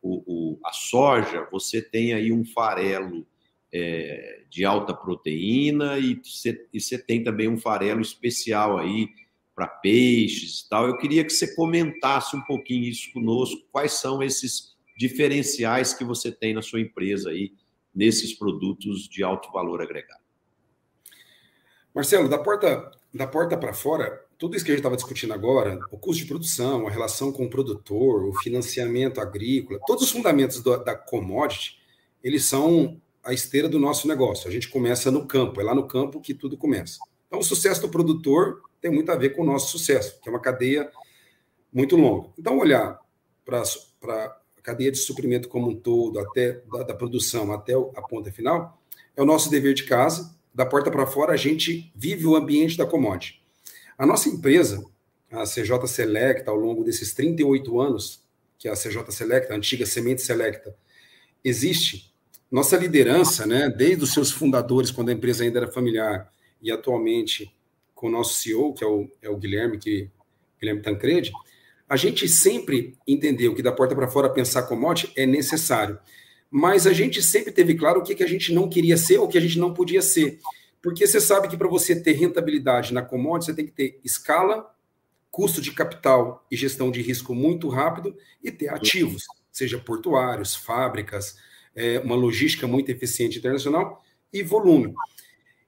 o, 0.00 0.22
o 0.26 0.58
a 0.64 0.72
soja, 0.72 1.46
você 1.52 1.82
tem 1.82 2.14
aí 2.14 2.32
um 2.32 2.44
farelo 2.44 3.26
é, 3.70 4.44
de 4.48 4.64
alta 4.64 4.94
proteína 4.94 5.98
e 5.98 6.14
você, 6.24 6.98
tem 6.98 7.22
também 7.22 7.48
um 7.48 7.58
farelo 7.58 8.00
especial 8.00 8.78
aí 8.78 9.08
para 9.54 9.68
peixes 9.68 10.60
e 10.60 10.68
tal. 10.70 10.86
Eu 10.86 10.96
queria 10.96 11.22
que 11.22 11.30
você 11.30 11.54
comentasse 11.54 12.34
um 12.34 12.42
pouquinho 12.42 12.84
isso 12.84 13.12
conosco, 13.12 13.60
quais 13.70 13.92
são 13.92 14.22
esses 14.22 14.74
diferenciais 14.96 15.92
que 15.92 16.02
você 16.02 16.32
tem 16.32 16.54
na 16.54 16.62
sua 16.62 16.80
empresa 16.80 17.28
aí 17.28 17.52
nesses 17.94 18.32
produtos 18.32 19.06
de 19.06 19.22
alto 19.22 19.52
valor 19.52 19.82
agregado. 19.82 20.22
Marcelo, 21.94 22.28
da 22.28 22.38
porta 22.38 22.90
da 23.18 23.26
porta 23.26 23.58
para 23.58 23.74
fora, 23.74 24.24
tudo 24.38 24.56
isso 24.56 24.64
que 24.64 24.70
a 24.70 24.74
gente 24.74 24.80
estava 24.80 24.94
discutindo 24.94 25.34
agora, 25.34 25.78
o 25.90 25.98
custo 25.98 26.22
de 26.22 26.28
produção, 26.28 26.86
a 26.86 26.90
relação 26.90 27.32
com 27.32 27.44
o 27.44 27.50
produtor, 27.50 28.24
o 28.24 28.32
financiamento 28.34 29.20
agrícola, 29.20 29.80
todos 29.84 30.04
os 30.04 30.10
fundamentos 30.10 30.62
do, 30.62 30.76
da 30.84 30.94
commodity, 30.94 31.78
eles 32.22 32.44
são 32.44 33.00
a 33.24 33.32
esteira 33.32 33.68
do 33.68 33.78
nosso 33.78 34.06
negócio. 34.06 34.48
A 34.48 34.52
gente 34.52 34.68
começa 34.68 35.10
no 35.10 35.26
campo, 35.26 35.60
é 35.60 35.64
lá 35.64 35.74
no 35.74 35.88
campo 35.88 36.20
que 36.20 36.32
tudo 36.32 36.56
começa. 36.56 36.98
Então, 37.26 37.40
o 37.40 37.42
sucesso 37.42 37.80
do 37.80 37.88
produtor 37.88 38.62
tem 38.80 38.90
muito 38.90 39.10
a 39.10 39.16
ver 39.16 39.30
com 39.30 39.42
o 39.42 39.46
nosso 39.46 39.76
sucesso, 39.76 40.20
que 40.22 40.28
é 40.28 40.32
uma 40.32 40.40
cadeia 40.40 40.88
muito 41.72 41.96
longa. 41.96 42.28
Então, 42.38 42.56
olhar 42.56 43.00
para 43.44 43.62
a 43.62 44.62
cadeia 44.62 44.92
de 44.92 44.98
suprimento 44.98 45.48
como 45.48 45.68
um 45.68 45.74
todo, 45.74 46.20
até 46.20 46.62
da, 46.72 46.84
da 46.84 46.94
produção 46.94 47.52
até 47.52 47.74
a 47.74 48.02
ponta 48.02 48.30
final, 48.30 48.80
é 49.16 49.20
o 49.20 49.26
nosso 49.26 49.50
dever 49.50 49.74
de 49.74 49.82
casa. 49.82 50.37
Da 50.58 50.66
porta 50.66 50.90
para 50.90 51.06
fora, 51.06 51.34
a 51.34 51.36
gente 51.36 51.88
vive 51.94 52.26
o 52.26 52.34
ambiente 52.34 52.76
da 52.76 52.84
commodity. 52.84 53.40
A 53.96 54.04
nossa 54.04 54.28
empresa, 54.28 54.84
a 55.30 55.44
CJ 55.44 55.86
Selecta, 55.86 56.50
ao 56.50 56.56
longo 56.56 56.82
desses 56.82 57.14
38 57.14 57.80
anos, 57.80 58.24
que 58.58 58.66
é 58.66 58.72
a 58.72 58.74
CJ 58.74 59.04
Selecta, 59.12 59.54
a 59.54 59.56
antiga 59.56 59.86
Semente 59.86 60.20
Selecta, 60.20 60.74
existe. 61.44 62.12
Nossa 62.50 62.76
liderança, 62.76 63.46
né, 63.46 63.68
desde 63.68 64.02
os 64.02 64.12
seus 64.12 64.32
fundadores, 64.32 64.90
quando 64.90 65.10
a 65.10 65.12
empresa 65.12 65.44
ainda 65.44 65.60
era 65.60 65.70
familiar, 65.70 66.28
e 66.60 66.72
atualmente 66.72 67.54
com 67.94 68.08
o 68.08 68.10
nosso 68.10 68.34
CEO, 68.42 68.74
que 68.74 68.82
é 68.82 68.86
o, 68.88 69.08
é 69.22 69.30
o 69.30 69.36
Guilherme, 69.36 69.78
que, 69.78 70.10
Guilherme 70.58 70.82
Tancredi, 70.82 71.30
a 71.88 71.96
gente 71.96 72.28
sempre 72.28 72.98
entendeu 73.06 73.54
que 73.54 73.62
da 73.62 73.70
porta 73.70 73.94
para 73.94 74.08
fora 74.08 74.28
pensar 74.28 74.64
commodity 74.64 75.12
é 75.14 75.24
necessário. 75.24 76.00
Mas 76.50 76.86
a 76.86 76.92
gente 76.92 77.22
sempre 77.22 77.52
teve 77.52 77.74
claro 77.74 78.00
o 78.00 78.02
que, 78.02 78.14
que 78.14 78.24
a 78.24 78.28
gente 78.28 78.52
não 78.52 78.68
queria 78.68 78.96
ser 78.96 79.18
ou 79.18 79.26
o 79.26 79.28
que 79.28 79.36
a 79.36 79.40
gente 79.40 79.58
não 79.58 79.74
podia 79.74 80.00
ser. 80.00 80.40
Porque 80.82 81.06
você 81.06 81.20
sabe 81.20 81.48
que 81.48 81.56
para 81.56 81.68
você 81.68 82.00
ter 82.00 82.12
rentabilidade 82.12 82.94
na 82.94 83.02
commodity, 83.02 83.46
você 83.46 83.54
tem 83.54 83.66
que 83.66 83.72
ter 83.72 84.00
escala, 84.04 84.72
custo 85.30 85.60
de 85.60 85.72
capital 85.72 86.46
e 86.50 86.56
gestão 86.56 86.90
de 86.90 87.02
risco 87.02 87.34
muito 87.34 87.68
rápido 87.68 88.16
e 88.42 88.50
ter 88.50 88.68
ativos, 88.68 89.24
seja 89.52 89.78
portuários, 89.78 90.54
fábricas, 90.54 91.36
é, 91.74 91.98
uma 92.00 92.14
logística 92.14 92.66
muito 92.66 92.90
eficiente 92.90 93.38
internacional 93.38 94.02
e 94.32 94.42
volume. 94.42 94.94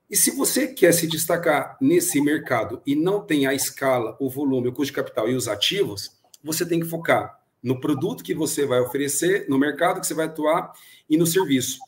E 0.09 0.15
se 0.15 0.31
você 0.31 0.67
quer 0.67 0.93
se 0.93 1.07
destacar 1.07 1.77
nesse 1.79 2.19
mercado 2.21 2.81
e 2.85 2.95
não 2.95 3.25
tem 3.25 3.45
a 3.47 3.53
escala, 3.53 4.17
o 4.19 4.29
volume, 4.29 4.67
o 4.67 4.73
custo 4.73 4.91
de 4.91 5.01
capital 5.01 5.29
e 5.29 5.35
os 5.35 5.47
ativos, 5.47 6.11
você 6.43 6.65
tem 6.65 6.79
que 6.79 6.85
focar 6.85 7.40
no 7.61 7.79
produto 7.79 8.23
que 8.23 8.33
você 8.33 8.65
vai 8.65 8.79
oferecer, 8.79 9.45
no 9.47 9.57
mercado 9.57 10.01
que 10.01 10.07
você 10.07 10.13
vai 10.13 10.25
atuar 10.25 10.73
e 11.09 11.17
no 11.17 11.25
serviço. 11.25 11.79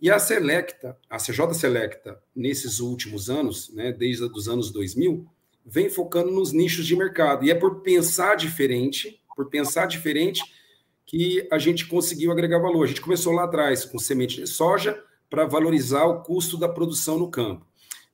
E 0.00 0.10
a 0.10 0.18
Selecta, 0.18 0.96
a 1.10 1.18
CJ 1.18 1.54
Selecta, 1.54 2.22
nesses 2.34 2.78
últimos 2.78 3.28
anos, 3.28 3.68
né, 3.74 3.92
desde 3.92 4.24
os 4.24 4.48
anos 4.48 4.70
2000, 4.70 5.26
vem 5.66 5.90
focando 5.90 6.30
nos 6.30 6.52
nichos 6.52 6.86
de 6.86 6.96
mercado. 6.96 7.44
E 7.44 7.50
é 7.50 7.54
por 7.54 7.80
pensar 7.80 8.36
diferente, 8.36 9.20
por 9.34 9.50
pensar 9.50 9.86
diferente, 9.86 10.40
que 11.04 11.46
a 11.50 11.58
gente 11.58 11.86
conseguiu 11.86 12.30
agregar 12.30 12.58
valor. 12.58 12.84
A 12.84 12.86
gente 12.86 13.00
começou 13.00 13.32
lá 13.32 13.44
atrás 13.44 13.84
com 13.84 13.98
semente 13.98 14.36
de 14.36 14.46
soja 14.46 15.02
para 15.28 15.46
valorizar 15.46 16.04
o 16.04 16.22
custo 16.22 16.56
da 16.56 16.68
produção 16.68 17.18
no 17.18 17.30
campo. 17.30 17.66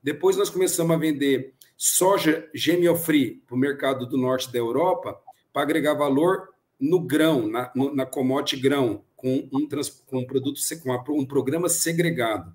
Depois 0.02 0.36
nós 0.36 0.48
começamos 0.50 0.94
a 0.94 0.98
vender 0.98 1.54
soja 1.76 2.48
GMO-free 2.54 3.42
para 3.46 3.54
o 3.54 3.58
mercado 3.58 4.06
do 4.06 4.16
norte 4.16 4.50
da 4.52 4.58
Europa 4.58 5.18
para 5.52 5.62
agregar 5.62 5.94
valor 5.94 6.53
no 6.80 7.00
grão, 7.00 7.48
na, 7.48 7.70
no, 7.74 7.94
na 7.94 8.06
commodity 8.06 8.56
grão, 8.60 9.04
com 9.16 9.48
um, 9.52 9.66
trans, 9.66 9.88
com 9.88 10.18
um 10.18 10.26
produto, 10.26 10.60
com 11.04 11.18
um 11.18 11.26
programa 11.26 11.68
segregado. 11.68 12.54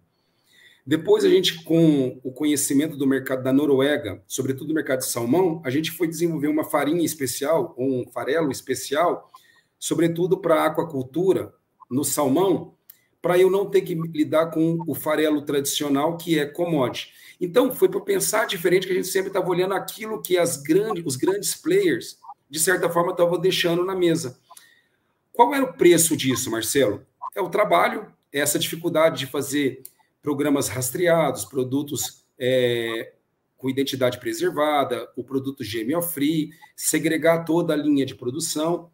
Depois 0.85 1.23
a 1.23 1.29
gente, 1.29 1.63
com 1.63 2.19
o 2.23 2.31
conhecimento 2.31 2.97
do 2.97 3.05
mercado 3.05 3.43
da 3.43 3.53
Noruega, 3.53 4.23
sobretudo 4.27 4.69
do 4.69 4.73
mercado 4.73 4.99
de 4.99 5.09
salmão, 5.09 5.61
a 5.63 5.69
gente 5.69 5.91
foi 5.91 6.07
desenvolver 6.07 6.47
uma 6.47 6.63
farinha 6.63 7.05
especial, 7.05 7.75
um 7.77 8.05
farelo 8.11 8.51
especial, 8.51 9.31
sobretudo 9.77 10.37
para 10.37 10.65
aquacultura, 10.65 11.53
no 11.89 12.03
salmão, 12.03 12.73
para 13.21 13.37
eu 13.37 13.49
não 13.49 13.69
ter 13.69 13.81
que 13.81 13.93
lidar 13.93 14.47
com 14.47 14.79
o 14.87 14.95
farelo 14.95 15.41
tradicional, 15.41 16.17
que 16.17 16.39
é 16.39 16.45
commodity. 16.45 17.13
Então, 17.39 17.73
foi 17.73 17.89
para 17.89 18.01
pensar 18.01 18.47
diferente 18.47 18.87
que 18.87 18.93
a 18.93 18.95
gente 18.95 19.07
sempre 19.07 19.29
estava 19.29 19.49
olhando 19.49 19.73
aquilo 19.73 20.21
que 20.21 20.37
as 20.37 20.57
grandes, 20.57 21.03
os 21.05 21.15
grandes 21.15 21.55
players, 21.55 22.17
de 22.49 22.59
certa 22.59 22.89
forma, 22.89 23.11
estavam 23.11 23.39
deixando 23.39 23.85
na 23.85 23.95
mesa. 23.95 24.39
Qual 25.31 25.53
era 25.53 25.63
o 25.63 25.73
preço 25.73 26.17
disso, 26.17 26.49
Marcelo? 26.49 27.05
É 27.35 27.41
o 27.41 27.49
trabalho, 27.49 28.11
é 28.33 28.39
essa 28.39 28.59
dificuldade 28.59 29.19
de 29.19 29.27
fazer 29.27 29.83
programas 30.21 30.67
rastreados, 30.67 31.45
produtos 31.45 32.25
é, 32.37 33.13
com 33.57 33.69
identidade 33.69 34.19
preservada, 34.19 35.09
o 35.15 35.23
produto 35.23 35.63
GMO-free, 35.63 36.51
segregar 36.75 37.45
toda 37.45 37.73
a 37.73 37.77
linha 37.77 38.05
de 38.05 38.15
produção. 38.15 38.89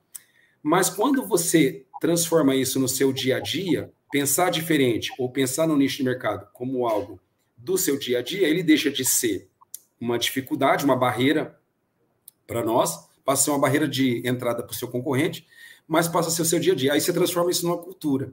Mas 0.62 0.90
quando 0.90 1.26
você 1.26 1.86
transforma 2.02 2.56
isso 2.56 2.80
no 2.80 2.88
seu 2.88 3.14
dia 3.14 3.38
a 3.38 3.40
dia, 3.40 3.92
pensar 4.12 4.50
diferente 4.50 5.12
ou 5.18 5.30
pensar 5.30 5.68
no 5.68 5.78
nicho 5.78 5.98
de 5.98 6.04
mercado 6.04 6.48
como 6.54 6.88
algo 6.88 7.20
do 7.56 7.78
seu 7.78 7.98
dia 7.98 8.20
a 8.20 8.22
dia, 8.22 8.48
ele 8.48 8.64
deixa 8.64 8.92
de 8.92 9.06
ser 9.06 9.50
uma 10.00 10.20
dificuldade, 10.20 10.86
uma 10.86 10.96
barreira 10.96 11.60
para 12.46 12.64
nós, 12.64 13.10
passa 13.26 13.42
a 13.42 13.46
ser 13.46 13.52
uma 13.52 13.60
barreira 13.60 13.88
de 13.88 14.22
entrada 14.26 14.64
para 14.64 14.72
o 14.72 14.76
seu 14.76 14.88
concorrente, 14.88 15.46
mas 15.88 16.08
passa 16.08 16.30
a 16.30 16.32
ser 16.32 16.44
o 16.44 16.46
seu 16.46 16.60
dia 16.60 16.74
a 16.74 16.76
dia. 16.76 16.94
Aí 16.94 17.02
você 17.02 17.12
transforma 17.12 17.52
isso 17.52 17.66
numa 17.66 17.78
cultura. 17.78 18.32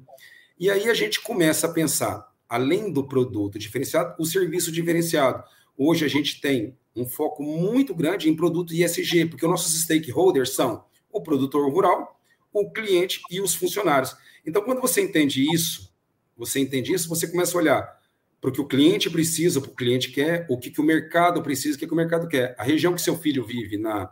E 0.60 0.70
aí 0.70 0.88
a 0.88 0.94
gente 0.94 1.20
começa 1.20 1.66
a 1.66 1.72
pensar, 1.72 2.30
além 2.48 2.92
do 2.92 3.02
produto 3.02 3.58
diferenciado, 3.58 4.14
o 4.18 4.26
serviço 4.26 4.70
diferenciado. 4.70 5.42
Hoje 5.76 6.04
a 6.04 6.08
gente 6.08 6.40
tem 6.40 6.76
um 6.94 7.06
foco 7.06 7.42
muito 7.42 7.94
grande 7.94 8.28
em 8.28 8.36
produto 8.36 8.74
ISG, 8.74 9.26
porque 9.26 9.44
os 9.44 9.50
nossos 9.50 9.80
stakeholders 9.80 10.50
são 10.50 10.84
o 11.10 11.22
produtor 11.22 11.70
rural, 11.72 12.20
o 12.52 12.70
cliente 12.70 13.22
e 13.30 13.40
os 13.40 13.54
funcionários. 13.54 14.14
Então, 14.46 14.62
quando 14.62 14.80
você 14.80 15.00
entende 15.00 15.42
isso, 15.52 15.90
você 16.36 16.60
entende 16.60 16.92
isso, 16.92 17.08
você 17.08 17.26
começa 17.26 17.56
a 17.56 17.60
olhar 17.60 18.02
para 18.40 18.50
o 18.50 18.52
que 18.52 18.60
o 18.60 18.66
cliente 18.66 19.08
precisa, 19.08 19.60
para 19.60 19.70
o 19.70 19.74
cliente 19.74 20.10
quer, 20.10 20.46
o 20.50 20.58
que, 20.58 20.70
que 20.70 20.80
o 20.80 20.84
mercado 20.84 21.42
precisa, 21.42 21.76
o 21.76 21.78
que, 21.78 21.86
que 21.86 21.92
o 21.92 21.96
mercado 21.96 22.28
quer. 22.28 22.54
A 22.58 22.64
região 22.64 22.94
que 22.94 23.00
seu 23.00 23.16
filho 23.16 23.44
vive 23.44 23.78
na, 23.78 24.10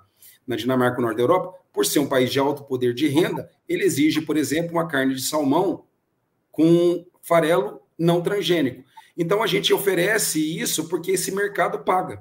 na 0.51 0.57
Dinamarca, 0.57 0.97
no 0.97 1.03
norte 1.03 1.19
da 1.19 1.23
Europa, 1.23 1.57
por 1.73 1.87
ser 1.87 2.01
um 2.01 2.09
país 2.09 2.29
de 2.29 2.41
alto 2.41 2.65
poder 2.65 2.93
de 2.93 3.07
renda, 3.07 3.49
ele 3.69 3.85
exige, 3.85 4.21
por 4.21 4.37
exemplo, 4.37 4.73
uma 4.73 4.89
carne 4.89 5.15
de 5.15 5.23
salmão 5.23 5.85
com 6.51 7.07
farelo 7.23 7.81
não 7.97 8.21
transgênico. 8.21 8.83
Então 9.17 9.45
a 9.45 9.47
gente 9.47 9.73
oferece 9.73 10.41
isso 10.41 10.89
porque 10.89 11.13
esse 11.13 11.31
mercado 11.31 11.85
paga. 11.85 12.21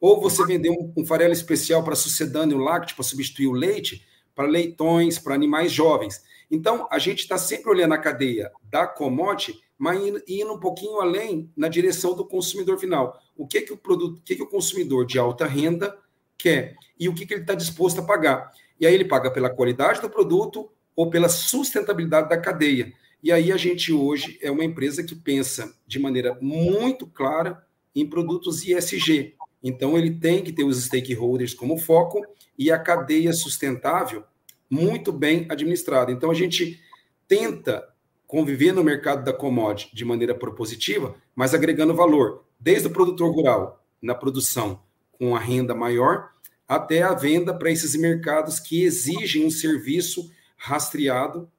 Ou 0.00 0.20
você 0.20 0.46
vender 0.46 0.70
um, 0.96 1.04
farelo 1.04 1.32
especial 1.32 1.82
para 1.82 1.96
sucedâneo 1.96 2.58
lácteo, 2.58 2.94
para 2.94 3.04
substituir 3.04 3.48
o 3.48 3.52
leite, 3.52 4.06
para 4.36 4.46
leitões, 4.46 5.18
para 5.18 5.34
animais 5.34 5.72
jovens. 5.72 6.22
Então 6.48 6.86
a 6.92 6.98
gente 7.00 7.22
está 7.22 7.36
sempre 7.36 7.68
olhando 7.68 7.94
a 7.94 7.98
cadeia 7.98 8.52
da 8.70 8.86
commodity 8.86 9.60
mas 9.78 10.00
indo 10.26 10.52
um 10.52 10.58
pouquinho 10.58 11.00
além 11.00 11.52
na 11.56 11.68
direção 11.68 12.14
do 12.14 12.24
consumidor 12.24 12.78
final. 12.78 13.16
O 13.36 13.46
que 13.46 13.60
que 13.60 13.72
o 13.72 13.76
produto, 13.76 14.18
o 14.18 14.22
que 14.22 14.34
que 14.34 14.42
o 14.42 14.48
consumidor 14.48 15.06
de 15.06 15.20
alta 15.20 15.46
renda 15.46 15.96
quer 16.38 16.76
e 16.98 17.08
o 17.08 17.14
que 17.14 17.26
que 17.26 17.34
ele 17.34 17.42
está 17.42 17.54
disposto 17.54 18.00
a 18.00 18.04
pagar. 18.04 18.52
E 18.80 18.86
aí 18.86 18.94
ele 18.94 19.04
paga 19.04 19.30
pela 19.30 19.50
qualidade 19.50 20.00
do 20.00 20.08
produto 20.08 20.70
ou 20.94 21.10
pela 21.10 21.28
sustentabilidade 21.28 22.28
da 22.28 22.38
cadeia. 22.38 22.92
E 23.22 23.32
aí 23.32 23.50
a 23.50 23.56
gente 23.56 23.92
hoje 23.92 24.38
é 24.40 24.50
uma 24.50 24.64
empresa 24.64 25.02
que 25.02 25.14
pensa 25.14 25.74
de 25.86 25.98
maneira 25.98 26.38
muito 26.40 27.06
clara 27.06 27.64
em 27.94 28.08
produtos 28.08 28.64
ISG. 28.64 29.34
Então 29.62 29.98
ele 29.98 30.12
tem 30.12 30.42
que 30.42 30.52
ter 30.52 30.64
os 30.64 30.84
stakeholders 30.84 31.52
como 31.52 31.76
foco 31.76 32.24
e 32.56 32.70
a 32.70 32.78
cadeia 32.78 33.32
sustentável 33.32 34.22
muito 34.70 35.12
bem 35.12 35.46
administrada. 35.50 36.12
Então 36.12 36.30
a 36.30 36.34
gente 36.34 36.80
tenta 37.26 37.88
conviver 38.26 38.72
no 38.72 38.84
mercado 38.84 39.24
da 39.24 39.32
commodity 39.32 39.94
de 39.94 40.04
maneira 40.04 40.34
propositiva, 40.34 41.16
mas 41.34 41.54
agregando 41.54 41.94
valor, 41.94 42.44
desde 42.60 42.86
o 42.86 42.92
produtor 42.92 43.34
rural 43.34 43.84
na 44.00 44.14
produção 44.14 44.80
com 45.18 45.34
a 45.34 45.38
renda 45.38 45.74
maior, 45.74 46.30
até 46.66 47.02
a 47.02 47.14
venda 47.14 47.52
para 47.52 47.70
esses 47.70 47.96
mercados 47.96 48.60
que 48.60 48.82
exigem 48.82 49.44
um 49.44 49.50
serviço 49.50 50.30
rastreado 50.56 51.50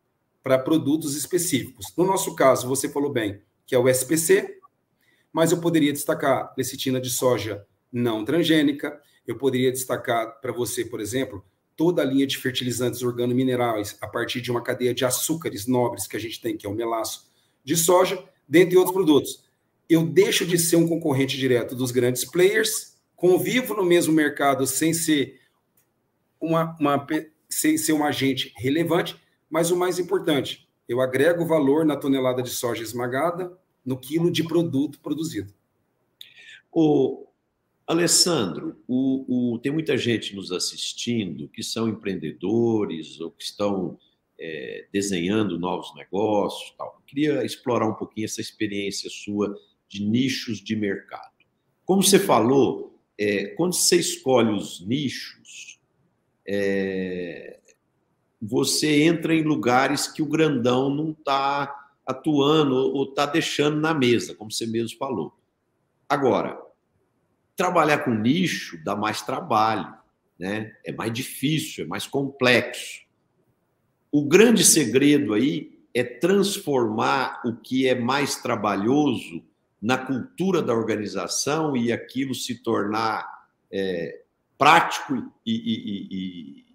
para 0.43 0.57
produtos 0.57 1.15
específicos. 1.15 1.87
No 1.97 2.05
nosso 2.05 2.35
caso, 2.35 2.67
você 2.67 2.87
falou 2.87 3.11
bem, 3.11 3.41
que 3.65 3.75
é 3.75 3.79
o 3.79 3.89
SPC, 3.89 4.59
mas 5.31 5.51
eu 5.51 5.59
poderia 5.59 5.93
destacar 5.93 6.53
lecitina 6.57 6.99
de 6.99 7.09
soja 7.09 7.65
não 7.91 8.23
transgênica, 8.23 8.99
eu 9.27 9.37
poderia 9.37 9.71
destacar 9.71 10.39
para 10.39 10.51
você, 10.51 10.85
por 10.85 10.99
exemplo, 10.99 11.43
toda 11.75 12.01
a 12.01 12.05
linha 12.05 12.27
de 12.27 12.37
fertilizantes 12.37 13.01
organominerais 13.01 13.97
a 14.01 14.07
partir 14.07 14.41
de 14.41 14.51
uma 14.51 14.61
cadeia 14.61 14.93
de 14.93 15.05
açúcares 15.05 15.65
nobres 15.65 16.07
que 16.07 16.17
a 16.17 16.19
gente 16.19 16.41
tem, 16.41 16.57
que 16.57 16.65
é 16.65 16.69
o 16.69 16.73
melaço 16.73 17.29
de 17.63 17.75
soja, 17.75 18.23
dentre 18.47 18.77
outros 18.77 18.93
produtos. 18.93 19.43
Eu 19.87 20.05
deixo 20.05 20.45
de 20.45 20.57
ser 20.57 20.75
um 20.75 20.87
concorrente 20.87 21.37
direto 21.37 21.75
dos 21.75 21.91
grandes 21.91 22.25
players, 22.25 22.95
convivo 23.19 23.75
no 23.75 23.83
mesmo 23.83 24.13
mercado 24.13 24.65
sem 24.65 24.93
ser 24.93 25.41
uma, 26.39 26.75
uma 26.79 27.05
sem 27.49 27.77
ser 27.77 27.91
um 27.91 28.03
agente 28.03 28.53
relevante, 28.57 29.19
mas 29.49 29.71
o 29.71 29.77
mais 29.77 29.99
importante, 29.99 30.69
eu 30.87 31.01
agrego 31.01 31.45
valor 31.45 31.85
na 31.85 31.97
tonelada 31.97 32.41
de 32.41 32.49
soja 32.49 32.81
esmagada, 32.81 33.55
no 33.85 33.99
quilo 33.99 34.31
de 34.31 34.43
produto 34.43 35.01
produzido. 35.01 35.53
O, 36.71 37.27
Alessandro, 37.85 38.81
o, 38.87 39.53
o, 39.53 39.59
tem 39.59 39.71
muita 39.71 39.97
gente 39.97 40.33
nos 40.33 40.51
assistindo 40.51 41.49
que 41.49 41.61
são 41.61 41.89
empreendedores 41.89 43.19
ou 43.19 43.31
que 43.31 43.43
estão 43.43 43.99
é, 44.39 44.87
desenhando 44.93 45.59
novos 45.59 45.93
negócios. 45.95 46.73
Tal. 46.77 47.01
Queria 47.05 47.43
explorar 47.43 47.87
um 47.87 47.95
pouquinho 47.95 48.25
essa 48.25 48.39
experiência 48.39 49.09
sua 49.09 49.59
de 49.89 50.05
nichos 50.05 50.63
de 50.63 50.75
mercado. 50.75 51.33
Como 51.83 52.03
você 52.03 52.19
falou, 52.19 52.88
é, 53.19 53.47
quando 53.47 53.73
você 53.73 53.97
escolhe 53.97 54.51
os 54.51 54.79
nichos, 54.79 55.79
é, 56.47 57.59
você 58.41 59.03
entra 59.03 59.35
em 59.35 59.43
lugares 59.43 60.07
que 60.07 60.21
o 60.21 60.25
grandão 60.25 60.89
não 60.89 61.11
está 61.11 61.91
atuando 62.05 62.75
ou 62.75 63.03
está 63.03 63.25
deixando 63.25 63.79
na 63.79 63.93
mesa, 63.93 64.33
como 64.33 64.51
você 64.51 64.65
mesmo 64.65 64.97
falou. 64.97 65.33
Agora, 66.07 66.57
Trabalhar 67.59 68.05
com 68.05 68.11
nicho 68.11 68.81
dá 68.85 68.95
mais 68.95 69.21
trabalho, 69.21 69.93
né? 70.39 70.73
É 70.85 70.93
mais 70.93 71.11
difícil, 71.11 71.83
é 71.83 71.87
mais 71.89 72.07
complexo. 72.07 73.01
O 74.09 74.23
grande 74.23 74.63
segredo 74.63 75.33
aí 75.33 75.77
é 75.93 76.01
transformar 76.01 77.41
o 77.43 77.53
que 77.57 77.85
é 77.85 77.93
mais 77.93 78.37
trabalhoso 78.37 79.43
na 79.81 79.97
cultura 79.97 80.61
da 80.61 80.73
organização 80.73 81.75
e 81.75 81.91
aquilo 81.91 82.35
se 82.35 82.55
tornar 82.61 83.27
é, 83.71 84.21
prático 84.57 85.13
e, 85.45 85.53
e, 85.53 86.07
e, 86.11 86.65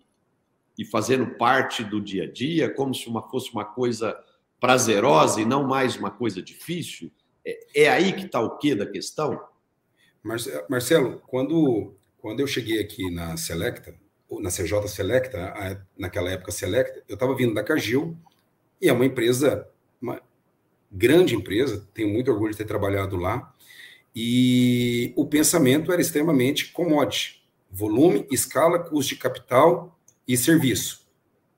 e, 0.78 0.84
fazendo 0.86 1.26
parte 1.36 1.84
do 1.84 2.00
dia 2.00 2.24
a 2.24 2.30
dia, 2.30 2.72
como 2.72 2.94
se 2.94 3.06
uma, 3.08 3.22
fosse 3.28 3.52
uma 3.52 3.64
coisa 3.64 4.18
prazerosa 4.58 5.40
e 5.40 5.44
não 5.44 5.66
mais 5.66 5.96
uma 5.96 6.10
coisa 6.10 6.40
difícil. 6.40 7.10
É, 7.44 7.82
é 7.84 7.88
aí 7.90 8.12
que 8.12 8.24
está 8.24 8.40
o 8.40 8.56
quê 8.56 8.74
da 8.74 8.86
questão? 8.86 9.38
Marcelo, 10.70 11.20
quando, 11.26 11.94
quando 12.18 12.40
eu 12.40 12.46
cheguei 12.46 12.80
aqui 12.80 13.10
na 13.10 13.36
Selecta, 13.36 13.94
na 14.40 14.50
CJ 14.50 14.88
Selecta, 14.88 15.86
naquela 15.98 16.30
época 16.30 16.50
Selecta, 16.50 17.04
eu 17.06 17.14
estava 17.14 17.36
vindo 17.36 17.52
da 17.52 17.62
Cargill, 17.62 18.16
e 18.80 18.88
é 18.88 18.92
uma 18.92 19.04
empresa, 19.04 19.68
grande 20.94 21.34
empresa, 21.34 21.86
tenho 21.92 22.08
muito 22.08 22.30
orgulho 22.30 22.52
de 22.52 22.58
ter 22.58 22.64
trabalhado 22.64 23.16
lá, 23.16 23.52
e 24.14 25.12
o 25.16 25.26
pensamento 25.26 25.92
era 25.92 26.00
extremamente 26.00 26.70
commodity, 26.72 27.44
volume, 27.68 28.26
escala, 28.30 28.78
custo 28.78 29.14
de 29.14 29.20
capital 29.20 29.98
e 30.26 30.36
serviço, 30.36 31.08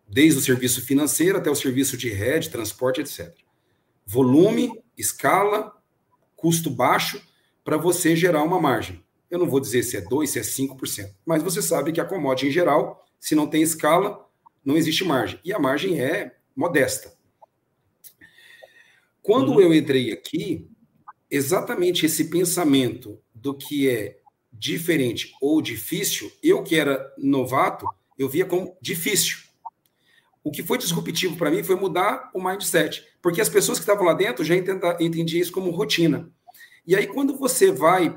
desde 0.09 0.39
o 0.39 0.43
serviço 0.43 0.81
financeiro 0.81 1.37
até 1.37 1.51
o 1.51 1.55
serviço 1.55 1.97
de 1.99 2.09
rede, 2.09 2.49
transporte, 2.49 3.03
etc. 3.03 3.35
Volume, 4.07 4.83
escala, 4.97 5.73
custo 6.35 6.71
baixo 6.71 7.21
para 7.63 7.77
você 7.77 8.17
gerar 8.17 8.43
uma 8.43 8.59
margem. 8.59 9.05
Eu 9.31 9.39
não 9.39 9.47
vou 9.47 9.61
dizer 9.61 9.83
se 9.83 9.97
é 9.97 10.01
2%, 10.01 10.27
se 10.27 10.39
é 10.39 10.43
5%, 10.43 11.11
mas 11.27 11.43
você 11.43 11.61
sabe 11.61 11.93
que 11.93 12.01
a 12.01 12.05
commodity 12.05 12.47
em 12.47 12.51
geral, 12.51 13.05
se 13.21 13.35
não 13.35 13.47
tem 13.47 13.61
escala, 13.61 14.25
não 14.65 14.77
existe 14.77 15.05
margem. 15.05 15.39
E 15.45 15.53
a 15.53 15.59
margem 15.59 16.01
é 16.01 16.37
modesta. 16.55 17.16
Quando 19.27 19.55
uhum. 19.55 19.61
eu 19.61 19.75
entrei 19.75 20.13
aqui, 20.13 20.71
exatamente 21.29 22.07
esse 22.07 22.31
pensamento 22.31 23.19
do 23.35 23.53
que 23.53 23.91
é 23.91 24.21
diferente 24.53 25.33
ou 25.43 25.61
difícil, 25.61 26.31
eu 26.41 26.63
que 26.63 26.77
era 26.77 27.13
novato, 27.19 27.85
eu 28.17 28.29
via 28.29 28.47
como 28.47 28.77
difícil. 28.81 29.39
O 30.45 30.53
que 30.53 30.63
foi 30.63 30.79
disruptivo 30.79 31.37
para 31.37 31.51
mim 31.51 31.65
foi 31.65 31.75
mudar 31.75 32.31
o 32.33 32.41
mindset, 32.41 33.05
porque 33.21 33.41
as 33.41 33.49
pessoas 33.49 33.79
que 33.79 33.83
estavam 33.83 34.07
lá 34.07 34.15
dentro 34.15 34.45
já 34.45 34.55
entendiam 34.55 35.43
isso 35.43 35.51
como 35.51 35.73
rotina. 35.73 36.31
E 36.87 36.95
aí, 36.95 37.09
quando 37.09 37.37
você 37.37 37.73
vai 37.73 38.17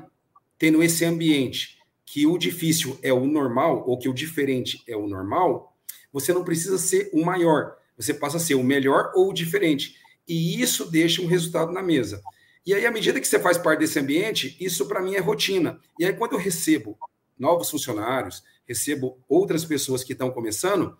tendo 0.56 0.80
esse 0.80 1.04
ambiente 1.04 1.80
que 2.06 2.24
o 2.24 2.38
difícil 2.38 2.96
é 3.02 3.12
o 3.12 3.26
normal, 3.26 3.82
ou 3.84 3.98
que 3.98 4.08
o 4.08 4.14
diferente 4.14 4.80
é 4.86 4.96
o 4.96 5.08
normal, 5.08 5.76
você 6.12 6.32
não 6.32 6.44
precisa 6.44 6.78
ser 6.78 7.10
o 7.12 7.24
maior, 7.24 7.74
você 7.96 8.14
passa 8.14 8.36
a 8.36 8.40
ser 8.40 8.54
o 8.54 8.62
melhor 8.62 9.10
ou 9.16 9.30
o 9.30 9.34
diferente. 9.34 9.98
E 10.30 10.62
isso 10.62 10.88
deixa 10.88 11.20
um 11.20 11.26
resultado 11.26 11.72
na 11.72 11.82
mesa. 11.82 12.22
E 12.64 12.72
aí, 12.72 12.86
à 12.86 12.90
medida 12.92 13.18
que 13.18 13.26
você 13.26 13.40
faz 13.40 13.58
parte 13.58 13.80
desse 13.80 13.98
ambiente, 13.98 14.56
isso 14.60 14.86
para 14.86 15.02
mim 15.02 15.16
é 15.16 15.18
rotina. 15.18 15.80
E 15.98 16.04
aí, 16.04 16.12
quando 16.12 16.34
eu 16.34 16.38
recebo 16.38 16.96
novos 17.36 17.68
funcionários, 17.68 18.44
recebo 18.64 19.18
outras 19.28 19.64
pessoas 19.64 20.04
que 20.04 20.12
estão 20.12 20.30
começando, 20.30 20.96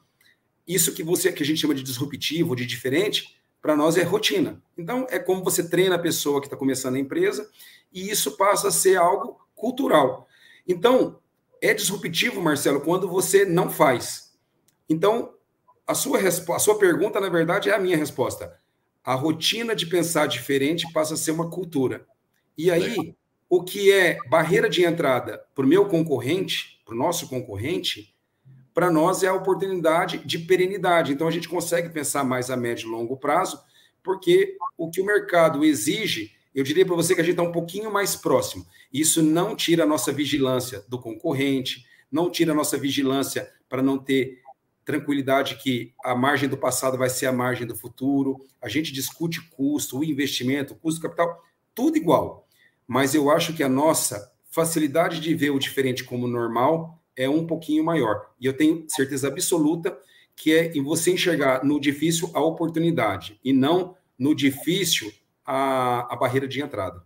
isso 0.66 0.92
que 0.92 1.04
você 1.04 1.30
que 1.30 1.44
a 1.44 1.46
gente 1.46 1.60
chama 1.60 1.76
de 1.76 1.84
disruptivo, 1.84 2.56
de 2.56 2.66
diferente, 2.66 3.40
para 3.62 3.76
nós 3.76 3.96
é 3.96 4.02
rotina. 4.02 4.60
Então, 4.76 5.06
é 5.08 5.20
como 5.20 5.44
você 5.44 5.68
treina 5.68 5.94
a 5.94 5.98
pessoa 5.98 6.40
que 6.40 6.48
está 6.48 6.56
começando 6.56 6.96
a 6.96 6.98
empresa 6.98 7.48
e 7.92 8.10
isso 8.10 8.36
passa 8.36 8.66
a 8.66 8.72
ser 8.72 8.96
algo 8.96 9.38
cultural. 9.54 10.26
Então, 10.66 11.20
é 11.62 11.72
disruptivo, 11.72 12.42
Marcelo, 12.42 12.80
quando 12.80 13.06
você 13.06 13.44
não 13.44 13.70
faz. 13.70 14.36
Então, 14.88 15.34
a 15.86 15.94
sua, 15.94 16.18
a 16.18 16.58
sua 16.58 16.78
pergunta, 16.78 17.20
na 17.20 17.28
verdade, 17.28 17.70
é 17.70 17.76
a 17.76 17.78
minha 17.78 17.96
resposta. 17.96 18.58
A 19.04 19.14
rotina 19.14 19.74
de 19.74 19.86
pensar 19.86 20.26
diferente 20.26 20.90
passa 20.92 21.14
a 21.14 21.16
ser 21.16 21.30
uma 21.30 21.48
cultura. 21.50 22.06
E 22.56 22.70
aí, 22.70 23.14
o 23.48 23.64
que 23.64 23.90
é 23.90 24.18
barreira 24.28 24.68
de 24.68 24.84
entrada 24.84 25.42
para 25.54 25.64
o 25.64 25.68
meu 25.68 25.86
concorrente, 25.86 26.80
para 26.84 26.94
o 26.94 26.98
nosso 26.98 27.28
concorrente, 27.28 28.14
para 28.72 28.90
nós 28.90 29.22
é 29.22 29.28
a 29.28 29.34
oportunidade 29.34 30.18
de 30.18 30.38
perenidade. 30.38 31.12
Então 31.12 31.26
a 31.26 31.30
gente 31.30 31.48
consegue 31.48 31.88
pensar 31.88 32.24
mais 32.24 32.50
a 32.50 32.56
médio 32.56 32.88
e 32.88 32.90
longo 32.90 33.16
prazo, 33.16 33.60
porque 34.02 34.56
o 34.78 34.90
que 34.90 35.00
o 35.00 35.04
mercado 35.04 35.64
exige, 35.64 36.32
eu 36.54 36.62
diria 36.62 36.86
para 36.86 36.94
você 36.94 37.14
que 37.14 37.20
a 37.20 37.24
gente 37.24 37.32
está 37.32 37.42
um 37.42 37.52
pouquinho 37.52 37.92
mais 37.92 38.14
próximo. 38.14 38.66
Isso 38.92 39.22
não 39.22 39.56
tira 39.56 39.84
a 39.84 39.86
nossa 39.86 40.12
vigilância 40.12 40.84
do 40.88 40.98
concorrente, 40.98 41.86
não 42.10 42.30
tira 42.30 42.52
a 42.52 42.54
nossa 42.54 42.78
vigilância 42.78 43.50
para 43.68 43.82
não 43.82 43.98
ter 43.98 44.40
tranquilidade 44.90 45.56
que 45.56 45.92
a 46.04 46.14
margem 46.14 46.48
do 46.48 46.56
passado 46.56 46.98
vai 46.98 47.08
ser 47.08 47.26
a 47.26 47.32
margem 47.32 47.66
do 47.66 47.76
futuro. 47.76 48.46
A 48.60 48.68
gente 48.68 48.92
discute 48.92 49.40
custo, 49.50 49.98
o 49.98 50.04
investimento, 50.04 50.74
o 50.74 50.76
custo 50.76 51.00
capital, 51.00 51.42
tudo 51.74 51.96
igual. 51.96 52.46
Mas 52.86 53.14
eu 53.14 53.30
acho 53.30 53.52
que 53.52 53.62
a 53.62 53.68
nossa 53.68 54.32
facilidade 54.50 55.20
de 55.20 55.34
ver 55.34 55.50
o 55.50 55.58
diferente 55.58 56.02
como 56.02 56.26
normal 56.26 56.98
é 57.16 57.28
um 57.28 57.46
pouquinho 57.46 57.84
maior. 57.84 58.30
E 58.40 58.46
eu 58.46 58.52
tenho 58.52 58.84
certeza 58.88 59.28
absoluta 59.28 59.96
que 60.34 60.52
é 60.54 60.72
em 60.72 60.82
você 60.82 61.12
enxergar 61.12 61.64
no 61.64 61.78
difícil 61.78 62.30
a 62.32 62.40
oportunidade 62.40 63.38
e 63.44 63.52
não 63.52 63.94
no 64.18 64.34
difícil 64.34 65.12
a, 65.44 66.12
a 66.12 66.16
barreira 66.16 66.48
de 66.48 66.62
entrada. 66.62 67.04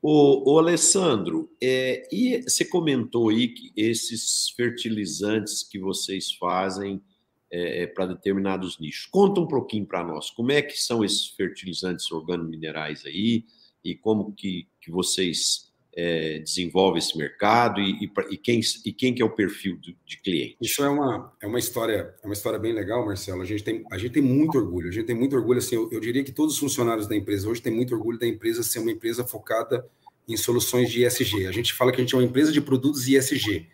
O, 0.00 0.54
o 0.54 0.58
Alessandro, 0.58 1.50
é, 1.60 2.08
e 2.12 2.42
você 2.42 2.64
comentou 2.64 3.30
aí 3.30 3.48
que 3.48 3.72
esses 3.76 4.50
fertilizantes 4.50 5.62
que 5.62 5.78
vocês 5.78 6.32
fazem 6.32 7.02
é, 7.50 7.82
é 7.82 7.86
para 7.86 8.06
determinados 8.06 8.78
nichos. 8.78 9.06
Conta 9.06 9.40
um 9.40 9.48
pouquinho 9.48 9.86
para 9.86 10.04
nós, 10.04 10.30
como 10.30 10.52
é 10.52 10.62
que 10.62 10.80
são 10.80 11.04
esses 11.04 11.28
fertilizantes 11.28 12.10
organominerais 12.12 13.04
aí 13.04 13.44
e 13.84 13.94
como 13.94 14.32
que, 14.32 14.68
que 14.80 14.90
vocês 14.90 15.67
é, 16.00 16.38
desenvolve 16.38 17.00
esse 17.00 17.18
mercado 17.18 17.80
e, 17.80 18.04
e, 18.04 18.10
e, 18.30 18.36
quem, 18.36 18.60
e 18.86 18.92
quem 18.92 19.12
que 19.12 19.20
é 19.20 19.24
o 19.24 19.34
perfil 19.34 19.76
de, 19.78 19.96
de 20.06 20.22
cliente? 20.22 20.56
Isso 20.60 20.80
é 20.84 20.88
uma, 20.88 21.32
é 21.42 21.46
uma 21.48 21.58
história 21.58 22.14
é 22.22 22.26
uma 22.26 22.34
história 22.34 22.56
bem 22.56 22.72
legal, 22.72 23.04
Marcelo. 23.04 23.42
A 23.42 23.44
gente 23.44 23.64
tem, 23.64 23.84
a 23.90 23.98
gente 23.98 24.12
tem 24.12 24.22
muito 24.22 24.56
orgulho. 24.56 24.88
A 24.88 24.92
gente 24.92 25.06
tem 25.06 25.16
muito 25.16 25.34
orgulho. 25.34 25.58
Assim, 25.58 25.74
eu, 25.74 25.88
eu 25.90 25.98
diria 25.98 26.22
que 26.22 26.30
todos 26.30 26.54
os 26.54 26.60
funcionários 26.60 27.08
da 27.08 27.16
empresa 27.16 27.48
hoje 27.48 27.60
têm 27.60 27.74
muito 27.74 27.96
orgulho 27.96 28.16
da 28.16 28.28
empresa 28.28 28.62
ser 28.62 28.78
uma 28.78 28.92
empresa 28.92 29.24
focada 29.24 29.84
em 30.28 30.36
soluções 30.36 30.88
de 30.88 31.04
ESG. 31.04 31.48
A 31.48 31.52
gente 31.52 31.74
fala 31.74 31.90
que 31.90 31.96
a 31.96 32.04
gente 32.04 32.14
é 32.14 32.18
uma 32.18 32.24
empresa 32.24 32.52
de 32.52 32.60
produtos 32.60 33.08
ESG, 33.08 33.66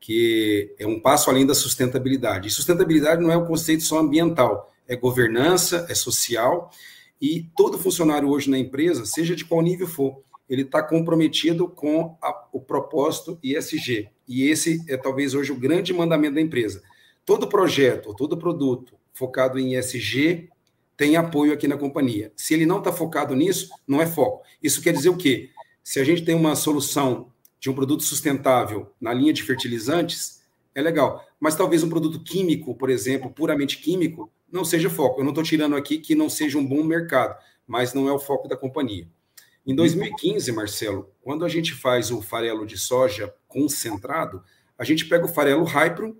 que 0.00 0.74
é 0.78 0.86
um 0.86 0.98
passo 0.98 1.28
além 1.28 1.44
da 1.44 1.54
sustentabilidade. 1.54 2.48
E 2.48 2.50
sustentabilidade 2.50 3.20
não 3.20 3.30
é 3.30 3.36
um 3.36 3.44
conceito 3.44 3.82
só 3.82 3.98
ambiental, 3.98 4.72
é 4.88 4.96
governança, 4.96 5.84
é 5.90 5.94
social. 5.94 6.70
E 7.20 7.50
todo 7.54 7.78
funcionário 7.78 8.30
hoje 8.30 8.48
na 8.48 8.58
empresa, 8.58 9.04
seja 9.04 9.36
de 9.36 9.44
qual 9.44 9.60
nível 9.60 9.86
for, 9.86 10.22
ele 10.48 10.62
está 10.62 10.82
comprometido 10.82 11.68
com 11.68 12.16
a, 12.22 12.46
o 12.52 12.60
propósito 12.60 13.38
ISG. 13.42 14.08
E 14.28 14.48
esse 14.48 14.82
é 14.88 14.96
talvez 14.96 15.34
hoje 15.34 15.52
o 15.52 15.56
grande 15.56 15.92
mandamento 15.92 16.34
da 16.34 16.40
empresa. 16.40 16.82
Todo 17.24 17.48
projeto, 17.48 18.14
todo 18.14 18.36
produto 18.36 18.94
focado 19.12 19.58
em 19.58 19.76
ISG 19.76 20.48
tem 20.96 21.16
apoio 21.16 21.52
aqui 21.52 21.68
na 21.68 21.76
companhia. 21.76 22.32
Se 22.36 22.54
ele 22.54 22.64
não 22.64 22.78
está 22.78 22.92
focado 22.92 23.34
nisso, 23.34 23.70
não 23.86 24.00
é 24.00 24.06
foco. 24.06 24.44
Isso 24.62 24.80
quer 24.80 24.92
dizer 24.92 25.08
o 25.08 25.16
quê? 25.16 25.50
Se 25.82 26.00
a 26.00 26.04
gente 26.04 26.24
tem 26.24 26.34
uma 26.34 26.56
solução 26.56 27.32
de 27.58 27.68
um 27.68 27.74
produto 27.74 28.02
sustentável 28.02 28.92
na 29.00 29.12
linha 29.12 29.32
de 29.32 29.42
fertilizantes, 29.42 30.42
é 30.74 30.80
legal. 30.80 31.24
Mas 31.38 31.56
talvez 31.56 31.82
um 31.82 31.88
produto 31.88 32.20
químico, 32.22 32.74
por 32.74 32.88
exemplo, 32.88 33.30
puramente 33.30 33.78
químico, 33.78 34.30
não 34.50 34.64
seja 34.64 34.88
foco. 34.88 35.20
Eu 35.20 35.24
não 35.24 35.32
estou 35.32 35.44
tirando 35.44 35.76
aqui 35.76 35.98
que 35.98 36.14
não 36.14 36.28
seja 36.28 36.58
um 36.58 36.66
bom 36.66 36.82
mercado, 36.82 37.36
mas 37.66 37.92
não 37.92 38.08
é 38.08 38.12
o 38.12 38.18
foco 38.18 38.48
da 38.48 38.56
companhia. 38.56 39.08
Em 39.66 39.74
2015, 39.74 40.52
Marcelo, 40.52 41.10
quando 41.20 41.44
a 41.44 41.48
gente 41.48 41.74
faz 41.74 42.12
o 42.12 42.22
farelo 42.22 42.64
de 42.64 42.78
soja 42.78 43.34
concentrado, 43.48 44.40
a 44.78 44.84
gente 44.84 45.04
pega 45.06 45.24
o 45.24 45.28
farelo 45.28 45.64
Hypro, 45.64 46.16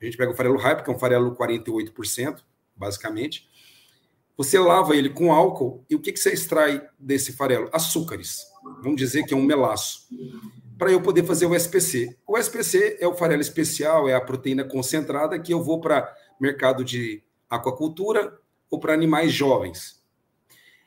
a 0.00 0.04
gente 0.04 0.16
pega 0.16 0.30
o 0.30 0.34
farelo 0.34 0.56
Hypro, 0.56 0.84
que 0.84 0.90
é 0.90 0.94
um 0.94 0.98
farelo 0.98 1.34
48%, 1.34 2.44
basicamente. 2.76 3.48
Você 4.36 4.56
lava 4.60 4.94
ele 4.94 5.10
com 5.10 5.32
álcool 5.32 5.84
e 5.90 5.96
o 5.96 6.00
que, 6.00 6.12
que 6.12 6.20
você 6.20 6.32
extrai 6.32 6.80
desse 6.96 7.32
farelo? 7.32 7.68
Açúcares. 7.72 8.44
Vamos 8.80 8.96
dizer 8.96 9.24
que 9.24 9.34
é 9.34 9.36
um 9.36 9.42
melaço. 9.42 10.06
Para 10.78 10.92
eu 10.92 11.02
poder 11.02 11.24
fazer 11.24 11.46
o 11.46 11.56
SPC. 11.56 12.16
O 12.24 12.38
SPC 12.38 12.98
é 13.00 13.08
o 13.08 13.14
farelo 13.14 13.42
especial, 13.42 14.08
é 14.08 14.14
a 14.14 14.20
proteína 14.20 14.62
concentrada 14.62 15.36
que 15.40 15.52
eu 15.52 15.64
vou 15.64 15.80
para 15.80 16.14
mercado 16.40 16.84
de 16.84 17.24
aquacultura 17.50 18.38
ou 18.70 18.78
para 18.78 18.94
animais 18.94 19.32
jovens. 19.32 19.97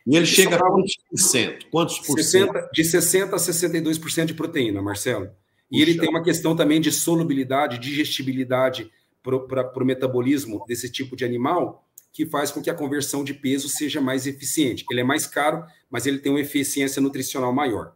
E 0.06 0.16
ele 0.16 0.26
chega 0.26 0.56
a 0.56 0.60
quantos 0.60 0.96
por 1.10 1.20
cento? 1.20 1.66
Quantos 1.70 2.00
por 2.00 2.20
60, 2.20 2.54
cento? 2.54 2.72
De 2.74 2.82
60% 2.82 3.34
a 3.34 3.38
62% 3.38 4.26
de 4.26 4.34
proteína, 4.34 4.82
Marcelo. 4.82 5.30
E 5.72 5.78
Puxa. 5.78 5.82
ele 5.82 6.00
tem 6.00 6.10
uma 6.10 6.24
questão 6.24 6.56
também 6.56 6.82
de 6.82 6.92
solubilidade, 6.92 7.80
digestibilidade 7.80 8.92
para 9.24 9.84
o 9.84 9.86
metabolismo 9.86 10.64
desse 10.68 10.92
tipo 10.92 11.16
de 11.16 11.24
animal, 11.24 11.88
que 12.12 12.26
faz 12.26 12.52
com 12.52 12.62
que 12.62 12.70
a 12.70 12.74
conversão 12.74 13.24
de 13.24 13.34
peso 13.34 13.70
seja 13.70 14.02
mais 14.02 14.28
eficiente. 14.28 14.84
Ele 14.92 15.02
é 15.02 15.04
mais 15.04 15.26
caro, 15.26 15.64
mas 15.90 16.06
ele 16.06 16.20
tem 16.20 16.32
uma 16.32 16.42
eficiência 16.42 17.02
nutricional 17.02 17.54
maior. 17.54 17.96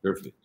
Perfeito. 0.00 0.36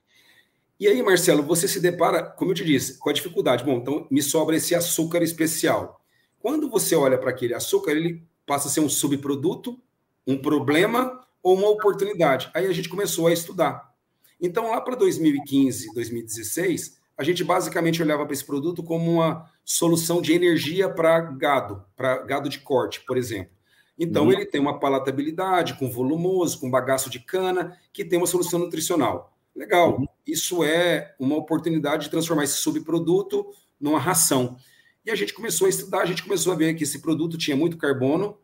E 0.79 0.87
aí, 0.87 1.03
Marcelo, 1.03 1.43
você 1.43 1.67
se 1.67 1.79
depara, 1.79 2.23
como 2.23 2.49
eu 2.49 2.55
te 2.55 2.65
disse, 2.65 2.97
com 2.97 3.09
a 3.09 3.13
dificuldade. 3.13 3.63
Bom, 3.63 3.77
então 3.77 4.07
me 4.09 4.23
sobra 4.23 4.55
esse 4.55 4.73
açúcar 4.73 5.21
especial. 5.21 6.03
Quando 6.39 6.67
você 6.67 6.95
olha 6.95 7.19
para 7.19 7.29
aquele 7.29 7.53
açúcar, 7.53 7.91
ele 7.91 8.23
passa 8.47 8.67
a 8.67 8.71
ser 8.71 8.79
um 8.79 8.89
subproduto 8.89 9.79
um 10.25 10.37
problema 10.37 11.19
ou 11.41 11.57
uma 11.57 11.69
oportunidade. 11.69 12.49
Aí 12.53 12.67
a 12.67 12.71
gente 12.71 12.89
começou 12.89 13.27
a 13.27 13.33
estudar. 13.33 13.91
Então, 14.39 14.71
lá 14.71 14.81
para 14.81 14.95
2015, 14.95 15.93
2016, 15.93 16.99
a 17.17 17.23
gente 17.23 17.43
basicamente 17.43 18.01
olhava 18.01 18.25
para 18.25 18.33
esse 18.33 18.45
produto 18.45 18.81
como 18.81 19.11
uma 19.11 19.49
solução 19.63 20.21
de 20.21 20.33
energia 20.33 20.89
para 20.89 21.21
gado, 21.21 21.83
para 21.95 22.23
gado 22.23 22.49
de 22.49 22.59
corte, 22.59 23.01
por 23.01 23.17
exemplo. 23.17 23.51
Então, 23.97 24.25
uhum. 24.25 24.31
ele 24.31 24.45
tem 24.45 24.59
uma 24.59 24.79
palatabilidade, 24.79 25.75
com 25.75 25.91
volumoso, 25.91 26.59
com 26.59 26.71
bagaço 26.71 27.09
de 27.09 27.19
cana, 27.19 27.77
que 27.93 28.03
tem 28.03 28.17
uma 28.17 28.25
solução 28.25 28.59
nutricional. 28.59 29.37
Legal. 29.55 29.99
Uhum. 29.99 30.07
Isso 30.25 30.63
é 30.63 31.13
uma 31.19 31.35
oportunidade 31.35 32.05
de 32.05 32.09
transformar 32.09 32.45
esse 32.45 32.57
subproduto 32.57 33.45
numa 33.79 33.99
ração. 33.99 34.57
E 35.05 35.11
a 35.11 35.15
gente 35.15 35.33
começou 35.33 35.67
a 35.67 35.69
estudar, 35.69 36.01
a 36.01 36.05
gente 36.05 36.23
começou 36.23 36.53
a 36.53 36.55
ver 36.55 36.73
que 36.73 36.83
esse 36.83 36.99
produto 36.99 37.37
tinha 37.37 37.55
muito 37.55 37.77
carbono, 37.77 38.37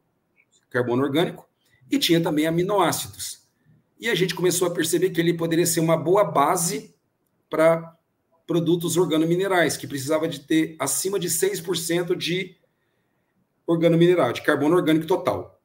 carbono 0.70 1.04
orgânico, 1.04 1.48
e 1.90 1.98
tinha 1.98 2.22
também 2.22 2.46
aminoácidos. 2.46 3.48
E 4.00 4.10
a 4.10 4.16
gente 4.16 4.36
começou 4.36 4.68
a 4.68 4.72
perceber 4.72 5.10
que 5.10 5.20
ele 5.20 5.34
poderia 5.34 5.66
ser 5.66 5.80
uma 5.80 5.98
boa 5.98 6.24
base 6.24 6.96
para 7.50 7.96
produtos 8.46 8.96
organominerais, 8.96 9.76
que 9.76 9.88
precisava 9.88 10.28
de 10.28 10.42
ter 10.42 10.76
acima 10.80 11.20
de 11.20 11.28
6% 11.30 12.16
de 12.16 12.56
organomineral, 13.66 14.32
de 14.32 14.42
carbono 14.42 14.76
orgânico 14.76 15.08
total. 15.08 15.60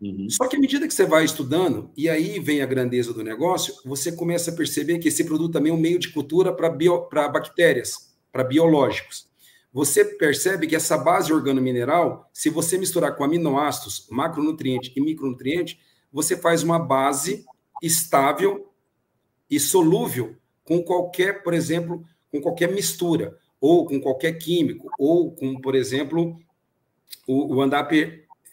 Uhum. 0.00 0.28
Só 0.28 0.46
que 0.46 0.56
à 0.56 0.60
medida 0.60 0.86
que 0.86 0.94
você 0.94 1.06
vai 1.06 1.24
estudando, 1.24 1.90
e 1.96 2.08
aí 2.08 2.38
vem 2.38 2.60
a 2.60 2.66
grandeza 2.66 3.12
do 3.12 3.24
negócio, 3.24 3.74
você 3.84 4.12
começa 4.12 4.50
a 4.50 4.54
perceber 4.54 4.98
que 4.98 5.08
esse 5.08 5.24
produto 5.24 5.52
também 5.52 5.72
é 5.72 5.74
um 5.74 5.78
meio 5.78 5.98
de 5.98 6.12
cultura 6.12 6.52
para 6.52 7.28
bactérias, 7.28 8.14
para 8.30 8.44
biológicos 8.44 9.31
você 9.72 10.04
percebe 10.04 10.66
que 10.66 10.76
essa 10.76 10.98
base 10.98 11.32
organomineral, 11.32 12.28
se 12.32 12.50
você 12.50 12.76
misturar 12.76 13.16
com 13.16 13.24
aminoácidos, 13.24 14.06
macronutriente 14.10 14.92
e 14.94 15.00
micronutriente, 15.00 15.80
você 16.12 16.36
faz 16.36 16.62
uma 16.62 16.78
base 16.78 17.46
estável 17.82 18.70
e 19.50 19.58
solúvel 19.58 20.36
com 20.62 20.82
qualquer, 20.82 21.42
por 21.42 21.54
exemplo, 21.54 22.04
com 22.30 22.40
qualquer 22.40 22.70
mistura, 22.70 23.38
ou 23.60 23.86
com 23.86 24.00
qualquer 24.00 24.32
químico, 24.32 24.90
ou 24.98 25.32
com, 25.32 25.58
por 25.60 25.74
exemplo, 25.74 26.38
o, 27.26 27.56
o 27.56 27.62
Andap 27.62 27.92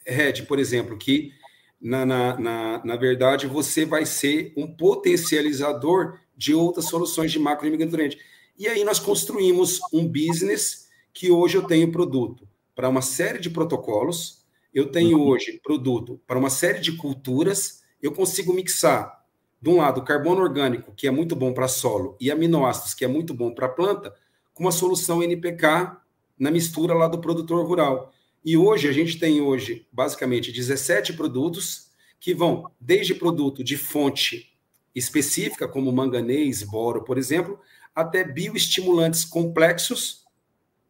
Red, 0.05 0.43
por 0.47 0.57
exemplo, 0.57 0.97
que 0.97 1.33
na, 1.81 2.05
na, 2.05 2.37
na, 2.39 2.85
na 2.85 2.95
verdade 2.95 3.47
você 3.47 3.85
vai 3.85 4.05
ser 4.05 4.53
um 4.55 4.67
potencializador 4.67 6.19
de 6.35 6.53
outras 6.53 6.85
soluções 6.85 7.31
de 7.31 7.39
macro 7.39 7.67
e 7.67 7.71
micronutriente. 7.71 8.17
E 8.57 8.67
aí 8.67 8.83
nós 8.83 8.99
construímos 8.99 9.79
um 9.93 10.07
business 10.07 10.88
que 11.19 11.29
hoje 11.29 11.57
eu 11.57 11.63
tenho 11.63 11.91
produto 11.91 12.47
para 12.73 12.87
uma 12.87 13.01
série 13.01 13.39
de 13.39 13.49
protocolos, 13.49 14.45
eu 14.73 14.89
tenho 14.89 15.17
uhum. 15.19 15.27
hoje 15.27 15.59
produto 15.61 16.17
para 16.25 16.39
uma 16.39 16.49
série 16.49 16.79
de 16.79 16.93
culturas, 16.93 17.83
eu 18.01 18.13
consigo 18.13 18.53
mixar, 18.53 19.25
de 19.61 19.69
um 19.69 19.75
lado, 19.75 20.01
carbono 20.01 20.41
orgânico, 20.41 20.93
que 20.95 21.07
é 21.07 21.11
muito 21.11 21.35
bom 21.35 21.53
para 21.53 21.67
solo, 21.67 22.15
e 22.21 22.31
aminoácidos, 22.31 22.93
que 22.93 23.03
é 23.03 23.07
muito 23.09 23.33
bom 23.33 23.53
para 23.53 23.67
planta, 23.67 24.15
com 24.53 24.63
uma 24.63 24.71
solução 24.71 25.21
NPK 25.21 25.97
na 26.39 26.49
mistura 26.49 26.93
lá 26.93 27.09
do 27.09 27.19
produtor 27.19 27.67
rural. 27.67 28.13
E 28.45 28.55
hoje, 28.55 28.87
a 28.87 28.93
gente 28.93 29.19
tem 29.19 29.41
hoje, 29.41 29.85
basicamente, 29.91 30.53
17 30.53 31.11
produtos 31.17 31.91
que 32.17 32.33
vão 32.33 32.71
desde 32.79 33.13
produto 33.13 33.61
de 33.61 33.75
fonte 33.75 34.57
específica, 34.95 35.67
como 35.67 35.91
manganês, 35.91 36.63
boro, 36.63 37.03
por 37.03 37.17
exemplo, 37.17 37.59
até 37.93 38.23
bioestimulantes 38.23 39.25
complexos 39.25 40.18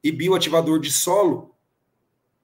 e 0.04 0.12
bioativador 0.12 0.80
de 0.80 0.92
solo, 0.92 1.56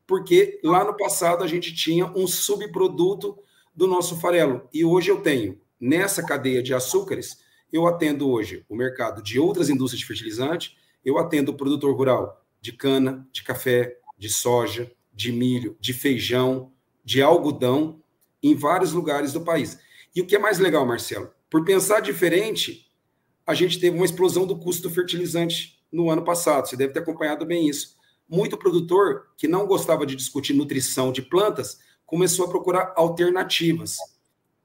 porque 0.07 0.59
lá 0.63 0.83
no 0.83 0.95
passado 0.95 1.43
a 1.43 1.47
gente 1.47 1.73
tinha 1.73 2.05
um 2.15 2.27
subproduto 2.27 3.37
do 3.73 3.87
nosso 3.87 4.19
farelo. 4.19 4.67
E 4.73 4.85
hoje 4.85 5.09
eu 5.09 5.21
tenho, 5.21 5.59
nessa 5.79 6.23
cadeia 6.23 6.61
de 6.61 6.73
açúcares, 6.73 7.43
eu 7.71 7.87
atendo 7.87 8.29
hoje 8.29 8.65
o 8.69 8.75
mercado 8.75 9.21
de 9.21 9.39
outras 9.39 9.69
indústrias 9.69 9.99
de 9.99 10.05
fertilizante, 10.05 10.77
eu 11.03 11.17
atendo 11.17 11.51
o 11.51 11.57
produtor 11.57 11.95
rural 11.95 12.45
de 12.61 12.71
cana, 12.71 13.27
de 13.31 13.43
café, 13.43 13.97
de 14.17 14.29
soja, 14.29 14.91
de 15.13 15.31
milho, 15.31 15.77
de 15.79 15.93
feijão, 15.93 16.71
de 17.03 17.21
algodão, 17.21 18.01
em 18.41 18.55
vários 18.55 18.91
lugares 18.91 19.33
do 19.33 19.41
país. 19.41 19.77
E 20.15 20.21
o 20.21 20.25
que 20.25 20.35
é 20.35 20.39
mais 20.39 20.59
legal, 20.59 20.85
Marcelo? 20.85 21.31
Por 21.49 21.63
pensar 21.65 21.99
diferente, 21.99 22.91
a 23.45 23.53
gente 23.53 23.79
teve 23.79 23.95
uma 23.95 24.05
explosão 24.05 24.45
do 24.47 24.57
custo 24.57 24.87
do 24.87 24.93
fertilizante 24.93 25.74
no 25.91 26.09
ano 26.09 26.23
passado. 26.23 26.67
Você 26.67 26.75
deve 26.75 26.93
ter 26.93 26.99
acompanhado 26.99 27.45
bem 27.45 27.69
isso. 27.69 27.95
Muito 28.27 28.57
produtor 28.57 29.27
que 29.37 29.47
não 29.47 29.67
gostava 29.67 30.05
de 30.05 30.15
discutir 30.15 30.53
nutrição 30.53 31.11
de 31.11 31.21
plantas 31.21 31.79
começou 32.05 32.45
a 32.45 32.49
procurar 32.49 32.93
alternativas. 32.95 33.97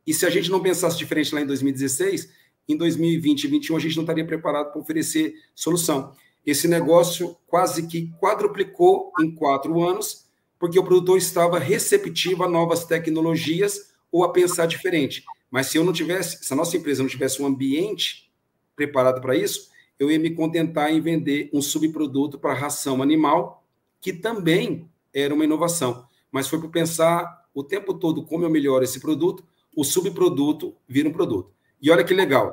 E 0.07 0.15
se 0.15 0.25
a 0.27 0.31
gente 0.31 0.51
não 0.51 0.63
pensasse 0.63 0.97
diferente 0.97 1.35
lá 1.35 1.41
em 1.41 1.47
2016, 1.47 2.31
em 2.69 2.77
2020 2.77 3.45
e 3.45 3.49
2021 3.49 3.77
a 3.77 3.81
gente 3.81 3.97
não 3.97 4.03
estaria 4.03 4.27
preparado 4.27 4.73
para 4.73 4.81
oferecer 4.81 5.35
solução. 5.55 6.15
Esse 6.45 6.67
negócio 6.67 7.37
quase 7.47 7.87
que 7.87 8.11
quadruplicou 8.21 9.13
em 9.21 9.35
quatro 9.35 9.81
anos, 9.83 10.27
porque 10.59 10.79
o 10.79 10.85
produtor 10.85 11.19
estava 11.19 11.59
receptivo 11.59 12.45
a 12.45 12.49
novas 12.49 12.85
tecnologias 12.85 13.93
ou 14.11 14.25
a 14.25 14.33
pensar 14.33 14.67
diferente. 14.67 15.25
Mas 15.51 15.67
se 15.67 15.79
eu 15.79 15.85
não 15.85 15.93
tivesse, 15.93 16.45
se 16.45 16.53
a 16.53 16.57
nossa 16.57 16.77
empresa 16.77 17.03
não 17.03 17.11
tivesse 17.11 17.43
um 17.43 17.47
ambiente 17.47 18.31
preparado 18.75 19.21
para 19.21 19.37
isso, 19.37 19.69
eu 20.01 20.11
ia 20.11 20.19
me 20.19 20.31
contentar 20.31 20.91
em 20.91 20.99
vender 20.99 21.51
um 21.53 21.61
subproduto 21.61 22.39
para 22.39 22.55
ração 22.55 23.03
animal, 23.03 23.63
que 24.01 24.15
também 24.15 24.89
era 25.13 25.35
uma 25.35 25.45
inovação. 25.45 26.07
Mas 26.33 26.49
foi 26.49 26.59
para 26.59 26.71
pensar 26.71 27.45
o 27.55 27.63
tempo 27.63 27.93
todo 27.93 28.25
como 28.25 28.45
eu 28.45 28.51
melhoro 28.51 28.83
esse 28.83 28.99
produto, 28.99 29.45
o 29.77 29.85
subproduto 29.85 30.75
vira 30.89 31.07
um 31.07 31.13
produto. 31.13 31.53
E 31.83 31.91
olha 31.91 32.03
que 32.03 32.15
legal. 32.15 32.51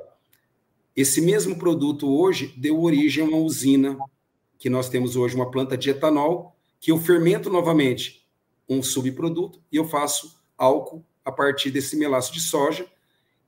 Esse 0.93 1.21
mesmo 1.21 1.57
produto 1.57 2.09
hoje 2.09 2.53
deu 2.57 2.81
origem 2.83 3.23
a 3.23 3.27
uma 3.27 3.37
usina 3.37 3.97
que 4.57 4.69
nós 4.69 4.89
temos 4.89 5.15
hoje, 5.15 5.35
uma 5.35 5.49
planta 5.49 5.77
de 5.77 5.89
etanol, 5.89 6.53
que 6.81 6.91
eu 6.91 6.97
fermento 6.97 7.49
novamente 7.49 8.27
um 8.67 8.83
subproduto 8.83 9.61
e 9.71 9.77
eu 9.77 9.87
faço 9.87 10.37
álcool 10.57 11.05
a 11.23 11.31
partir 11.31 11.71
desse 11.71 11.95
melaço 11.95 12.33
de 12.33 12.41
soja, 12.41 12.85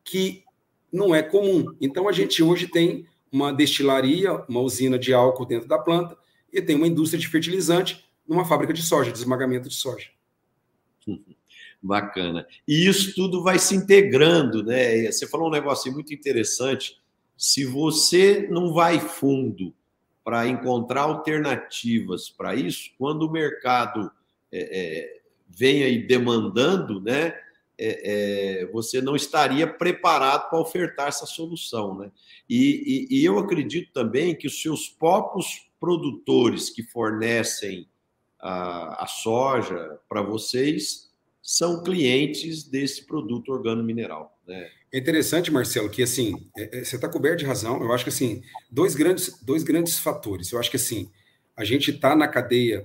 que 0.05 0.43
não 0.91 1.13
é 1.13 1.21
comum. 1.21 1.75
Então, 1.81 2.07
a 2.07 2.11
gente 2.13 2.41
hoje 2.41 2.67
tem 2.67 3.05
uma 3.31 3.51
destilaria, 3.53 4.33
uma 4.47 4.61
usina 4.61 4.97
de 4.97 5.13
álcool 5.13 5.45
dentro 5.45 5.67
da 5.67 5.77
planta, 5.77 6.17
e 6.51 6.61
tem 6.61 6.75
uma 6.75 6.87
indústria 6.87 7.19
de 7.19 7.27
fertilizante 7.27 8.05
numa 8.27 8.45
fábrica 8.45 8.73
de 8.73 8.81
soja, 8.81 9.11
de 9.11 9.17
esmagamento 9.17 9.67
de 9.69 9.75
soja. 9.75 10.09
Bacana. 11.81 12.45
E 12.67 12.87
isso 12.87 13.15
tudo 13.15 13.41
vai 13.41 13.57
se 13.57 13.75
integrando, 13.75 14.63
né? 14.63 15.09
Você 15.11 15.25
falou 15.27 15.47
um 15.47 15.51
negócio 15.51 15.91
muito 15.91 16.13
interessante. 16.13 17.01
Se 17.37 17.65
você 17.65 18.47
não 18.51 18.73
vai 18.73 18.99
fundo 18.99 19.73
para 20.23 20.47
encontrar 20.47 21.03
alternativas 21.03 22.29
para 22.29 22.53
isso, 22.53 22.91
quando 22.97 23.23
o 23.23 23.31
mercado 23.31 24.11
é, 24.51 24.79
é, 24.79 25.21
vem 25.47 25.83
aí 25.83 26.05
demandando, 26.05 26.99
né? 26.99 27.33
É, 27.81 28.63
é, 28.63 28.65
você 28.67 29.01
não 29.01 29.15
estaria 29.15 29.65
preparado 29.65 30.49
para 30.49 30.59
ofertar 30.59 31.07
essa 31.07 31.25
solução. 31.25 31.97
Né? 31.97 32.11
E, 32.49 33.07
e, 33.09 33.19
e, 33.19 33.25
eu 33.25 33.39
acredito 33.39 33.93
também 33.93 34.35
que 34.35 34.47
os 34.47 34.61
seus 34.61 34.89
próprios 34.89 35.69
produtores 35.79 36.69
que 36.69 36.83
fornecem 36.83 37.87
a, 38.37 39.03
a 39.03 39.07
soja 39.07 39.97
para 40.09 40.21
vocês 40.21 41.09
são 41.41 41.81
clientes 41.81 42.63
desse 42.63 43.05
produto 43.05 43.53
organo-mineral. 43.53 44.37
Né? 44.45 44.69
É 44.91 44.97
interessante, 44.97 45.49
Marcelo, 45.49 45.89
que 45.89 46.03
assim, 46.03 46.49
é, 46.57 46.79
é 46.79 46.83
você 46.83 46.97
está 46.97 47.07
coberto 47.07 47.39
de 47.39 47.45
razão. 47.45 47.81
Eu 47.81 47.93
acho 47.93 48.03
que 48.03 48.09
assim, 48.09 48.41
dois 48.69 48.93
grandes, 48.93 49.41
dois 49.41 49.63
grandes 49.63 49.97
fatores. 49.97 50.51
Eu 50.51 50.59
acho 50.59 50.69
que 50.69 50.77
assim, 50.77 51.09
a 51.55 51.63
gente 51.63 51.91
está 51.91 52.15
na 52.15 52.27
cadeia 52.27 52.83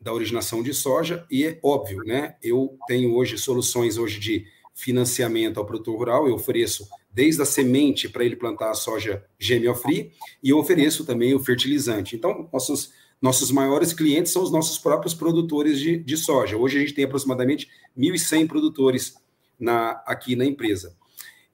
da 0.00 0.12
originação 0.12 0.62
de 0.62 0.72
soja, 0.72 1.26
e 1.30 1.44
é 1.44 1.58
óbvio, 1.62 1.98
né? 2.04 2.36
Eu 2.42 2.78
tenho 2.86 3.14
hoje 3.14 3.38
soluções 3.38 3.98
hoje 3.98 4.20
de 4.20 4.46
financiamento 4.74 5.58
ao 5.58 5.64
produtor 5.64 5.96
rural, 5.96 6.28
eu 6.28 6.34
ofereço 6.34 6.86
desde 7.10 7.40
a 7.40 7.46
semente 7.46 8.08
para 8.08 8.24
ele 8.24 8.36
plantar 8.36 8.70
a 8.70 8.74
soja 8.74 9.24
GMO-free, 9.40 10.12
e 10.42 10.50
eu 10.50 10.58
ofereço 10.58 11.04
também 11.04 11.34
o 11.34 11.42
fertilizante. 11.42 12.14
Então, 12.14 12.48
nossos, 12.52 12.92
nossos 13.20 13.50
maiores 13.50 13.94
clientes 13.94 14.30
são 14.30 14.42
os 14.42 14.52
nossos 14.52 14.78
próprios 14.78 15.14
produtores 15.14 15.80
de, 15.80 15.96
de 15.96 16.16
soja. 16.16 16.58
Hoje 16.58 16.76
a 16.76 16.80
gente 16.80 16.92
tem 16.92 17.04
aproximadamente 17.04 17.68
1.100 17.96 18.46
produtores 18.46 19.14
na, 19.58 19.92
aqui 20.06 20.36
na 20.36 20.44
empresa. 20.44 20.94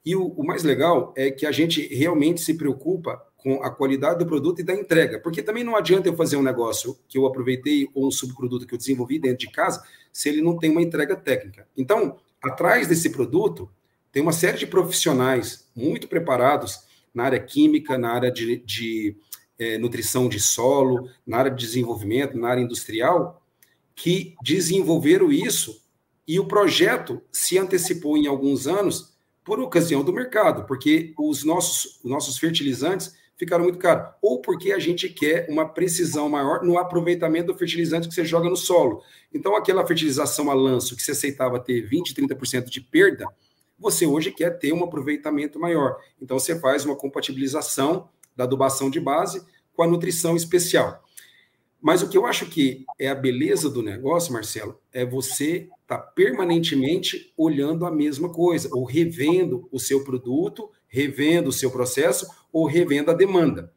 E 0.05 0.15
o, 0.17 0.27
o 0.27 0.45
mais 0.45 0.63
legal 0.63 1.13
é 1.15 1.31
que 1.31 1.45
a 1.45 1.51
gente 1.51 1.87
realmente 1.95 2.41
se 2.41 2.55
preocupa 2.55 3.21
com 3.43 3.61
a 3.61 3.69
qualidade 3.69 4.19
do 4.19 4.25
produto 4.25 4.61
e 4.61 4.63
da 4.63 4.73
entrega. 4.73 5.19
Porque 5.19 5.43
também 5.43 5.63
não 5.63 5.75
adianta 5.75 6.07
eu 6.07 6.15
fazer 6.15 6.37
um 6.37 6.41
negócio 6.41 6.97
que 7.09 7.17
eu 7.17 7.25
aproveitei 7.25 7.89
ou 7.93 8.07
um 8.07 8.11
subproduto 8.11 8.65
que 8.65 8.73
eu 8.73 8.77
desenvolvi 8.77 9.19
dentro 9.19 9.39
de 9.39 9.51
casa 9.51 9.83
se 10.13 10.29
ele 10.29 10.41
não 10.41 10.57
tem 10.57 10.71
uma 10.71 10.81
entrega 10.81 11.15
técnica. 11.15 11.67
Então, 11.75 12.17
atrás 12.41 12.87
desse 12.87 13.09
produto, 13.09 13.69
tem 14.11 14.23
uma 14.23 14.31
série 14.31 14.57
de 14.57 14.65
profissionais 14.65 15.67
muito 15.75 16.07
preparados 16.07 16.79
na 17.13 17.25
área 17.25 17.39
química, 17.39 17.97
na 17.97 18.11
área 18.11 18.31
de, 18.31 18.57
de 18.57 19.17
é, 19.59 19.77
nutrição 19.77 20.29
de 20.29 20.39
solo, 20.39 21.09
na 21.27 21.37
área 21.37 21.51
de 21.51 21.65
desenvolvimento, 21.65 22.37
na 22.37 22.49
área 22.49 22.61
industrial, 22.61 23.43
que 23.93 24.35
desenvolveram 24.41 25.31
isso 25.31 25.83
e 26.27 26.39
o 26.39 26.47
projeto 26.47 27.21
se 27.31 27.57
antecipou 27.57 28.17
em 28.17 28.27
alguns 28.27 28.67
anos 28.67 29.13
por 29.43 29.59
ocasião 29.59 30.03
do 30.03 30.13
mercado, 30.13 30.65
porque 30.65 31.13
os 31.17 31.43
nossos, 31.43 31.99
os 32.03 32.09
nossos 32.09 32.37
fertilizantes 32.37 33.13
ficaram 33.43 33.63
muito 33.63 33.79
caros. 33.79 34.13
Ou 34.21 34.41
porque 34.41 34.71
a 34.71 34.79
gente 34.79 35.09
quer 35.09 35.45
uma 35.49 35.67
precisão 35.67 36.29
maior 36.29 36.63
no 36.63 36.77
aproveitamento 36.77 37.47
do 37.47 37.57
fertilizante 37.57 38.07
que 38.07 38.13
você 38.13 38.25
joga 38.25 38.49
no 38.49 38.55
solo. 38.55 39.01
Então, 39.33 39.55
aquela 39.55 39.85
fertilização 39.85 40.49
a 40.49 40.53
lanço 40.53 40.95
que 40.95 41.03
você 41.03 41.11
aceitava 41.11 41.59
ter 41.59 41.87
20%, 41.87 42.13
30% 42.13 42.65
de 42.65 42.81
perda, 42.81 43.27
você 43.77 44.05
hoje 44.05 44.31
quer 44.31 44.57
ter 44.57 44.73
um 44.73 44.83
aproveitamento 44.83 45.59
maior. 45.59 45.97
Então, 46.21 46.39
você 46.39 46.59
faz 46.59 46.85
uma 46.85 46.95
compatibilização 46.95 48.09
da 48.35 48.45
adubação 48.45 48.89
de 48.89 48.99
base 48.99 49.45
com 49.73 49.83
a 49.83 49.87
nutrição 49.87 50.35
especial. 50.35 51.03
Mas 51.81 52.01
o 52.01 52.07
que 52.07 52.17
eu 52.17 52.25
acho 52.25 52.45
que 52.45 52.85
é 52.97 53.09
a 53.09 53.15
beleza 53.15 53.69
do 53.69 53.83
negócio, 53.83 54.31
Marcelo, 54.31 54.79
é 54.93 55.05
você 55.05 55.67
estar 55.81 55.97
tá 55.97 55.97
permanentemente 55.97 57.33
olhando 57.35 57.85
a 57.85 57.91
mesma 57.91 58.29
coisa, 58.29 58.69
ou 58.71 58.85
revendo 58.85 59.67
o 59.69 59.77
seu 59.77 60.01
produto, 60.01 60.71
revendo 60.87 61.49
o 61.49 61.53
seu 61.53 61.69
processo, 61.69 62.25
ou 62.53 62.67
revendo 62.67 63.09
a 63.09 63.15
demanda. 63.15 63.73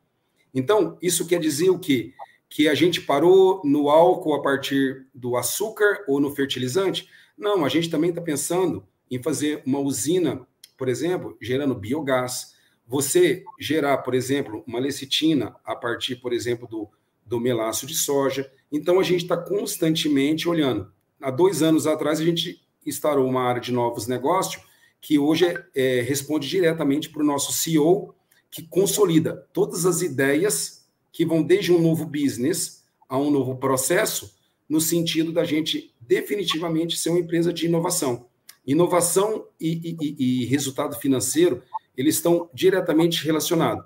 Então, 0.54 0.98
isso 1.02 1.26
quer 1.26 1.40
dizer 1.40 1.70
o 1.70 1.78
quê? 1.78 2.12
Que 2.48 2.68
a 2.68 2.74
gente 2.74 3.00
parou 3.00 3.62
no 3.64 3.88
álcool 3.88 4.34
a 4.34 4.42
partir 4.42 5.06
do 5.14 5.36
açúcar 5.36 6.04
ou 6.06 6.20
no 6.20 6.34
fertilizante? 6.34 7.08
Não, 7.36 7.64
a 7.64 7.68
gente 7.68 7.90
também 7.90 8.10
está 8.10 8.20
pensando 8.20 8.86
em 9.10 9.20
fazer 9.22 9.62
uma 9.66 9.80
usina, 9.80 10.46
por 10.76 10.88
exemplo, 10.88 11.36
gerando 11.40 11.74
biogás. 11.74 12.54
Você 12.86 13.42
gerar, 13.58 13.98
por 13.98 14.14
exemplo, 14.14 14.62
uma 14.66 14.78
lecitina 14.78 15.56
a 15.64 15.74
partir, 15.74 16.16
por 16.16 16.32
exemplo, 16.32 16.68
do, 16.68 16.88
do 17.24 17.40
melaço 17.40 17.86
de 17.86 17.94
soja. 17.94 18.50
Então, 18.70 19.00
a 19.00 19.02
gente 19.02 19.22
está 19.22 19.36
constantemente 19.36 20.48
olhando. 20.48 20.92
Há 21.20 21.30
dois 21.30 21.62
anos 21.62 21.86
atrás, 21.86 22.20
a 22.20 22.24
gente 22.24 22.62
instaurou 22.84 23.26
uma 23.28 23.42
área 23.42 23.60
de 23.60 23.72
novos 23.72 24.06
negócios 24.06 24.62
que 25.00 25.18
hoje 25.18 25.46
é, 25.46 25.64
é, 25.74 26.00
responde 26.00 26.48
diretamente 26.48 27.08
para 27.08 27.22
o 27.22 27.26
nosso 27.26 27.52
CEO, 27.52 28.14
que 28.56 28.62
consolida 28.62 29.46
todas 29.52 29.84
as 29.84 30.00
ideias 30.00 30.86
que 31.12 31.26
vão 31.26 31.42
desde 31.42 31.70
um 31.70 31.78
novo 31.78 32.06
business 32.06 32.82
a 33.06 33.18
um 33.18 33.30
novo 33.30 33.56
processo, 33.56 34.34
no 34.66 34.80
sentido 34.80 35.30
da 35.30 35.44
gente 35.44 35.94
definitivamente 36.00 36.96
ser 36.96 37.10
uma 37.10 37.18
empresa 37.18 37.52
de 37.52 37.66
inovação. 37.66 38.24
Inovação 38.66 39.44
e, 39.60 39.94
e, 40.00 40.16
e 40.42 40.44
resultado 40.46 40.96
financeiro, 40.98 41.62
eles 41.94 42.14
estão 42.14 42.48
diretamente 42.54 43.26
relacionados. 43.26 43.84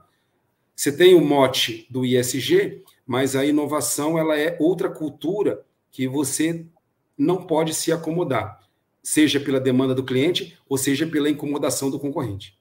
Você 0.76 0.92
tem 0.92 1.16
o 1.16 1.20
mote 1.20 1.84
do 1.90 2.04
ISG, 2.04 2.84
mas 3.04 3.34
a 3.34 3.44
inovação 3.44 4.16
ela 4.16 4.38
é 4.38 4.56
outra 4.60 4.88
cultura 4.88 5.66
que 5.90 6.06
você 6.06 6.64
não 7.18 7.44
pode 7.44 7.74
se 7.74 7.90
acomodar, 7.90 8.60
seja 9.02 9.40
pela 9.40 9.58
demanda 9.58 9.96
do 9.96 10.04
cliente 10.04 10.56
ou 10.68 10.78
seja 10.78 11.08
pela 11.08 11.28
incomodação 11.28 11.90
do 11.90 11.98
concorrente. 11.98 12.59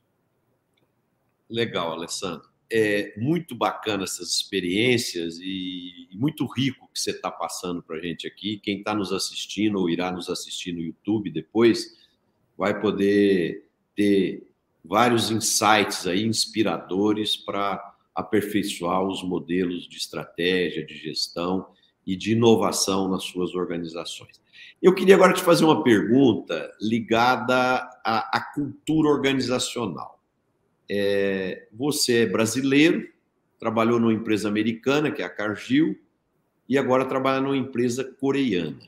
Legal, 1.50 1.91
Alessandro. 1.91 2.47
É 2.72 3.14
muito 3.18 3.56
bacana 3.56 4.04
essas 4.04 4.32
experiências 4.34 5.39
e, 5.41 6.08
muito 6.14 6.45
rico 6.45 6.88
que 6.93 7.00
você 7.00 7.12
está 7.12 7.32
passando 7.32 7.82
para 7.82 7.95
a 7.95 8.02
gente 8.02 8.28
aqui. 8.28 8.60
Quem 8.60 8.80
está 8.80 8.93
nos 8.93 9.12
assistindo 9.12 9.80
ou 9.80 9.89
irá 9.89 10.12
nos 10.12 10.30
assistir 10.30 10.74
no 10.74 10.82
YouTube 10.82 11.32
depois 11.32 11.97
vai 12.56 12.80
poder 12.80 13.66
ter 13.95 14.47
vários 14.84 15.32
insights 15.32 16.06
aí 16.06 16.24
inspiradores 16.24 17.36
para 17.36 17.95
aperfeiçoar 18.14 19.02
os 19.02 19.24
modelos 19.24 19.88
de 19.88 19.97
estratégia, 19.97 20.86
de 20.86 20.95
gestão 20.95 21.68
e 22.06 22.16
de 22.16 22.34
inovação 22.34 23.08
nas 23.08 23.24
suas 23.24 23.56
organizações. 23.56 24.41
Eu 24.82 24.93
queria 24.93 25.16
agora 25.16 25.34
te 25.34 25.41
fazer 25.41 25.64
uma 25.64 25.84
pergunta 25.84 26.72
ligada 26.82 27.78
à 28.04 28.52
cultura 28.54 29.10
organizacional. 29.10 30.18
É, 30.90 31.68
você 31.72 32.24
é 32.24 32.26
brasileiro, 32.26 33.08
trabalhou 33.60 34.00
numa 34.00 34.14
empresa 34.14 34.48
americana, 34.48 35.12
que 35.12 35.22
é 35.22 35.26
a 35.26 35.30
Cargill, 35.30 36.00
e 36.68 36.78
agora 36.78 37.06
trabalha 37.06 37.42
numa 37.42 37.58
empresa 37.58 38.04
coreana. 38.04 38.80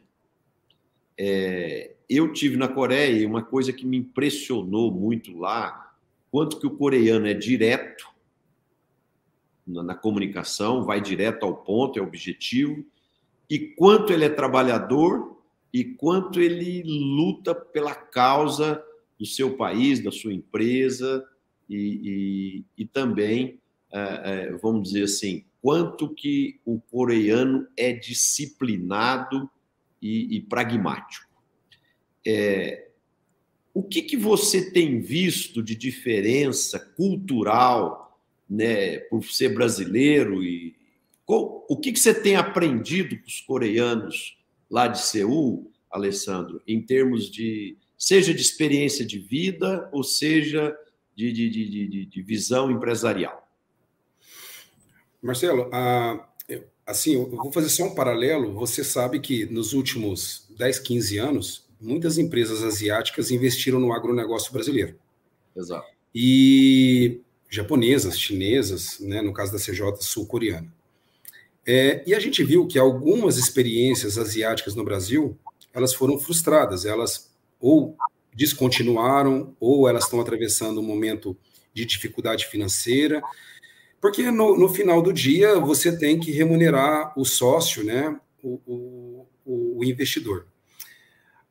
É, 1.17 1.91
eu 2.09 2.33
tive 2.33 2.57
na 2.57 2.67
Coreia 2.67 3.27
uma 3.27 3.43
coisa 3.43 3.71
que 3.71 3.85
me 3.85 3.97
impressionou 3.97 4.91
muito 4.91 5.37
lá, 5.37 5.95
quanto 6.31 6.59
que 6.59 6.67
o 6.67 6.77
coreano 6.77 7.27
é 7.27 7.33
direto 7.33 8.09
na, 9.65 9.83
na 9.83 9.95
comunicação, 9.95 10.83
vai 10.83 11.01
direto 11.01 11.43
ao 11.45 11.55
ponto, 11.55 11.99
é 11.99 12.01
objetivo, 12.01 12.83
e 13.49 13.59
quanto 13.59 14.13
ele 14.13 14.25
é 14.25 14.29
trabalhador 14.29 15.37
e 15.73 15.83
quanto 15.83 16.39
ele 16.39 16.83
luta 16.83 17.53
pela 17.53 17.93
causa 17.93 18.83
do 19.19 19.25
seu 19.25 19.55
país, 19.55 20.01
da 20.01 20.11
sua 20.11 20.33
empresa, 20.33 21.25
e, 21.71 22.65
e, 22.77 22.83
e 22.83 22.85
também, 22.85 23.59
é, 23.91 23.99
é, 23.99 24.51
vamos 24.57 24.89
dizer 24.89 25.03
assim, 25.03 25.45
quanto 25.61 26.13
que 26.13 26.59
o 26.65 26.81
coreano 26.81 27.65
é 27.77 27.93
disciplinado 27.93 29.49
e, 30.01 30.35
e 30.35 30.41
pragmático. 30.41 31.29
É, 32.27 32.89
o 33.73 33.81
que, 33.81 34.01
que 34.01 34.17
você 34.17 34.69
tem 34.71 34.99
visto 34.99 35.63
de 35.63 35.75
diferença 35.75 36.77
cultural, 36.77 38.19
né, 38.49 38.97
por 38.99 39.23
ser 39.23 39.53
brasileiro 39.53 40.43
e 40.43 40.75
o 41.25 41.77
que, 41.77 41.93
que 41.93 41.99
você 41.99 42.13
tem 42.13 42.35
aprendido 42.35 43.17
com 43.17 43.27
os 43.27 43.39
coreanos 43.39 44.37
lá 44.69 44.87
de 44.87 45.01
Seul, 45.01 45.71
Alessandro, 45.89 46.61
em 46.67 46.81
termos 46.81 47.31
de 47.31 47.77
seja 47.97 48.33
de 48.33 48.41
experiência 48.41 49.05
de 49.05 49.17
vida 49.17 49.87
ou 49.93 50.03
seja 50.03 50.75
de, 51.15 51.31
de, 51.31 51.49
de, 51.49 52.05
de, 52.05 52.21
visão 52.21 52.71
empresarial? 52.71 53.47
Marcelo, 55.21 55.69
a, 55.71 56.27
assim, 56.85 57.13
eu 57.13 57.29
vou 57.29 57.51
fazer 57.51 57.69
só 57.69 57.85
um 57.85 57.95
paralelo. 57.95 58.53
Você 58.53 58.83
sabe 58.83 59.19
que 59.19 59.45
nos 59.45 59.73
últimos 59.73 60.47
10, 60.57 60.79
15 60.79 61.17
anos, 61.17 61.65
muitas 61.79 62.17
empresas 62.17 62.63
asiáticas 62.63 63.31
investiram 63.31 63.79
no 63.79 63.93
agronegócio 63.93 64.51
brasileiro. 64.51 64.95
Exato. 65.55 65.87
E 66.13 67.21
japonesas, 67.49 68.17
chinesas, 68.17 68.99
né, 68.99 69.21
no 69.21 69.33
caso 69.33 69.51
da 69.51 69.59
CJ 69.59 70.01
sul-coreana. 70.01 70.71
É, 71.65 72.03
e 72.07 72.15
a 72.15 72.19
gente 72.19 72.43
viu 72.43 72.65
que 72.65 72.79
algumas 72.79 73.37
experiências 73.37 74.17
asiáticas 74.17 74.73
no 74.73 74.83
Brasil, 74.83 75.37
elas 75.73 75.93
foram 75.93 76.17
frustradas, 76.17 76.85
elas 76.85 77.29
ou 77.59 77.95
descontinuaram, 78.33 79.55
ou 79.59 79.87
elas 79.87 80.05
estão 80.05 80.21
atravessando 80.21 80.79
um 80.79 80.83
momento 80.83 81.37
de 81.73 81.85
dificuldade 81.85 82.47
financeira, 82.47 83.21
porque 83.99 84.31
no, 84.31 84.57
no 84.57 84.67
final 84.69 85.01
do 85.01 85.13
dia 85.13 85.59
você 85.59 85.95
tem 85.95 86.19
que 86.19 86.31
remunerar 86.31 87.13
o 87.17 87.23
sócio, 87.23 87.83
né, 87.83 88.19
o, 88.43 88.59
o, 89.45 89.77
o 89.77 89.83
investidor. 89.83 90.47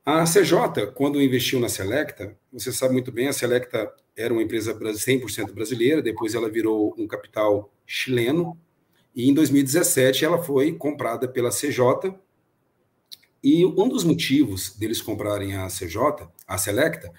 A 0.04 0.24
CJ, 0.24 0.92
quando 0.94 1.22
investiu 1.22 1.60
na 1.60 1.68
Selecta, 1.68 2.36
você 2.52 2.72
sabe 2.72 2.94
muito 2.94 3.12
bem, 3.12 3.28
a 3.28 3.32
Selecta 3.32 3.92
era 4.16 4.32
uma 4.32 4.42
empresa 4.42 4.74
100% 4.74 5.52
brasileira, 5.52 6.02
depois 6.02 6.34
ela 6.34 6.50
virou 6.50 6.94
um 6.98 7.06
capital 7.06 7.72
chileno, 7.86 8.58
e 9.14 9.28
em 9.28 9.34
2017 9.34 10.24
ela 10.24 10.42
foi 10.42 10.72
comprada 10.72 11.28
pela 11.28 11.50
CJ. 11.50 12.14
E 13.42 13.64
um 13.64 13.88
dos 13.88 14.04
motivos 14.04 14.76
deles 14.76 15.00
comprarem 15.00 15.56
a 15.56 15.66
CJ, 15.68 16.28
a 16.46 16.58
Selecta, 16.58 17.10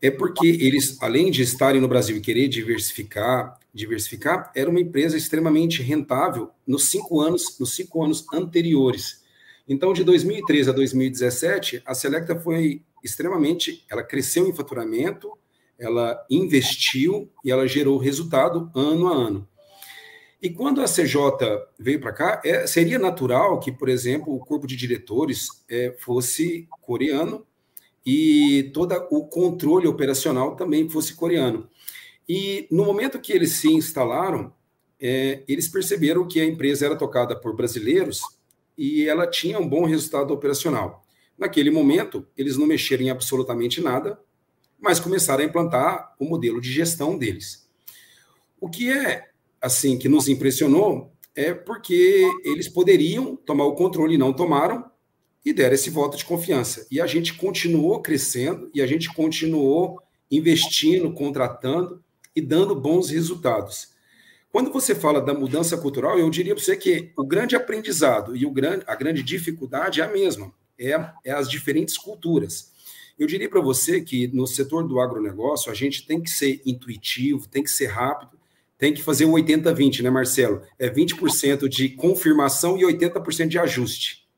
é 0.00 0.10
porque 0.10 0.46
eles, 0.46 0.96
além 1.02 1.30
de 1.30 1.42
estarem 1.42 1.80
no 1.80 1.88
Brasil 1.88 2.16
e 2.16 2.20
querer 2.20 2.48
diversificar, 2.48 3.58
diversificar, 3.74 4.52
era 4.54 4.70
uma 4.70 4.80
empresa 4.80 5.16
extremamente 5.16 5.82
rentável 5.82 6.50
nos 6.66 6.84
cinco 6.84 7.20
anos, 7.20 7.58
nos 7.58 7.74
cinco 7.74 8.04
anos 8.04 8.24
anteriores. 8.32 9.24
Então, 9.68 9.92
de 9.92 10.04
2013 10.04 10.70
a 10.70 10.72
2017, 10.72 11.82
a 11.84 11.94
Selecta 11.94 12.38
foi 12.38 12.82
extremamente, 13.02 13.84
ela 13.90 14.02
cresceu 14.02 14.48
em 14.48 14.54
faturamento, 14.54 15.36
ela 15.78 16.24
investiu 16.30 17.30
e 17.44 17.50
ela 17.50 17.66
gerou 17.66 17.98
resultado 17.98 18.70
ano 18.74 19.08
a 19.08 19.14
ano. 19.14 19.48
E 20.40 20.50
quando 20.50 20.80
a 20.80 20.84
CJ 20.84 21.66
veio 21.78 22.00
para 22.00 22.12
cá, 22.12 22.40
é, 22.44 22.66
seria 22.66 22.98
natural 22.98 23.58
que, 23.58 23.72
por 23.72 23.88
exemplo, 23.88 24.32
o 24.34 24.38
corpo 24.38 24.66
de 24.66 24.76
diretores 24.76 25.48
é, 25.68 25.96
fosse 25.98 26.68
coreano 26.80 27.44
e 28.06 28.70
todo 28.72 28.94
o 29.10 29.26
controle 29.26 29.88
operacional 29.88 30.54
também 30.54 30.88
fosse 30.88 31.14
coreano. 31.14 31.68
E 32.28 32.68
no 32.70 32.84
momento 32.84 33.20
que 33.20 33.32
eles 33.32 33.52
se 33.52 33.68
instalaram, 33.72 34.52
é, 35.00 35.42
eles 35.48 35.66
perceberam 35.66 36.26
que 36.26 36.40
a 36.40 36.44
empresa 36.44 36.86
era 36.86 36.96
tocada 36.96 37.34
por 37.34 37.56
brasileiros 37.56 38.20
e 38.76 39.08
ela 39.08 39.26
tinha 39.26 39.58
um 39.58 39.68
bom 39.68 39.84
resultado 39.84 40.32
operacional. 40.32 41.04
Naquele 41.36 41.70
momento, 41.70 42.26
eles 42.36 42.56
não 42.56 42.66
mexeram 42.66 43.04
em 43.04 43.10
absolutamente 43.10 43.80
nada, 43.80 44.20
mas 44.78 45.00
começaram 45.00 45.42
a 45.42 45.46
implantar 45.46 46.14
o 46.18 46.24
modelo 46.24 46.60
de 46.60 46.72
gestão 46.72 47.18
deles. 47.18 47.68
O 48.60 48.68
que 48.68 48.90
é 48.90 49.27
assim 49.60 49.98
que 49.98 50.08
nos 50.08 50.28
impressionou 50.28 51.12
é 51.34 51.54
porque 51.54 52.28
eles 52.44 52.68
poderiam 52.68 53.36
tomar 53.36 53.64
o 53.64 53.74
controle 53.74 54.14
e 54.14 54.18
não 54.18 54.32
tomaram 54.32 54.84
e 55.44 55.52
deram 55.52 55.74
esse 55.74 55.90
voto 55.90 56.16
de 56.16 56.24
confiança. 56.24 56.86
E 56.90 57.00
a 57.00 57.06
gente 57.06 57.34
continuou 57.34 58.02
crescendo 58.02 58.70
e 58.74 58.82
a 58.82 58.86
gente 58.86 59.12
continuou 59.12 60.02
investindo, 60.30 61.12
contratando 61.12 62.02
e 62.34 62.40
dando 62.40 62.74
bons 62.74 63.10
resultados. 63.10 63.88
Quando 64.50 64.72
você 64.72 64.94
fala 64.94 65.20
da 65.20 65.34
mudança 65.34 65.76
cultural, 65.76 66.18
eu 66.18 66.28
diria 66.30 66.54
para 66.54 66.64
você 66.64 66.76
que 66.76 67.12
o 67.16 67.24
grande 67.24 67.54
aprendizado 67.54 68.36
e 68.36 68.46
o 68.46 68.50
grande, 68.50 68.82
a 68.86 68.94
grande 68.94 69.22
dificuldade 69.22 70.00
é 70.00 70.04
a 70.04 70.08
mesma, 70.08 70.52
é, 70.78 70.92
é 71.24 71.30
as 71.30 71.48
diferentes 71.50 71.96
culturas. 71.98 72.72
Eu 73.18 73.26
diria 73.26 73.48
para 73.48 73.60
você 73.60 74.00
que 74.00 74.28
no 74.28 74.46
setor 74.46 74.86
do 74.86 75.00
agronegócio 75.00 75.70
a 75.70 75.74
gente 75.74 76.06
tem 76.06 76.20
que 76.20 76.30
ser 76.30 76.62
intuitivo, 76.64 77.48
tem 77.48 77.62
que 77.62 77.70
ser 77.70 77.86
rápido, 77.86 78.37
tem 78.78 78.94
que 78.94 79.02
fazer 79.02 79.24
o 79.24 79.32
80-20, 79.32 80.02
né, 80.02 80.10
Marcelo? 80.10 80.62
É 80.78 80.88
20% 80.88 81.68
de 81.68 81.90
confirmação 81.90 82.78
e 82.78 82.82
80% 82.82 83.48
de 83.48 83.58
ajuste. 83.58 84.28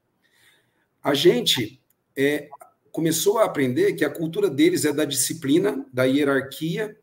A 1.03 1.13
gente 1.13 1.81
é, 2.17 2.49
começou 2.91 3.39
a 3.39 3.45
aprender 3.45 3.93
que 3.93 4.05
a 4.05 4.11
cultura 4.11 4.49
deles 4.49 4.87
é 4.87 4.93
da 4.93 5.05
disciplina, 5.05 5.87
da 5.93 6.05
hierarquia, 6.05 6.97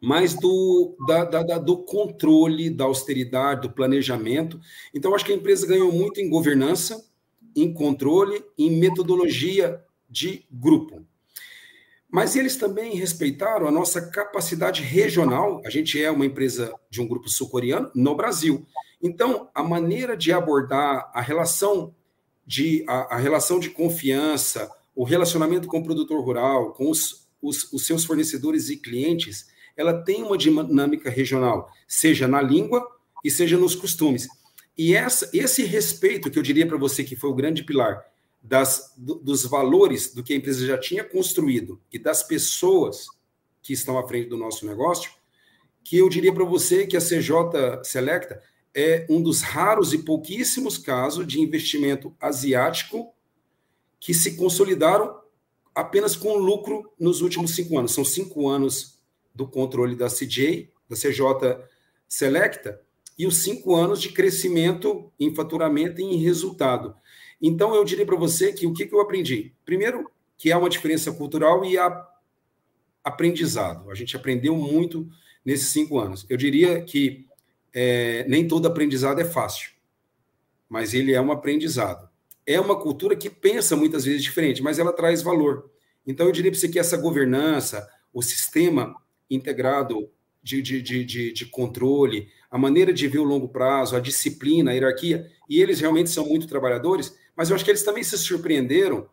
mas 0.00 0.34
do, 0.34 0.96
da, 1.06 1.24
da, 1.24 1.58
do 1.58 1.78
controle, 1.78 2.68
da 2.68 2.84
austeridade, 2.84 3.62
do 3.62 3.74
planejamento. 3.74 4.60
Então, 4.94 5.14
acho 5.14 5.24
que 5.24 5.32
a 5.32 5.36
empresa 5.36 5.66
ganhou 5.66 5.92
muito 5.92 6.20
em 6.20 6.28
governança, 6.28 7.04
em 7.54 7.72
controle, 7.72 8.42
em 8.58 8.70
metodologia 8.70 9.80
de 10.08 10.44
grupo. 10.50 11.04
Mas 12.10 12.34
eles 12.34 12.56
também 12.56 12.96
respeitaram 12.96 13.68
a 13.68 13.70
nossa 13.70 14.10
capacidade 14.10 14.82
regional. 14.82 15.62
A 15.64 15.70
gente 15.70 16.02
é 16.02 16.10
uma 16.10 16.26
empresa 16.26 16.74
de 16.90 17.00
um 17.00 17.06
grupo 17.06 17.28
sul-coreano 17.28 17.90
no 17.94 18.16
Brasil. 18.16 18.66
Então, 19.00 19.48
a 19.54 19.62
maneira 19.62 20.16
de 20.16 20.32
abordar 20.32 21.10
a 21.14 21.20
relação 21.20 21.94
de, 22.44 22.84
a, 22.88 23.14
a 23.14 23.18
relação 23.18 23.60
de 23.60 23.70
confiança, 23.70 24.68
o 24.94 25.04
relacionamento 25.04 25.68
com 25.68 25.78
o 25.78 25.84
produtor 25.84 26.22
rural, 26.22 26.72
com 26.72 26.90
os, 26.90 27.28
os, 27.40 27.72
os 27.72 27.86
seus 27.86 28.04
fornecedores 28.04 28.68
e 28.70 28.76
clientes, 28.76 29.46
ela 29.76 30.02
tem 30.02 30.22
uma 30.22 30.36
dinâmica 30.36 31.08
regional, 31.08 31.70
seja 31.86 32.26
na 32.26 32.42
língua 32.42 32.86
e 33.24 33.30
seja 33.30 33.56
nos 33.56 33.74
costumes. 33.74 34.28
E 34.76 34.94
essa, 34.94 35.30
esse 35.32 35.62
respeito 35.62 36.30
que 36.30 36.38
eu 36.38 36.42
diria 36.42 36.66
para 36.66 36.76
você 36.76 37.04
que 37.04 37.14
foi 37.14 37.30
o 37.30 37.34
grande 37.34 37.62
pilar 37.62 38.04
das, 38.42 38.94
do, 38.96 39.16
dos 39.16 39.44
valores 39.44 40.14
do 40.14 40.22
que 40.22 40.32
a 40.32 40.36
empresa 40.36 40.66
já 40.66 40.78
tinha 40.78 41.04
construído 41.04 41.80
e 41.92 41.98
das 41.98 42.22
pessoas 42.22 43.06
que 43.62 43.72
estão 43.72 43.98
à 43.98 44.06
frente 44.06 44.28
do 44.28 44.36
nosso 44.36 44.66
negócio, 44.66 45.10
que 45.84 45.98
eu 45.98 46.08
diria 46.08 46.32
para 46.32 46.44
você 46.44 46.86
que 46.86 46.96
a 46.96 47.00
CJ 47.00 47.84
Selecta 47.84 48.42
é 48.74 49.06
um 49.10 49.22
dos 49.22 49.42
raros 49.42 49.92
e 49.92 49.98
pouquíssimos 49.98 50.78
casos 50.78 51.26
de 51.26 51.40
investimento 51.40 52.14
asiático 52.20 53.12
que 53.98 54.14
se 54.14 54.36
consolidaram 54.36 55.20
apenas 55.74 56.16
com 56.16 56.34
lucro 56.34 56.90
nos 56.98 57.20
últimos 57.20 57.54
cinco 57.54 57.78
anos. 57.78 57.92
São 57.92 58.04
cinco 58.04 58.48
anos 58.48 58.98
do 59.34 59.46
controle 59.46 59.94
da 59.94 60.08
CJ, 60.08 60.70
da 60.88 60.96
CJ 60.96 61.64
Selecta, 62.08 62.80
e 63.18 63.26
os 63.26 63.38
cinco 63.38 63.74
anos 63.74 64.00
de 64.00 64.10
crescimento 64.10 65.12
em 65.18 65.34
faturamento 65.34 66.00
e 66.00 66.04
em 66.04 66.16
resultado. 66.16 66.94
Então, 67.40 67.74
eu 67.74 67.84
diria 67.84 68.04
para 68.04 68.16
você 68.16 68.52
que 68.52 68.66
o 68.66 68.72
que, 68.72 68.86
que 68.86 68.94
eu 68.94 69.00
aprendi? 69.00 69.54
Primeiro, 69.64 70.10
que 70.36 70.52
há 70.52 70.58
uma 70.58 70.68
diferença 70.68 71.12
cultural 71.12 71.64
e 71.64 71.78
há 71.78 72.06
aprendizado. 73.02 73.90
A 73.90 73.94
gente 73.94 74.16
aprendeu 74.16 74.56
muito 74.56 75.08
nesses 75.44 75.68
cinco 75.68 75.98
anos. 75.98 76.26
Eu 76.28 76.36
diria 76.36 76.82
que 76.82 77.26
é, 77.72 78.24
nem 78.28 78.46
todo 78.46 78.66
aprendizado 78.66 79.20
é 79.20 79.24
fácil, 79.24 79.70
mas 80.68 80.92
ele 80.92 81.12
é 81.12 81.20
um 81.20 81.32
aprendizado. 81.32 82.08
É 82.46 82.60
uma 82.60 82.78
cultura 82.78 83.16
que 83.16 83.30
pensa 83.30 83.76
muitas 83.76 84.04
vezes 84.04 84.22
diferente, 84.22 84.62
mas 84.62 84.78
ela 84.78 84.92
traz 84.92 85.22
valor. 85.22 85.70
Então, 86.06 86.26
eu 86.26 86.32
diria 86.32 86.50
para 86.50 86.58
você 86.58 86.68
que 86.68 86.78
essa 86.78 86.96
governança, 86.96 87.88
o 88.12 88.22
sistema 88.22 88.94
integrado 89.30 90.10
de, 90.42 90.62
de, 90.62 90.82
de, 90.82 91.32
de, 91.32 91.46
controle, 91.46 92.28
a 92.50 92.58
maneira 92.58 92.92
de 92.92 93.06
ver 93.06 93.18
o 93.18 93.24
longo 93.24 93.48
prazo, 93.48 93.94
a 93.94 94.00
disciplina, 94.00 94.70
a 94.70 94.74
hierarquia, 94.74 95.30
e 95.48 95.60
eles 95.60 95.80
realmente 95.80 96.10
são 96.10 96.26
muito 96.26 96.46
trabalhadores, 96.46 97.14
mas 97.40 97.48
eu 97.48 97.56
acho 97.56 97.64
que 97.64 97.70
eles 97.70 97.82
também 97.82 98.04
se 98.04 98.18
surpreenderam 98.18 99.08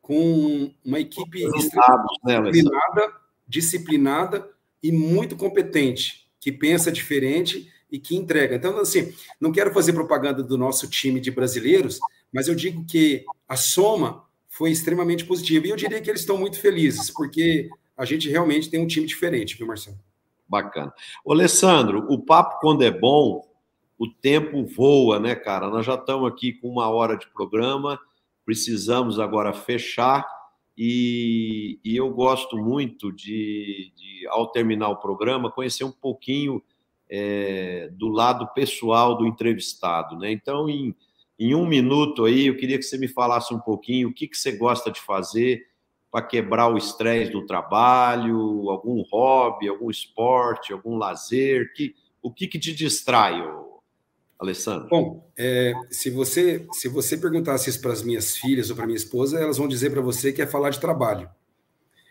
com 0.00 0.72
uma 0.84 1.00
equipe 1.00 1.42
né, 1.42 1.50
disciplinada, 1.50 3.12
disciplinada 3.48 4.50
e 4.80 4.92
muito 4.92 5.34
competente, 5.34 6.30
que 6.38 6.52
pensa 6.52 6.92
diferente 6.92 7.68
e 7.90 7.98
que 7.98 8.14
entrega. 8.14 8.54
Então, 8.54 8.78
assim, 8.78 9.12
não 9.40 9.50
quero 9.50 9.74
fazer 9.74 9.94
propaganda 9.94 10.44
do 10.44 10.56
nosso 10.56 10.88
time 10.88 11.18
de 11.18 11.32
brasileiros, 11.32 11.98
mas 12.32 12.46
eu 12.46 12.54
digo 12.54 12.86
que 12.86 13.24
a 13.48 13.56
soma 13.56 14.22
foi 14.48 14.70
extremamente 14.70 15.24
positiva. 15.24 15.66
E 15.66 15.70
eu 15.70 15.76
diria 15.76 16.00
que 16.00 16.08
eles 16.08 16.20
estão 16.20 16.38
muito 16.38 16.60
felizes, 16.60 17.10
porque 17.10 17.68
a 17.96 18.04
gente 18.04 18.30
realmente 18.30 18.70
tem 18.70 18.78
um 18.78 18.86
time 18.86 19.08
diferente, 19.08 19.56
viu, 19.56 19.66
Marcelo? 19.66 19.98
Bacana. 20.48 20.94
Ô, 21.24 21.32
Alessandro, 21.32 22.06
o 22.08 22.16
papo, 22.16 22.60
quando 22.60 22.84
é 22.84 22.92
bom, 22.92 23.44
o 23.98 24.06
tempo 24.08 24.64
voa, 24.64 25.18
né, 25.18 25.34
cara? 25.34 25.68
Nós 25.68 25.86
já 25.86 25.94
estamos 25.94 26.28
aqui 26.28 26.52
com 26.52 26.68
uma 26.68 26.88
hora 26.88 27.16
de 27.16 27.26
programa, 27.28 27.98
precisamos 28.44 29.18
agora 29.18 29.52
fechar. 29.52 30.26
E, 30.76 31.80
e 31.82 31.96
eu 31.96 32.10
gosto 32.10 32.58
muito 32.58 33.10
de, 33.10 33.92
de, 33.96 34.26
ao 34.28 34.48
terminar 34.48 34.90
o 34.90 34.96
programa, 34.96 35.50
conhecer 35.50 35.84
um 35.84 35.92
pouquinho 35.92 36.62
é, 37.08 37.88
do 37.92 38.08
lado 38.08 38.46
pessoal 38.52 39.16
do 39.16 39.26
entrevistado, 39.26 40.18
né? 40.18 40.30
Então, 40.30 40.68
em, 40.68 40.94
em 41.38 41.54
um 41.54 41.66
minuto 41.66 42.26
aí, 42.26 42.48
eu 42.48 42.56
queria 42.56 42.76
que 42.76 42.84
você 42.84 42.98
me 42.98 43.08
falasse 43.08 43.54
um 43.54 43.60
pouquinho 43.60 44.10
o 44.10 44.12
que, 44.12 44.28
que 44.28 44.36
você 44.36 44.52
gosta 44.52 44.90
de 44.90 45.00
fazer 45.00 45.62
para 46.10 46.20
quebrar 46.20 46.68
o 46.68 46.76
estresse 46.76 47.32
do 47.32 47.46
trabalho, 47.46 48.70
algum 48.70 49.02
hobby, 49.10 49.68
algum 49.68 49.90
esporte, 49.90 50.72
algum 50.72 50.96
lazer, 50.98 51.72
que 51.74 51.94
O 52.22 52.30
que, 52.30 52.48
que 52.48 52.58
te 52.58 52.74
distrai, 52.74 53.40
Alessandro? 54.38 54.88
Bom, 54.88 55.30
é, 55.36 55.72
se 55.90 56.10
você 56.10 56.66
se 56.72 56.88
você 56.88 57.16
perguntasse 57.16 57.70
isso 57.70 57.80
para 57.80 57.92
as 57.92 58.02
minhas 58.02 58.36
filhas 58.36 58.70
ou 58.70 58.76
para 58.76 58.86
minha 58.86 58.96
esposa, 58.96 59.38
elas 59.38 59.56
vão 59.56 59.66
dizer 59.66 59.90
para 59.90 60.00
você 60.00 60.32
que 60.32 60.42
é 60.42 60.46
falar 60.46 60.70
de 60.70 60.80
trabalho. 60.80 61.28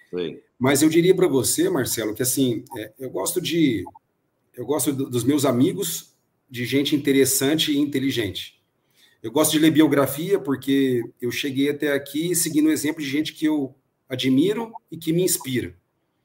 Sim. 0.09 0.39
Mas 0.57 0.81
eu 0.81 0.89
diria 0.89 1.15
para 1.15 1.27
você, 1.27 1.69
Marcelo, 1.69 2.13
que 2.13 2.23
assim, 2.23 2.63
é, 2.77 2.93
eu 2.99 3.09
gosto 3.09 3.41
de 3.41 3.83
eu 4.53 4.65
gosto 4.65 4.93
dos 4.93 5.23
meus 5.23 5.43
amigos, 5.43 6.15
de 6.49 6.65
gente 6.65 6.95
interessante 6.95 7.71
e 7.71 7.77
inteligente. 7.77 8.63
Eu 9.21 9.31
gosto 9.31 9.51
de 9.51 9.59
ler 9.59 9.71
biografia 9.71 10.39
porque 10.39 11.03
eu 11.19 11.31
cheguei 11.31 11.69
até 11.69 11.91
aqui 11.91 12.35
seguindo 12.35 12.67
o 12.67 12.71
exemplo 12.71 13.01
de 13.01 13.09
gente 13.09 13.33
que 13.33 13.45
eu 13.45 13.75
admiro 14.07 14.71
e 14.91 14.97
que 14.97 15.11
me 15.11 15.23
inspira. 15.23 15.75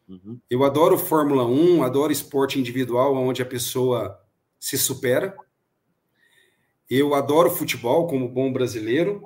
Uhum. 0.09 0.38
Eu 0.48 0.64
adoro 0.64 0.98
Fórmula 0.98 1.46
1, 1.46 1.82
adoro 1.82 2.12
esporte 2.12 2.59
individual, 2.59 3.16
onde 3.16 3.42
a 3.42 3.46
pessoa 3.46 4.20
se 4.59 4.76
supera. 4.76 5.34
Eu 6.91 7.14
adoro 7.14 7.51
futebol 7.51 8.09
como 8.09 8.28
bom 8.28 8.53
brasileiro. 8.53 9.22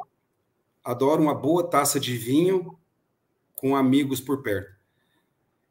Adoro 0.85 1.23
uma 1.23 1.35
boa 1.35 1.67
taça 1.67 1.99
de 1.99 2.15
vinho 2.15 2.79
com 3.57 3.75
amigos 3.75 4.21
por 4.21 4.43
perto. 4.43 4.71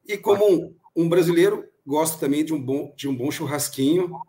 E 0.07 0.17
como 0.17 0.51
um, 0.51 0.75
um 0.95 1.07
brasileiro, 1.07 1.69
gosto 1.85 2.19
também 2.19 2.43
de 2.43 2.51
um 2.51 2.59
bom, 2.59 2.91
de 2.97 3.07
um 3.07 3.15
bom 3.15 3.29
churrasquinho 3.29 4.19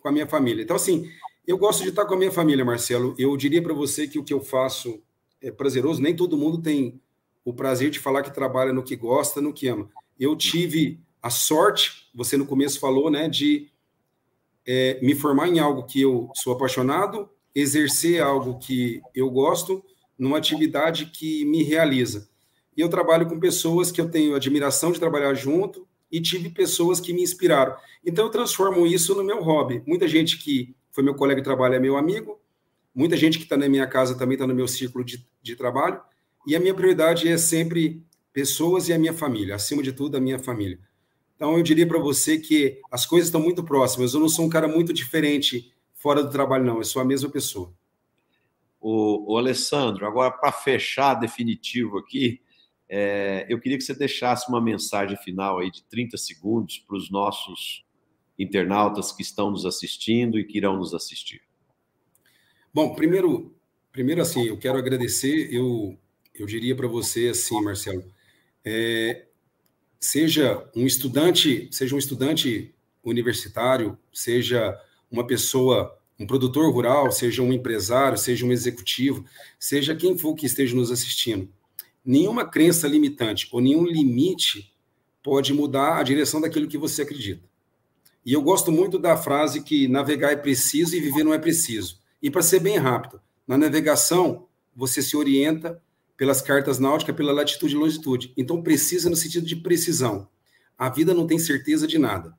com 0.00 0.08
a 0.08 0.12
minha 0.12 0.26
família. 0.26 0.64
Então, 0.64 0.74
assim, 0.74 1.08
eu 1.46 1.56
gosto 1.56 1.84
de 1.84 1.90
estar 1.90 2.04
com 2.06 2.14
a 2.14 2.18
minha 2.18 2.32
família, 2.32 2.64
Marcelo. 2.64 3.14
Eu 3.16 3.36
diria 3.36 3.62
para 3.62 3.72
você 3.72 4.08
que 4.08 4.18
o 4.18 4.24
que 4.24 4.34
eu 4.34 4.40
faço 4.40 5.00
é 5.40 5.52
prazeroso. 5.52 6.02
Nem 6.02 6.16
todo 6.16 6.36
mundo 6.36 6.60
tem 6.60 7.00
o 7.44 7.54
prazer 7.54 7.88
de 7.88 8.00
falar 8.00 8.24
que 8.24 8.34
trabalha 8.34 8.72
no 8.72 8.82
que 8.82 8.96
gosta, 8.96 9.40
no 9.40 9.52
que 9.52 9.68
ama. 9.68 9.88
Eu 10.18 10.34
tive 10.34 10.98
a 11.22 11.30
sorte, 11.30 12.10
você 12.12 12.36
no 12.36 12.46
começo 12.46 12.80
falou, 12.80 13.08
né, 13.10 13.28
de 13.28 13.70
é, 14.66 14.98
me 15.00 15.14
formar 15.14 15.48
em 15.48 15.58
algo 15.58 15.84
que 15.84 16.00
eu 16.00 16.30
sou 16.34 16.52
apaixonado, 16.52 17.28
exercer 17.54 18.20
algo 18.20 18.58
que 18.58 19.00
eu 19.14 19.30
gosto, 19.30 19.82
numa 20.18 20.38
atividade 20.38 21.06
que 21.06 21.44
me 21.44 21.62
realiza. 21.62 22.28
E 22.76 22.80
eu 22.80 22.88
trabalho 22.88 23.26
com 23.26 23.40
pessoas 23.40 23.90
que 23.90 24.00
eu 24.00 24.10
tenho 24.10 24.34
admiração 24.34 24.92
de 24.92 24.98
trabalhar 24.98 25.32
junto 25.34 25.86
e 26.10 26.20
tive 26.20 26.50
pessoas 26.50 27.00
que 27.00 27.12
me 27.12 27.22
inspiraram. 27.22 27.74
Então 28.04 28.26
eu 28.26 28.30
transformo 28.30 28.86
isso 28.86 29.14
no 29.14 29.24
meu 29.24 29.42
hobby. 29.42 29.82
Muita 29.86 30.06
gente 30.06 30.38
que 30.38 30.74
foi 30.90 31.02
meu 31.02 31.14
colega 31.14 31.40
de 31.40 31.44
trabalho 31.44 31.74
é 31.74 31.78
meu 31.78 31.96
amigo, 31.96 32.40
muita 32.94 33.16
gente 33.16 33.38
que 33.38 33.44
está 33.44 33.56
na 33.56 33.68
minha 33.68 33.86
casa 33.86 34.16
também 34.16 34.34
está 34.34 34.46
no 34.46 34.54
meu 34.54 34.68
círculo 34.68 35.04
de, 35.04 35.26
de 35.42 35.56
trabalho. 35.56 36.00
E 36.46 36.54
a 36.54 36.60
minha 36.60 36.74
prioridade 36.74 37.28
é 37.28 37.36
sempre 37.36 38.02
pessoas 38.32 38.88
e 38.88 38.92
a 38.92 38.98
minha 38.98 39.12
família, 39.12 39.54
acima 39.54 39.82
de 39.82 39.92
tudo, 39.92 40.16
a 40.16 40.20
minha 40.20 40.38
família. 40.38 40.78
Então 41.36 41.56
eu 41.56 41.62
diria 41.62 41.86
para 41.86 41.98
você 41.98 42.38
que 42.38 42.80
as 42.90 43.04
coisas 43.06 43.28
estão 43.28 43.40
muito 43.40 43.62
próximas. 43.62 44.14
Eu 44.14 44.20
não 44.20 44.28
sou 44.28 44.46
um 44.46 44.48
cara 44.48 44.66
muito 44.66 44.92
diferente 44.92 45.72
fora 45.94 46.22
do 46.22 46.30
trabalho, 46.30 46.64
não. 46.64 46.78
Eu 46.78 46.84
sou 46.84 47.00
a 47.00 47.04
mesma 47.04 47.28
pessoa. 47.30 47.72
O, 48.80 49.34
o 49.34 49.38
Alessandro, 49.38 50.06
agora 50.06 50.30
para 50.30 50.50
fechar 50.50 51.14
definitivo 51.14 51.98
aqui, 51.98 52.40
é, 52.88 53.44
eu 53.48 53.60
queria 53.60 53.76
que 53.76 53.84
você 53.84 53.94
deixasse 53.94 54.48
uma 54.48 54.60
mensagem 54.60 55.16
final 55.18 55.58
aí 55.58 55.70
de 55.70 55.82
30 55.84 56.16
segundos 56.16 56.78
para 56.78 56.96
os 56.96 57.10
nossos 57.10 57.84
internautas 58.38 59.12
que 59.12 59.22
estão 59.22 59.50
nos 59.50 59.66
assistindo 59.66 60.38
e 60.38 60.44
que 60.44 60.58
irão 60.58 60.76
nos 60.76 60.94
assistir. 60.94 61.42
Bom, 62.72 62.94
primeiro, 62.94 63.54
primeiro 63.90 64.22
assim, 64.22 64.44
eu 64.46 64.58
quero 64.58 64.78
agradecer. 64.78 65.52
Eu, 65.52 65.98
eu 66.34 66.46
diria 66.46 66.76
para 66.76 66.86
você 66.86 67.28
assim, 67.28 67.60
Marcelo, 67.62 68.04
é, 68.64 69.26
seja 70.00 70.64
um 70.74 70.86
estudante, 70.86 71.68
seja 71.70 71.94
um 71.94 71.98
estudante 71.98 72.74
universitário, 73.02 73.98
seja 74.12 74.78
uma 75.10 75.26
pessoa, 75.26 75.96
um 76.18 76.26
produtor 76.26 76.72
rural, 76.72 77.10
seja 77.12 77.42
um 77.42 77.52
empresário, 77.52 78.18
seja 78.18 78.44
um 78.44 78.52
executivo, 78.52 79.24
seja 79.58 79.94
quem 79.94 80.16
for 80.16 80.34
que 80.34 80.46
esteja 80.46 80.74
nos 80.74 80.90
assistindo 80.90 81.48
nenhuma 82.06 82.48
crença 82.48 82.86
limitante 82.86 83.48
ou 83.50 83.60
nenhum 83.60 83.84
limite 83.84 84.72
pode 85.22 85.52
mudar 85.52 85.98
a 85.98 86.02
direção 86.04 86.40
daquilo 86.40 86.68
que 86.68 86.78
você 86.78 87.02
acredita. 87.02 87.42
E 88.24 88.32
eu 88.32 88.40
gosto 88.40 88.70
muito 88.70 88.96
da 88.96 89.16
frase 89.16 89.62
que 89.62 89.88
navegar 89.88 90.30
é 90.30 90.36
preciso 90.36 90.94
e 90.94 91.00
viver 91.00 91.24
não 91.24 91.34
é 91.34 91.38
preciso. 91.38 92.00
E 92.22 92.30
para 92.30 92.42
ser 92.42 92.60
bem 92.60 92.78
rápido, 92.78 93.20
na 93.46 93.58
navegação 93.58 94.46
você 94.74 95.02
se 95.02 95.16
orienta 95.16 95.82
pelas 96.16 96.40
cartas 96.40 96.78
náuticas, 96.78 97.14
pela 97.14 97.32
latitude 97.32 97.74
e 97.74 97.78
longitude. 97.78 98.32
Então 98.36 98.62
precisa 98.62 99.10
no 99.10 99.16
sentido 99.16 99.46
de 99.46 99.56
precisão. 99.56 100.28
A 100.78 100.88
vida 100.88 101.14
não 101.14 101.26
tem 101.26 101.38
certeza 101.38 101.86
de 101.86 101.98
nada. 101.98 102.36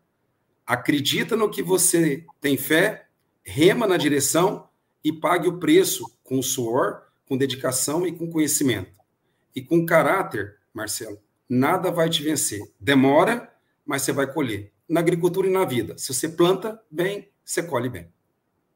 Acredita 0.65 1.35
no 1.35 1.49
que 1.49 1.61
você 1.63 2.25
tem 2.41 2.57
fé, 2.57 3.07
rema 3.43 3.87
na 3.87 3.97
direção 3.97 4.67
e 5.03 5.13
pague 5.13 5.47
o 5.47 5.59
preço 5.59 6.05
com 6.23 6.41
suor, 6.41 7.03
com 7.27 7.37
dedicação 7.37 8.05
e 8.05 8.11
com 8.11 8.29
conhecimento. 8.29 8.97
E 9.55 9.61
com 9.61 9.85
caráter, 9.85 10.57
Marcelo, 10.73 11.17
nada 11.49 11.91
vai 11.91 12.09
te 12.09 12.21
vencer. 12.21 12.61
Demora, 12.79 13.51
mas 13.85 14.01
você 14.01 14.11
vai 14.11 14.31
colher. 14.31 14.71
Na 14.87 14.99
agricultura 14.99 15.47
e 15.47 15.51
na 15.51 15.65
vida. 15.65 15.97
Se 15.97 16.13
você 16.13 16.29
planta 16.29 16.79
bem, 16.91 17.29
você 17.43 17.63
colhe 17.63 17.89
bem. 17.89 18.09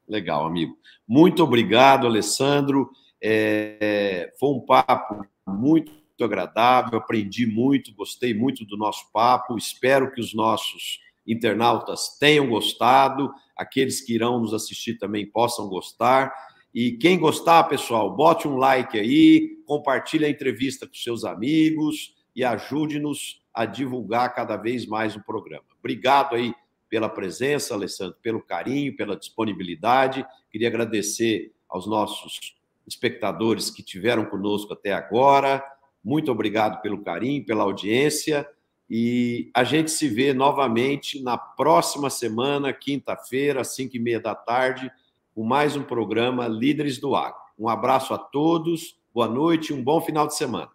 Legal, 0.07 0.45
amigo. 0.45 0.77
Muito 1.07 1.43
obrigado, 1.43 2.07
Alessandro. 2.07 2.89
É, 3.21 4.31
foi 4.39 4.49
um 4.49 4.59
papo 4.59 5.25
muito 5.47 5.91
agradável, 6.23 6.99
aprendi 6.99 7.45
muito, 7.45 7.93
gostei 7.93 8.33
muito 8.33 8.65
do 8.65 8.77
nosso 8.77 9.11
papo. 9.11 9.57
Espero 9.57 10.11
que 10.11 10.21
os 10.21 10.33
nossos 10.33 10.99
internautas 11.25 12.17
tenham 12.19 12.49
gostado, 12.49 13.31
aqueles 13.55 14.01
que 14.01 14.13
irão 14.13 14.39
nos 14.39 14.53
assistir 14.53 14.97
também 14.97 15.25
possam 15.25 15.67
gostar. 15.67 16.33
E 16.73 16.93
quem 16.93 17.19
gostar, 17.19 17.65
pessoal, 17.65 18.15
bote 18.15 18.47
um 18.47 18.57
like 18.57 18.97
aí, 18.97 19.57
compartilhe 19.65 20.25
a 20.25 20.29
entrevista 20.29 20.87
com 20.87 20.93
seus 20.93 21.25
amigos 21.25 22.15
e 22.35 22.43
ajude-nos 22.43 23.41
a 23.53 23.65
divulgar 23.65 24.33
cada 24.33 24.55
vez 24.55 24.85
mais 24.85 25.15
o 25.15 25.23
programa. 25.23 25.65
Obrigado 25.79 26.35
aí 26.35 26.53
pela 26.89 27.09
presença, 27.09 27.73
Alessandro, 27.73 28.17
pelo 28.21 28.41
carinho, 28.41 28.95
pela 28.95 29.17
disponibilidade. 29.17 30.25
Queria 30.49 30.69
agradecer 30.69 31.51
aos 31.69 31.85
nossos 31.87 32.55
espectadores 32.91 33.69
que 33.69 33.81
tiveram 33.81 34.25
conosco 34.25 34.73
até 34.73 34.93
agora. 34.93 35.63
Muito 36.03 36.31
obrigado 36.31 36.81
pelo 36.81 37.03
carinho, 37.03 37.45
pela 37.45 37.63
audiência. 37.63 38.47
E 38.89 39.49
a 39.53 39.63
gente 39.63 39.89
se 39.89 40.07
vê 40.07 40.33
novamente 40.33 41.21
na 41.21 41.37
próxima 41.37 42.09
semana, 42.09 42.73
quinta-feira, 42.73 43.61
às 43.61 43.73
cinco 43.75 43.95
e 43.95 43.99
meia 43.99 44.19
da 44.19 44.35
tarde 44.35 44.91
com 45.33 45.43
mais 45.43 45.77
um 45.77 45.83
programa 45.83 46.47
Líderes 46.47 46.97
do 46.97 47.15
Agro. 47.15 47.39
Um 47.57 47.69
abraço 47.69 48.13
a 48.13 48.17
todos, 48.17 48.99
boa 49.13 49.27
noite 49.27 49.69
e 49.69 49.73
um 49.73 49.81
bom 49.81 50.01
final 50.01 50.27
de 50.27 50.35
semana. 50.35 50.69